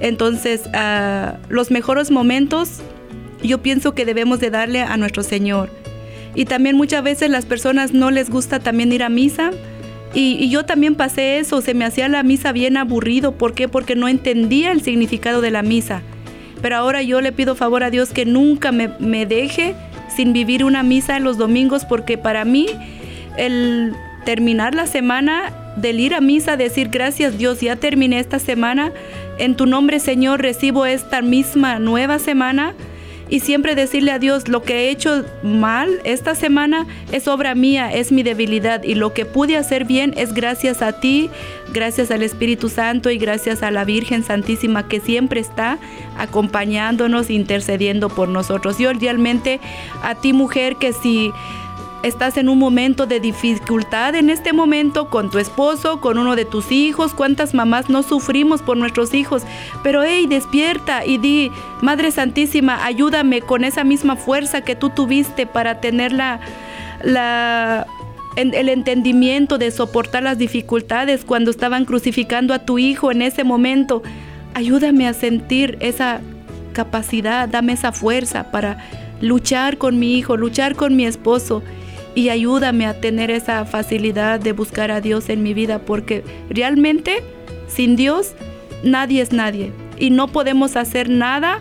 Entonces, 0.00 0.62
ah, 0.72 1.36
los 1.48 1.70
mejores 1.70 2.10
momentos 2.10 2.80
yo 3.42 3.62
pienso 3.62 3.94
que 3.94 4.04
debemos 4.04 4.40
de 4.40 4.50
darle 4.50 4.80
a 4.80 4.96
nuestro 4.96 5.22
Señor. 5.22 5.70
Y 6.34 6.46
también 6.46 6.76
muchas 6.76 7.04
veces 7.04 7.30
las 7.30 7.46
personas 7.46 7.92
no 7.92 8.10
les 8.10 8.30
gusta 8.30 8.58
también 8.58 8.92
ir 8.92 9.02
a 9.02 9.08
misa. 9.08 9.50
Y, 10.14 10.36
y 10.40 10.48
yo 10.48 10.64
también 10.64 10.94
pasé 10.94 11.38
eso, 11.38 11.60
se 11.60 11.74
me 11.74 11.84
hacía 11.84 12.08
la 12.08 12.22
misa 12.22 12.52
bien 12.52 12.76
aburrido. 12.76 13.32
¿Por 13.32 13.54
qué? 13.54 13.68
Porque 13.68 13.96
no 13.96 14.08
entendía 14.08 14.72
el 14.72 14.82
significado 14.82 15.40
de 15.40 15.50
la 15.50 15.62
misa. 15.62 16.02
Pero 16.62 16.76
ahora 16.76 17.02
yo 17.02 17.20
le 17.20 17.32
pido 17.32 17.54
favor 17.54 17.82
a 17.82 17.90
Dios 17.90 18.10
que 18.10 18.24
nunca 18.24 18.72
me, 18.72 18.88
me 18.98 19.26
deje 19.26 19.74
sin 20.14 20.32
vivir 20.32 20.64
una 20.64 20.82
misa 20.82 21.16
en 21.16 21.24
los 21.24 21.36
domingos, 21.36 21.84
porque 21.84 22.16
para 22.18 22.44
mí 22.44 22.66
el 23.36 23.92
terminar 24.24 24.74
la 24.74 24.86
semana, 24.86 25.52
del 25.76 26.00
ir 26.00 26.14
a 26.14 26.20
misa, 26.20 26.56
decir 26.56 26.88
gracias 26.88 27.38
Dios, 27.38 27.60
ya 27.60 27.76
terminé 27.76 28.18
esta 28.18 28.38
semana, 28.38 28.92
en 29.38 29.56
tu 29.56 29.66
nombre 29.66 30.00
Señor 30.00 30.40
recibo 30.40 30.86
esta 30.86 31.22
misma 31.22 31.78
nueva 31.78 32.18
semana 32.18 32.74
y 33.28 33.40
siempre 33.40 33.74
decirle 33.74 34.12
a 34.12 34.18
Dios 34.18 34.48
lo 34.48 34.62
que 34.62 34.74
he 34.74 34.90
hecho 34.90 35.24
mal 35.42 35.90
esta 36.04 36.34
semana 36.34 36.86
es 37.10 37.26
obra 37.26 37.54
mía, 37.54 37.92
es 37.92 38.12
mi 38.12 38.22
debilidad 38.22 38.82
y 38.82 38.94
lo 38.94 39.12
que 39.14 39.24
pude 39.24 39.56
hacer 39.56 39.84
bien 39.84 40.14
es 40.16 40.34
gracias 40.34 40.82
a 40.82 41.00
ti, 41.00 41.30
gracias 41.72 42.10
al 42.10 42.22
Espíritu 42.22 42.68
Santo 42.68 43.10
y 43.10 43.18
gracias 43.18 43.62
a 43.62 43.70
la 43.70 43.84
Virgen 43.84 44.22
Santísima 44.22 44.88
que 44.88 45.00
siempre 45.00 45.40
está 45.40 45.78
acompañándonos, 46.18 47.30
intercediendo 47.30 48.08
por 48.08 48.28
nosotros. 48.28 48.78
Yo 48.78 48.92
realmente 48.92 49.58
a 50.02 50.14
ti 50.14 50.32
mujer 50.32 50.76
que 50.76 50.92
si 50.92 51.32
estás 52.04 52.36
en 52.36 52.48
un 52.48 52.58
momento 52.58 53.06
de 53.06 53.18
dificultad 53.18 54.14
en 54.14 54.28
este 54.30 54.52
momento 54.52 55.08
con 55.08 55.30
tu 55.30 55.38
esposo, 55.38 56.00
con 56.00 56.18
uno 56.18 56.36
de 56.36 56.44
tus 56.44 56.70
hijos, 56.70 57.14
cuántas 57.14 57.54
mamás 57.54 57.88
no 57.88 58.02
sufrimos 58.02 58.62
por 58.62 58.76
nuestros 58.76 59.14
hijos, 59.14 59.42
pero 59.82 60.02
hey, 60.04 60.26
despierta 60.28 61.04
y 61.04 61.18
di, 61.18 61.50
Madre 61.80 62.10
Santísima, 62.10 62.84
ayúdame 62.84 63.40
con 63.40 63.64
esa 63.64 63.84
misma 63.84 64.16
fuerza 64.16 64.60
que 64.60 64.76
tú 64.76 64.90
tuviste 64.90 65.46
para 65.46 65.80
tener 65.80 66.12
la, 66.12 66.40
en- 68.36 68.54
el 68.54 68.68
entendimiento 68.68 69.58
de 69.58 69.70
soportar 69.70 70.22
las 70.22 70.38
dificultades 70.38 71.24
cuando 71.24 71.50
estaban 71.50 71.84
crucificando 71.84 72.52
a 72.54 72.60
tu 72.60 72.78
hijo 72.78 73.12
en 73.12 73.22
ese 73.22 73.44
momento. 73.44 74.02
Ayúdame 74.54 75.08
a 75.08 75.14
sentir 75.14 75.78
esa 75.80 76.20
capacidad, 76.74 77.48
dame 77.48 77.72
esa 77.72 77.92
fuerza 77.92 78.50
para 78.50 78.78
luchar 79.20 79.78
con 79.78 79.98
mi 79.98 80.18
hijo, 80.18 80.36
luchar 80.36 80.74
con 80.74 80.96
mi 80.96 81.06
esposo 81.06 81.62
y 82.14 82.28
ayúdame 82.28 82.86
a 82.86 83.00
tener 83.00 83.30
esa 83.30 83.64
facilidad 83.64 84.40
de 84.40 84.52
buscar 84.52 84.90
a 84.90 85.00
Dios 85.00 85.28
en 85.28 85.42
mi 85.42 85.54
vida 85.54 85.80
porque 85.80 86.22
realmente 86.48 87.22
sin 87.66 87.96
Dios 87.96 88.34
nadie 88.82 89.20
es 89.22 89.32
nadie 89.32 89.72
y 89.98 90.10
no 90.10 90.28
podemos 90.28 90.76
hacer 90.76 91.08
nada 91.08 91.60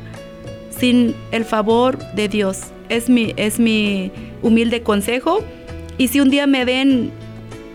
sin 0.69 1.15
el 1.31 1.45
favor 1.45 1.97
de 2.13 2.27
Dios. 2.27 2.71
Es 2.89 3.09
mi, 3.09 3.33
es 3.37 3.59
mi 3.59 4.11
humilde 4.41 4.83
consejo 4.83 5.43
y 5.97 6.09
si 6.09 6.19
un 6.19 6.29
día 6.29 6.47
me 6.47 6.65
ven 6.65 7.11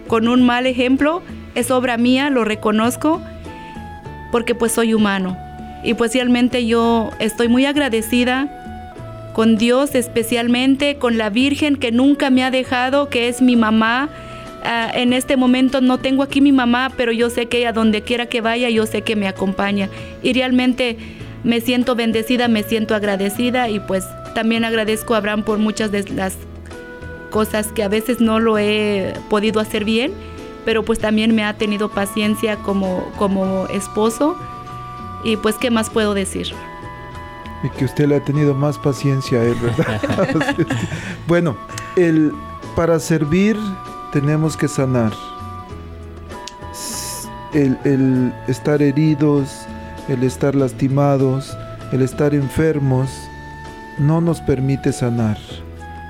con 0.06 0.28
un 0.28 0.44
mal 0.44 0.66
ejemplo, 0.66 1.22
es 1.54 1.70
obra 1.70 1.96
mía, 1.96 2.30
lo 2.30 2.44
reconozco 2.44 3.20
porque 4.30 4.54
pues 4.54 4.72
soy 4.72 4.94
humano. 4.94 5.36
Y 5.84 5.94
pues 5.94 6.12
realmente 6.12 6.66
yo 6.66 7.10
estoy 7.18 7.48
muy 7.48 7.64
agradecida 7.64 8.57
con 9.38 9.56
Dios 9.56 9.94
especialmente, 9.94 10.96
con 10.96 11.16
la 11.16 11.30
Virgen 11.30 11.76
que 11.76 11.92
nunca 11.92 12.28
me 12.28 12.42
ha 12.42 12.50
dejado, 12.50 13.08
que 13.08 13.28
es 13.28 13.40
mi 13.40 13.54
mamá. 13.54 14.08
Ah, 14.64 14.90
en 14.92 15.12
este 15.12 15.36
momento 15.36 15.80
no 15.80 15.98
tengo 15.98 16.24
aquí 16.24 16.40
mi 16.40 16.50
mamá, 16.50 16.90
pero 16.96 17.12
yo 17.12 17.30
sé 17.30 17.46
que 17.46 17.58
ella 17.58 17.70
donde 17.72 18.02
quiera 18.02 18.26
que 18.26 18.40
vaya, 18.40 18.68
yo 18.68 18.84
sé 18.84 19.02
que 19.02 19.14
me 19.14 19.28
acompaña. 19.28 19.90
Y 20.24 20.32
realmente 20.32 20.96
me 21.44 21.60
siento 21.60 21.94
bendecida, 21.94 22.48
me 22.48 22.64
siento 22.64 22.96
agradecida 22.96 23.68
y 23.68 23.78
pues 23.78 24.04
también 24.34 24.64
agradezco 24.64 25.14
a 25.14 25.18
Abraham 25.18 25.44
por 25.44 25.58
muchas 25.58 25.92
de 25.92 26.02
las 26.16 26.36
cosas 27.30 27.68
que 27.68 27.84
a 27.84 27.88
veces 27.88 28.20
no 28.20 28.40
lo 28.40 28.58
he 28.58 29.14
podido 29.30 29.60
hacer 29.60 29.84
bien, 29.84 30.14
pero 30.64 30.82
pues 30.82 30.98
también 30.98 31.32
me 31.36 31.44
ha 31.44 31.52
tenido 31.52 31.90
paciencia 31.90 32.56
como, 32.56 33.08
como 33.16 33.68
esposo. 33.68 34.36
Y 35.22 35.36
pues, 35.36 35.54
¿qué 35.54 35.70
más 35.70 35.90
puedo 35.90 36.12
decir? 36.12 36.48
Y 37.64 37.70
que 37.70 37.84
usted 37.86 38.06
le 38.06 38.16
ha 38.16 38.20
tenido 38.24 38.54
más 38.54 38.78
paciencia 38.78 39.40
a 39.40 39.44
él, 39.44 39.56
¿verdad? 39.60 40.00
Así 40.20 40.38
es 40.38 40.54
que- 40.66 40.66
bueno, 41.26 41.56
el, 41.96 42.32
para 42.76 42.98
servir 43.00 43.56
tenemos 44.12 44.56
que 44.56 44.68
sanar. 44.68 45.12
El, 47.54 47.78
el 47.84 48.32
estar 48.46 48.82
heridos, 48.82 49.50
el 50.08 50.22
estar 50.22 50.54
lastimados, 50.54 51.56
el 51.92 52.02
estar 52.02 52.34
enfermos, 52.34 53.10
no 53.98 54.20
nos 54.20 54.40
permite 54.42 54.92
sanar. 54.92 55.38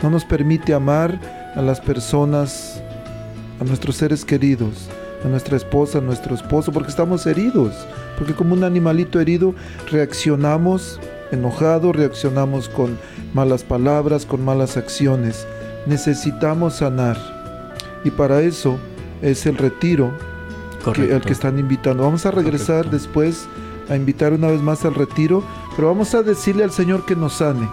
No 0.02 0.10
nos 0.10 0.24
permite 0.24 0.74
amar 0.74 1.18
a 1.56 1.62
las 1.62 1.80
personas, 1.80 2.82
a 3.60 3.64
nuestros 3.64 3.96
seres 3.96 4.24
queridos, 4.24 4.88
a 5.24 5.28
nuestra 5.28 5.56
esposa, 5.56 5.98
a 5.98 6.00
nuestro 6.02 6.34
esposo, 6.34 6.72
porque 6.72 6.90
estamos 6.90 7.24
heridos. 7.26 7.72
Porque 8.18 8.34
como 8.34 8.54
un 8.54 8.64
animalito 8.64 9.20
herido 9.20 9.54
reaccionamos 9.90 11.00
enojado, 11.32 11.92
reaccionamos 11.92 12.68
con 12.68 12.98
malas 13.34 13.64
palabras, 13.64 14.26
con 14.26 14.44
malas 14.44 14.76
acciones. 14.76 15.46
Necesitamos 15.86 16.76
sanar. 16.76 17.16
Y 18.04 18.10
para 18.10 18.42
eso 18.42 18.78
es 19.22 19.46
el 19.46 19.56
retiro 19.56 20.12
que, 20.94 21.12
al 21.12 21.22
que 21.22 21.32
están 21.32 21.58
invitando. 21.58 22.04
Vamos 22.04 22.26
a 22.26 22.30
regresar 22.30 22.84
Correcto. 22.84 22.96
después 22.96 23.48
a 23.88 23.96
invitar 23.96 24.32
una 24.32 24.48
vez 24.48 24.60
más 24.60 24.84
al 24.84 24.94
retiro, 24.94 25.42
pero 25.76 25.88
vamos 25.88 26.14
a 26.14 26.22
decirle 26.22 26.64
al 26.64 26.70
Señor 26.70 27.04
que 27.04 27.16
nos 27.16 27.34
sane. 27.34 27.68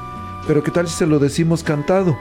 Pero 0.47 0.63
qué 0.63 0.71
tal 0.71 0.87
si 0.87 0.95
se 0.95 1.07
lo 1.07 1.19
decimos 1.19 1.63
cantado, 1.63 2.17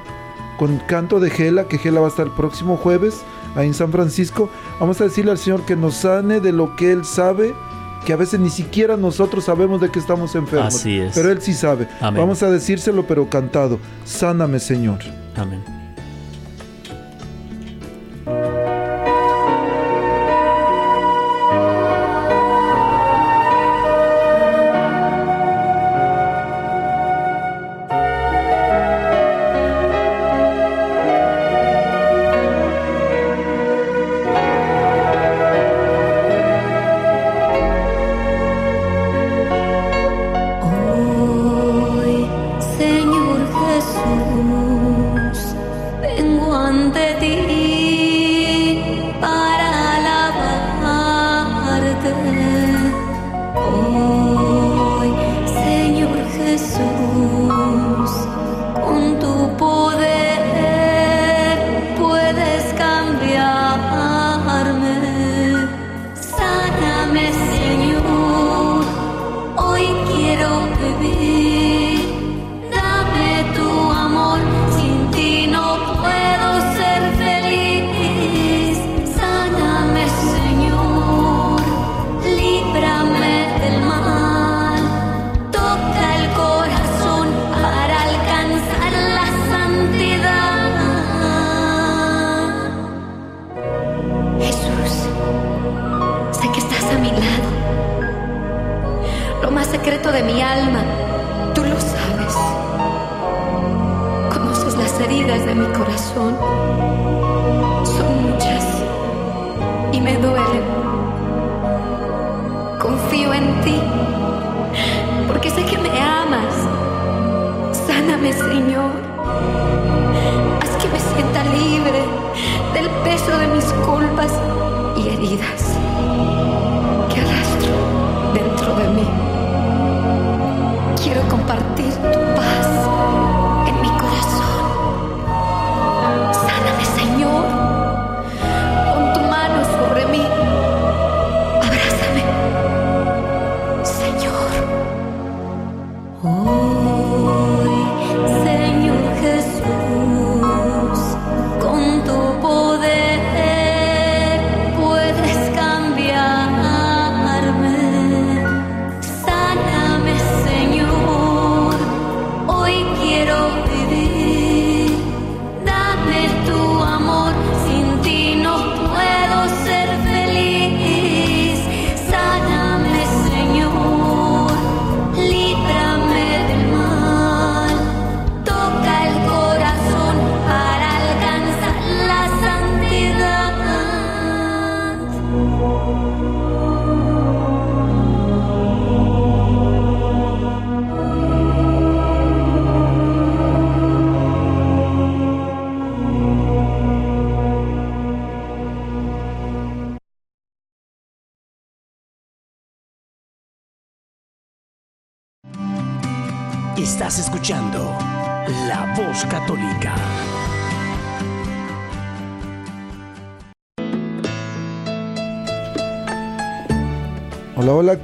con 0.58 0.78
canto 0.88 1.20
de 1.20 1.30
Gela, 1.30 1.64
que 1.64 1.78
Gela 1.78 2.00
va 2.00 2.06
a 2.06 2.10
estar 2.10 2.26
el 2.26 2.32
próximo 2.32 2.76
jueves 2.76 3.22
ahí 3.54 3.68
en 3.68 3.74
San 3.74 3.92
Francisco. 3.92 4.48
Vamos 4.80 5.00
a 5.00 5.04
decirle 5.04 5.30
al 5.30 5.38
Señor 5.38 5.64
que 5.64 5.76
nos 5.76 5.94
sane 5.96 6.40
de 6.40 6.52
lo 6.52 6.74
que 6.76 6.92
Él 6.92 7.04
sabe, 7.04 7.54
que 8.04 8.12
a 8.12 8.16
veces 8.16 8.40
ni 8.40 8.50
siquiera 8.50 8.96
nosotros 8.96 9.44
sabemos 9.44 9.80
de 9.80 9.90
que 9.90 9.98
estamos 9.98 10.34
enfermos. 10.34 10.74
Así 10.74 10.98
es. 10.98 11.14
Pero 11.14 11.30
Él 11.30 11.40
sí 11.40 11.54
sabe. 11.54 11.88
Amén. 12.00 12.20
Vamos 12.20 12.42
a 12.42 12.50
decírselo, 12.50 13.06
pero 13.06 13.28
cantado. 13.28 13.78
Sáname, 14.04 14.60
Señor. 14.60 15.00
Amén. 15.36 15.83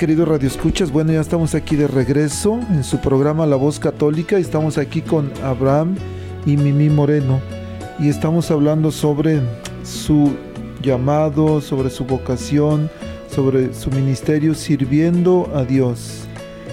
Queridos 0.00 0.28
radioescuchas. 0.28 0.90
Bueno, 0.90 1.12
ya 1.12 1.20
estamos 1.20 1.54
aquí 1.54 1.76
de 1.76 1.86
regreso 1.86 2.58
en 2.70 2.84
su 2.84 3.02
programa 3.02 3.44
La 3.44 3.56
Voz 3.56 3.78
Católica. 3.78 4.38
Estamos 4.38 4.78
aquí 4.78 5.02
con 5.02 5.30
Abraham 5.44 5.94
y 6.46 6.56
Mimi 6.56 6.88
Moreno. 6.88 7.38
Y 7.98 8.08
estamos 8.08 8.50
hablando 8.50 8.92
sobre 8.92 9.42
su 9.84 10.32
llamado, 10.80 11.60
sobre 11.60 11.90
su 11.90 12.06
vocación, 12.06 12.90
sobre 13.28 13.74
su 13.74 13.90
ministerio 13.90 14.54
sirviendo 14.54 15.50
a 15.54 15.64
Dios. 15.64 16.22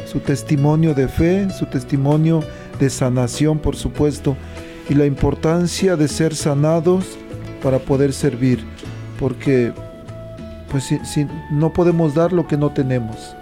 Su 0.06 0.22
testimonio 0.22 0.94
de 0.94 1.10
fe, 1.10 1.50
su 1.50 1.66
testimonio 1.66 2.46
de 2.80 2.90
sanación, 2.90 3.60
por 3.60 3.76
supuesto. 3.76 4.38
Y 4.90 4.94
la 4.94 5.06
importancia 5.06 5.98
de 5.98 6.08
ser 6.08 6.34
sanados 6.34 7.18
para 7.62 7.80
poder 7.80 8.14
servir. 8.14 8.64
Porque 9.20 9.74
pues 10.70 10.84
si, 10.86 11.00
si 11.06 11.28
no 11.52 11.72
podemos 11.74 12.14
dar 12.14 12.34
lo 12.34 12.48
que 12.48 12.58
no 12.58 12.72
tenemos. 12.72 13.36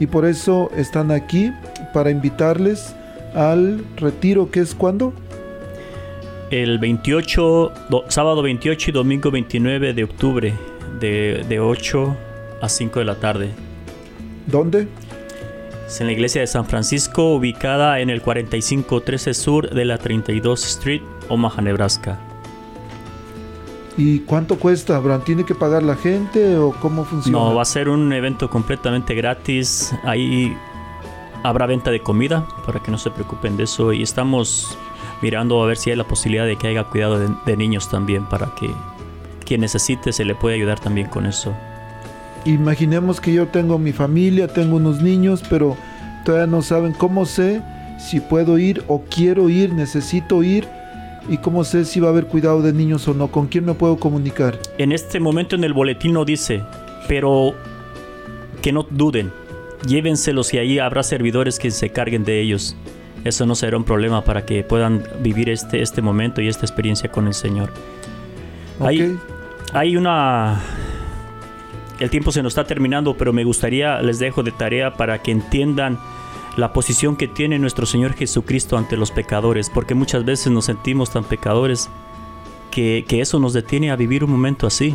Y 0.00 0.06
por 0.06 0.24
eso 0.24 0.70
están 0.76 1.10
aquí 1.10 1.52
para 1.92 2.10
invitarles 2.10 2.94
al 3.34 3.84
retiro 3.96 4.50
que 4.50 4.60
es 4.60 4.74
cuando? 4.74 5.12
El 6.50 6.78
28, 6.78 7.72
do- 7.88 8.04
sábado 8.08 8.42
28 8.42 8.90
y 8.90 8.92
domingo 8.92 9.30
29 9.30 9.94
de 9.94 10.04
octubre, 10.04 10.52
de, 11.00 11.44
de 11.48 11.60
8 11.60 12.16
a 12.60 12.68
5 12.68 12.98
de 12.98 13.04
la 13.04 13.14
tarde. 13.16 13.50
¿Dónde? 14.46 14.86
Es 15.86 16.00
en 16.00 16.06
la 16.08 16.12
iglesia 16.12 16.40
de 16.40 16.46
San 16.46 16.66
Francisco, 16.66 17.34
ubicada 17.34 18.00
en 18.00 18.10
el 18.10 18.20
4513 18.22 19.34
sur 19.34 19.70
de 19.70 19.84
la 19.84 19.98
32 19.98 20.64
Street, 20.66 21.02
Omaha, 21.28 21.62
Nebraska. 21.62 22.18
¿Y 23.96 24.20
cuánto 24.20 24.58
cuesta, 24.58 24.96
Abraham? 24.96 25.22
¿Tiene 25.24 25.44
que 25.44 25.54
pagar 25.54 25.82
la 25.82 25.96
gente 25.96 26.56
o 26.56 26.72
cómo 26.72 27.04
funciona? 27.04 27.38
No, 27.38 27.54
va 27.54 27.62
a 27.62 27.66
ser 27.66 27.88
un 27.88 28.12
evento 28.12 28.48
completamente 28.48 29.14
gratis. 29.14 29.94
Ahí 30.04 30.56
habrá 31.42 31.66
venta 31.66 31.90
de 31.90 32.00
comida 32.00 32.46
para 32.64 32.80
que 32.80 32.90
no 32.90 32.98
se 32.98 33.10
preocupen 33.10 33.56
de 33.56 33.64
eso. 33.64 33.92
Y 33.92 34.02
estamos 34.02 34.78
mirando 35.20 35.62
a 35.62 35.66
ver 35.66 35.76
si 35.76 35.90
hay 35.90 35.96
la 35.96 36.04
posibilidad 36.04 36.46
de 36.46 36.56
que 36.56 36.68
haya 36.68 36.84
cuidado 36.84 37.18
de, 37.18 37.28
de 37.44 37.56
niños 37.56 37.90
también 37.90 38.26
para 38.26 38.54
que 38.54 38.70
quien 39.44 39.60
necesite 39.60 40.12
se 40.12 40.24
le 40.24 40.34
pueda 40.34 40.56
ayudar 40.56 40.80
también 40.80 41.08
con 41.08 41.26
eso. 41.26 41.52
Imaginemos 42.44 43.20
que 43.20 43.32
yo 43.32 43.46
tengo 43.48 43.78
mi 43.78 43.92
familia, 43.92 44.48
tengo 44.48 44.76
unos 44.76 45.02
niños, 45.02 45.44
pero 45.48 45.76
todavía 46.24 46.46
no 46.46 46.62
saben 46.62 46.92
cómo 46.92 47.26
sé 47.26 47.62
si 47.98 48.20
puedo 48.20 48.58
ir 48.58 48.82
o 48.88 49.02
quiero 49.02 49.48
ir, 49.48 49.72
necesito 49.72 50.42
ir 50.42 50.66
y 51.28 51.38
cómo 51.38 51.64
sé 51.64 51.84
si 51.84 52.00
va 52.00 52.08
a 52.08 52.10
haber 52.10 52.26
cuidado 52.26 52.62
de 52.62 52.72
niños 52.72 53.06
o 53.08 53.14
no. 53.14 53.28
¿Con 53.28 53.46
quién 53.46 53.64
me 53.64 53.74
puedo 53.74 53.96
comunicar? 53.96 54.58
En 54.78 54.92
este 54.92 55.20
momento 55.20 55.56
en 55.56 55.64
el 55.64 55.72
boletín 55.72 56.12
no 56.12 56.24
dice, 56.24 56.62
pero 57.08 57.54
que 58.60 58.72
no 58.72 58.86
duden, 58.90 59.32
llévenselos 59.86 60.52
y 60.54 60.58
ahí 60.58 60.78
habrá 60.78 61.02
servidores 61.02 61.58
que 61.58 61.70
se 61.70 61.90
carguen 61.90 62.24
de 62.24 62.40
ellos. 62.40 62.76
Eso 63.24 63.46
no 63.46 63.54
será 63.54 63.76
un 63.76 63.84
problema 63.84 64.24
para 64.24 64.44
que 64.44 64.64
puedan 64.64 65.04
vivir 65.20 65.48
este, 65.48 65.80
este 65.80 66.02
momento 66.02 66.40
y 66.40 66.48
esta 66.48 66.66
experiencia 66.66 67.10
con 67.10 67.28
el 67.28 67.34
Señor. 67.34 67.70
¿Ok? 68.80 68.88
Hay, 68.88 69.18
hay 69.72 69.96
una... 69.96 70.60
El 72.00 72.10
tiempo 72.10 72.32
se 72.32 72.42
nos 72.42 72.52
está 72.52 72.64
terminando, 72.64 73.16
pero 73.16 73.32
me 73.32 73.44
gustaría, 73.44 74.02
les 74.02 74.18
dejo 74.18 74.42
de 74.42 74.50
tarea 74.50 74.94
para 74.94 75.22
que 75.22 75.30
entiendan 75.30 75.98
la 76.56 76.72
posición 76.72 77.16
que 77.16 77.28
tiene 77.28 77.58
nuestro 77.58 77.86
Señor 77.86 78.14
Jesucristo 78.14 78.76
ante 78.76 78.96
los 78.96 79.10
pecadores, 79.10 79.70
porque 79.70 79.94
muchas 79.94 80.24
veces 80.24 80.52
nos 80.52 80.66
sentimos 80.66 81.10
tan 81.10 81.24
pecadores 81.24 81.88
que, 82.70 83.04
que 83.08 83.20
eso 83.20 83.38
nos 83.38 83.52
detiene 83.52 83.90
a 83.90 83.96
vivir 83.96 84.24
un 84.24 84.30
momento 84.30 84.66
así. 84.66 84.94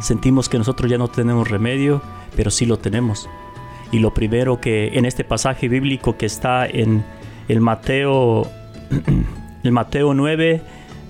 Sentimos 0.00 0.48
que 0.48 0.58
nosotros 0.58 0.90
ya 0.90 0.98
no 0.98 1.08
tenemos 1.08 1.48
remedio, 1.48 2.02
pero 2.36 2.50
sí 2.50 2.66
lo 2.66 2.78
tenemos. 2.78 3.28
Y 3.90 3.98
lo 3.98 4.12
primero 4.12 4.60
que 4.60 4.98
en 4.98 5.04
este 5.04 5.24
pasaje 5.24 5.68
bíblico 5.68 6.16
que 6.16 6.26
está 6.26 6.66
en 6.66 7.04
el 7.48 7.60
Mateo, 7.60 8.50
el 9.62 9.72
Mateo 9.72 10.14
9, 10.14 10.62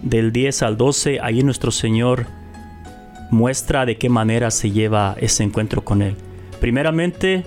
del 0.03 0.33
10 0.33 0.63
al 0.63 0.77
12, 0.77 1.21
ahí 1.21 1.43
nuestro 1.43 1.71
Señor 1.71 2.27
muestra 3.31 3.85
de 3.85 3.97
qué 3.97 4.09
manera 4.09 4.51
se 4.51 4.71
lleva 4.71 5.17
ese 5.21 5.43
encuentro 5.43 5.85
con 5.85 6.03
Él. 6.03 6.17
Primeramente, 6.61 7.45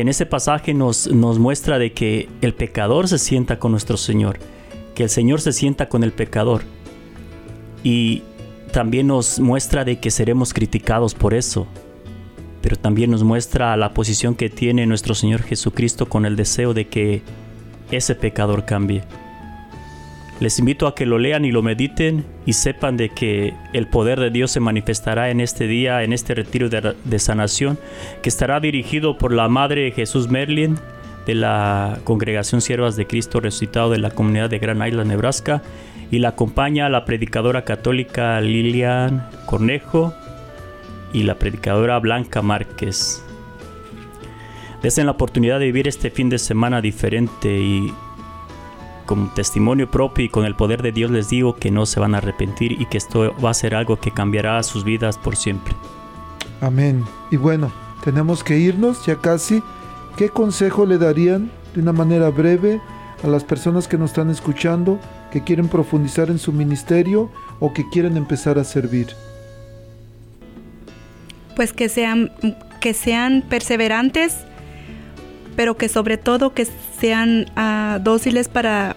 en 0.00 0.08
ese 0.08 0.26
pasaje 0.26 0.74
nos, 0.74 1.06
nos 1.06 1.38
muestra 1.38 1.78
de 1.78 1.92
que 1.92 2.28
el 2.40 2.54
pecador 2.54 3.08
se 3.08 3.18
sienta 3.18 3.58
con 3.58 3.70
nuestro 3.70 3.96
Señor, 3.96 4.38
que 4.94 5.04
el 5.04 5.10
Señor 5.10 5.40
se 5.40 5.52
sienta 5.52 5.88
con 5.88 6.02
el 6.04 6.12
pecador. 6.12 6.62
Y 7.82 8.22
también 8.72 9.06
nos 9.06 9.38
muestra 9.38 9.84
de 9.84 10.00
que 10.00 10.10
seremos 10.10 10.52
criticados 10.52 11.14
por 11.14 11.34
eso, 11.34 11.66
pero 12.60 12.76
también 12.76 13.10
nos 13.10 13.22
muestra 13.22 13.76
la 13.76 13.94
posición 13.94 14.34
que 14.34 14.50
tiene 14.50 14.86
nuestro 14.86 15.14
Señor 15.14 15.42
Jesucristo 15.42 16.08
con 16.08 16.26
el 16.26 16.34
deseo 16.34 16.74
de 16.74 16.88
que 16.88 17.22
ese 17.90 18.14
pecador 18.14 18.64
cambie. 18.64 19.04
Les 20.40 20.58
invito 20.58 20.86
a 20.86 20.94
que 20.94 21.06
lo 21.06 21.18
lean 21.18 21.44
y 21.44 21.52
lo 21.52 21.62
mediten 21.62 22.24
y 22.44 22.54
sepan 22.54 22.96
de 22.96 23.08
que 23.08 23.54
el 23.72 23.86
poder 23.86 24.18
de 24.18 24.30
Dios 24.30 24.50
se 24.50 24.60
manifestará 24.60 25.30
en 25.30 25.40
este 25.40 25.66
día, 25.66 26.02
en 26.02 26.12
este 26.12 26.34
retiro 26.34 26.68
de, 26.68 26.94
de 27.04 27.18
sanación, 27.18 27.78
que 28.22 28.28
estará 28.28 28.58
dirigido 28.60 29.16
por 29.16 29.32
la 29.32 29.48
Madre 29.48 29.92
Jesús 29.92 30.28
Merlin 30.28 30.76
de 31.26 31.34
la 31.34 31.98
Congregación 32.04 32.60
Siervas 32.60 32.96
de 32.96 33.06
Cristo 33.06 33.40
Resucitado 33.40 33.90
de 33.90 33.98
la 33.98 34.10
comunidad 34.10 34.50
de 34.50 34.58
Grand 34.58 34.86
Island, 34.86 35.08
Nebraska, 35.10 35.62
y 36.10 36.18
la 36.18 36.30
acompaña 36.30 36.88
la 36.88 37.04
predicadora 37.04 37.64
católica 37.64 38.40
Lilian 38.40 39.28
Cornejo 39.46 40.14
y 41.12 41.22
la 41.22 41.36
predicadora 41.36 41.98
Blanca 41.98 42.42
Márquez. 42.42 43.24
Deseen 44.82 45.06
la 45.06 45.12
oportunidad 45.12 45.58
de 45.60 45.66
vivir 45.66 45.88
este 45.88 46.10
fin 46.10 46.28
de 46.28 46.38
semana 46.38 46.82
diferente 46.82 47.58
y 47.58 47.90
con 49.04 49.32
testimonio 49.34 49.90
propio 49.90 50.24
y 50.24 50.28
con 50.28 50.44
el 50.44 50.54
poder 50.54 50.82
de 50.82 50.92
Dios 50.92 51.10
les 51.10 51.28
digo 51.28 51.56
que 51.56 51.70
no 51.70 51.86
se 51.86 52.00
van 52.00 52.14
a 52.14 52.18
arrepentir 52.18 52.72
y 52.72 52.86
que 52.86 52.98
esto 52.98 53.34
va 53.42 53.50
a 53.50 53.54
ser 53.54 53.74
algo 53.74 53.98
que 53.98 54.10
cambiará 54.10 54.62
sus 54.62 54.84
vidas 54.84 55.18
por 55.18 55.36
siempre. 55.36 55.74
Amén. 56.60 57.04
Y 57.30 57.36
bueno, 57.36 57.70
tenemos 58.02 58.42
que 58.44 58.58
irnos 58.58 59.04
ya 59.06 59.16
casi. 59.16 59.62
¿Qué 60.16 60.28
consejo 60.28 60.86
le 60.86 60.98
darían 60.98 61.50
de 61.74 61.80
una 61.80 61.92
manera 61.92 62.30
breve 62.30 62.80
a 63.22 63.26
las 63.26 63.44
personas 63.44 63.88
que 63.88 63.98
nos 63.98 64.10
están 64.10 64.30
escuchando, 64.30 64.98
que 65.32 65.42
quieren 65.42 65.68
profundizar 65.68 66.30
en 66.30 66.38
su 66.38 66.52
ministerio 66.52 67.30
o 67.60 67.72
que 67.72 67.88
quieren 67.88 68.16
empezar 68.16 68.58
a 68.58 68.64
servir? 68.64 69.08
Pues 71.56 71.72
que 71.72 71.88
sean, 71.88 72.32
que 72.80 72.94
sean 72.94 73.42
perseverantes, 73.48 74.44
pero 75.56 75.76
que 75.76 75.88
sobre 75.88 76.16
todo 76.16 76.54
que 76.54 76.66
sean 76.98 77.46
ah, 77.56 77.98
dóciles 78.02 78.48
para 78.48 78.96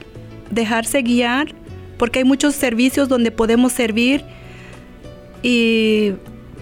dejarse 0.52 1.02
guiar, 1.02 1.54
porque 1.98 2.20
hay 2.20 2.26
muchos 2.26 2.56
servicios 2.56 3.10
donde 3.10 3.32
podemos 3.32 3.74
servir 3.74 4.24
y 5.42 6.14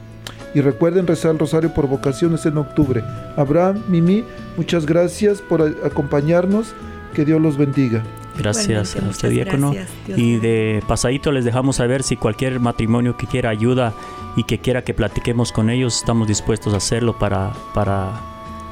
Y 0.52 0.60
recuerden 0.60 1.06
rezar 1.06 1.30
el 1.32 1.38
rosario 1.38 1.72
por 1.72 1.86
vocaciones 1.86 2.44
en 2.44 2.58
octubre. 2.58 3.04
Abraham, 3.36 3.84
Mimi, 3.88 4.24
muchas 4.56 4.84
gracias 4.84 5.40
por 5.40 5.62
acompañarnos. 5.84 6.74
Que 7.14 7.24
Dios 7.24 7.40
los 7.40 7.56
bendiga. 7.56 8.02
Gracias 8.38 8.94
Igualmente, 8.94 9.06
a 9.06 9.10
usted, 9.10 9.30
diácono. 9.30 9.74
Y 10.06 10.36
de 10.36 10.80
pasadito 10.86 11.32
les 11.32 11.44
dejamos 11.44 11.74
saber 11.76 12.04
si 12.04 12.16
cualquier 12.16 12.60
matrimonio 12.60 13.16
que 13.16 13.26
quiera 13.26 13.50
ayuda 13.50 13.92
y 14.36 14.44
que 14.44 14.60
quiera 14.60 14.82
que 14.82 14.94
platiquemos 14.94 15.50
con 15.50 15.70
ellos, 15.70 15.96
estamos 15.96 16.28
dispuestos 16.28 16.72
a 16.72 16.76
hacerlo 16.76 17.18
para, 17.18 17.52
para 17.74 18.12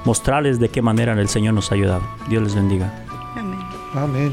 mostrarles 0.05 0.61
de 0.61 0.69
qué 0.69 0.83
manera 0.83 1.15
el 1.15 1.29
Señor 1.29 1.55
nos 1.55 1.73
ha 1.73 1.75
ayudado. 1.75 2.03
Dios 2.29 2.45
les 2.45 2.55
bendiga. 2.55 3.05
Amén. 3.37 3.59
Amén. 3.95 4.33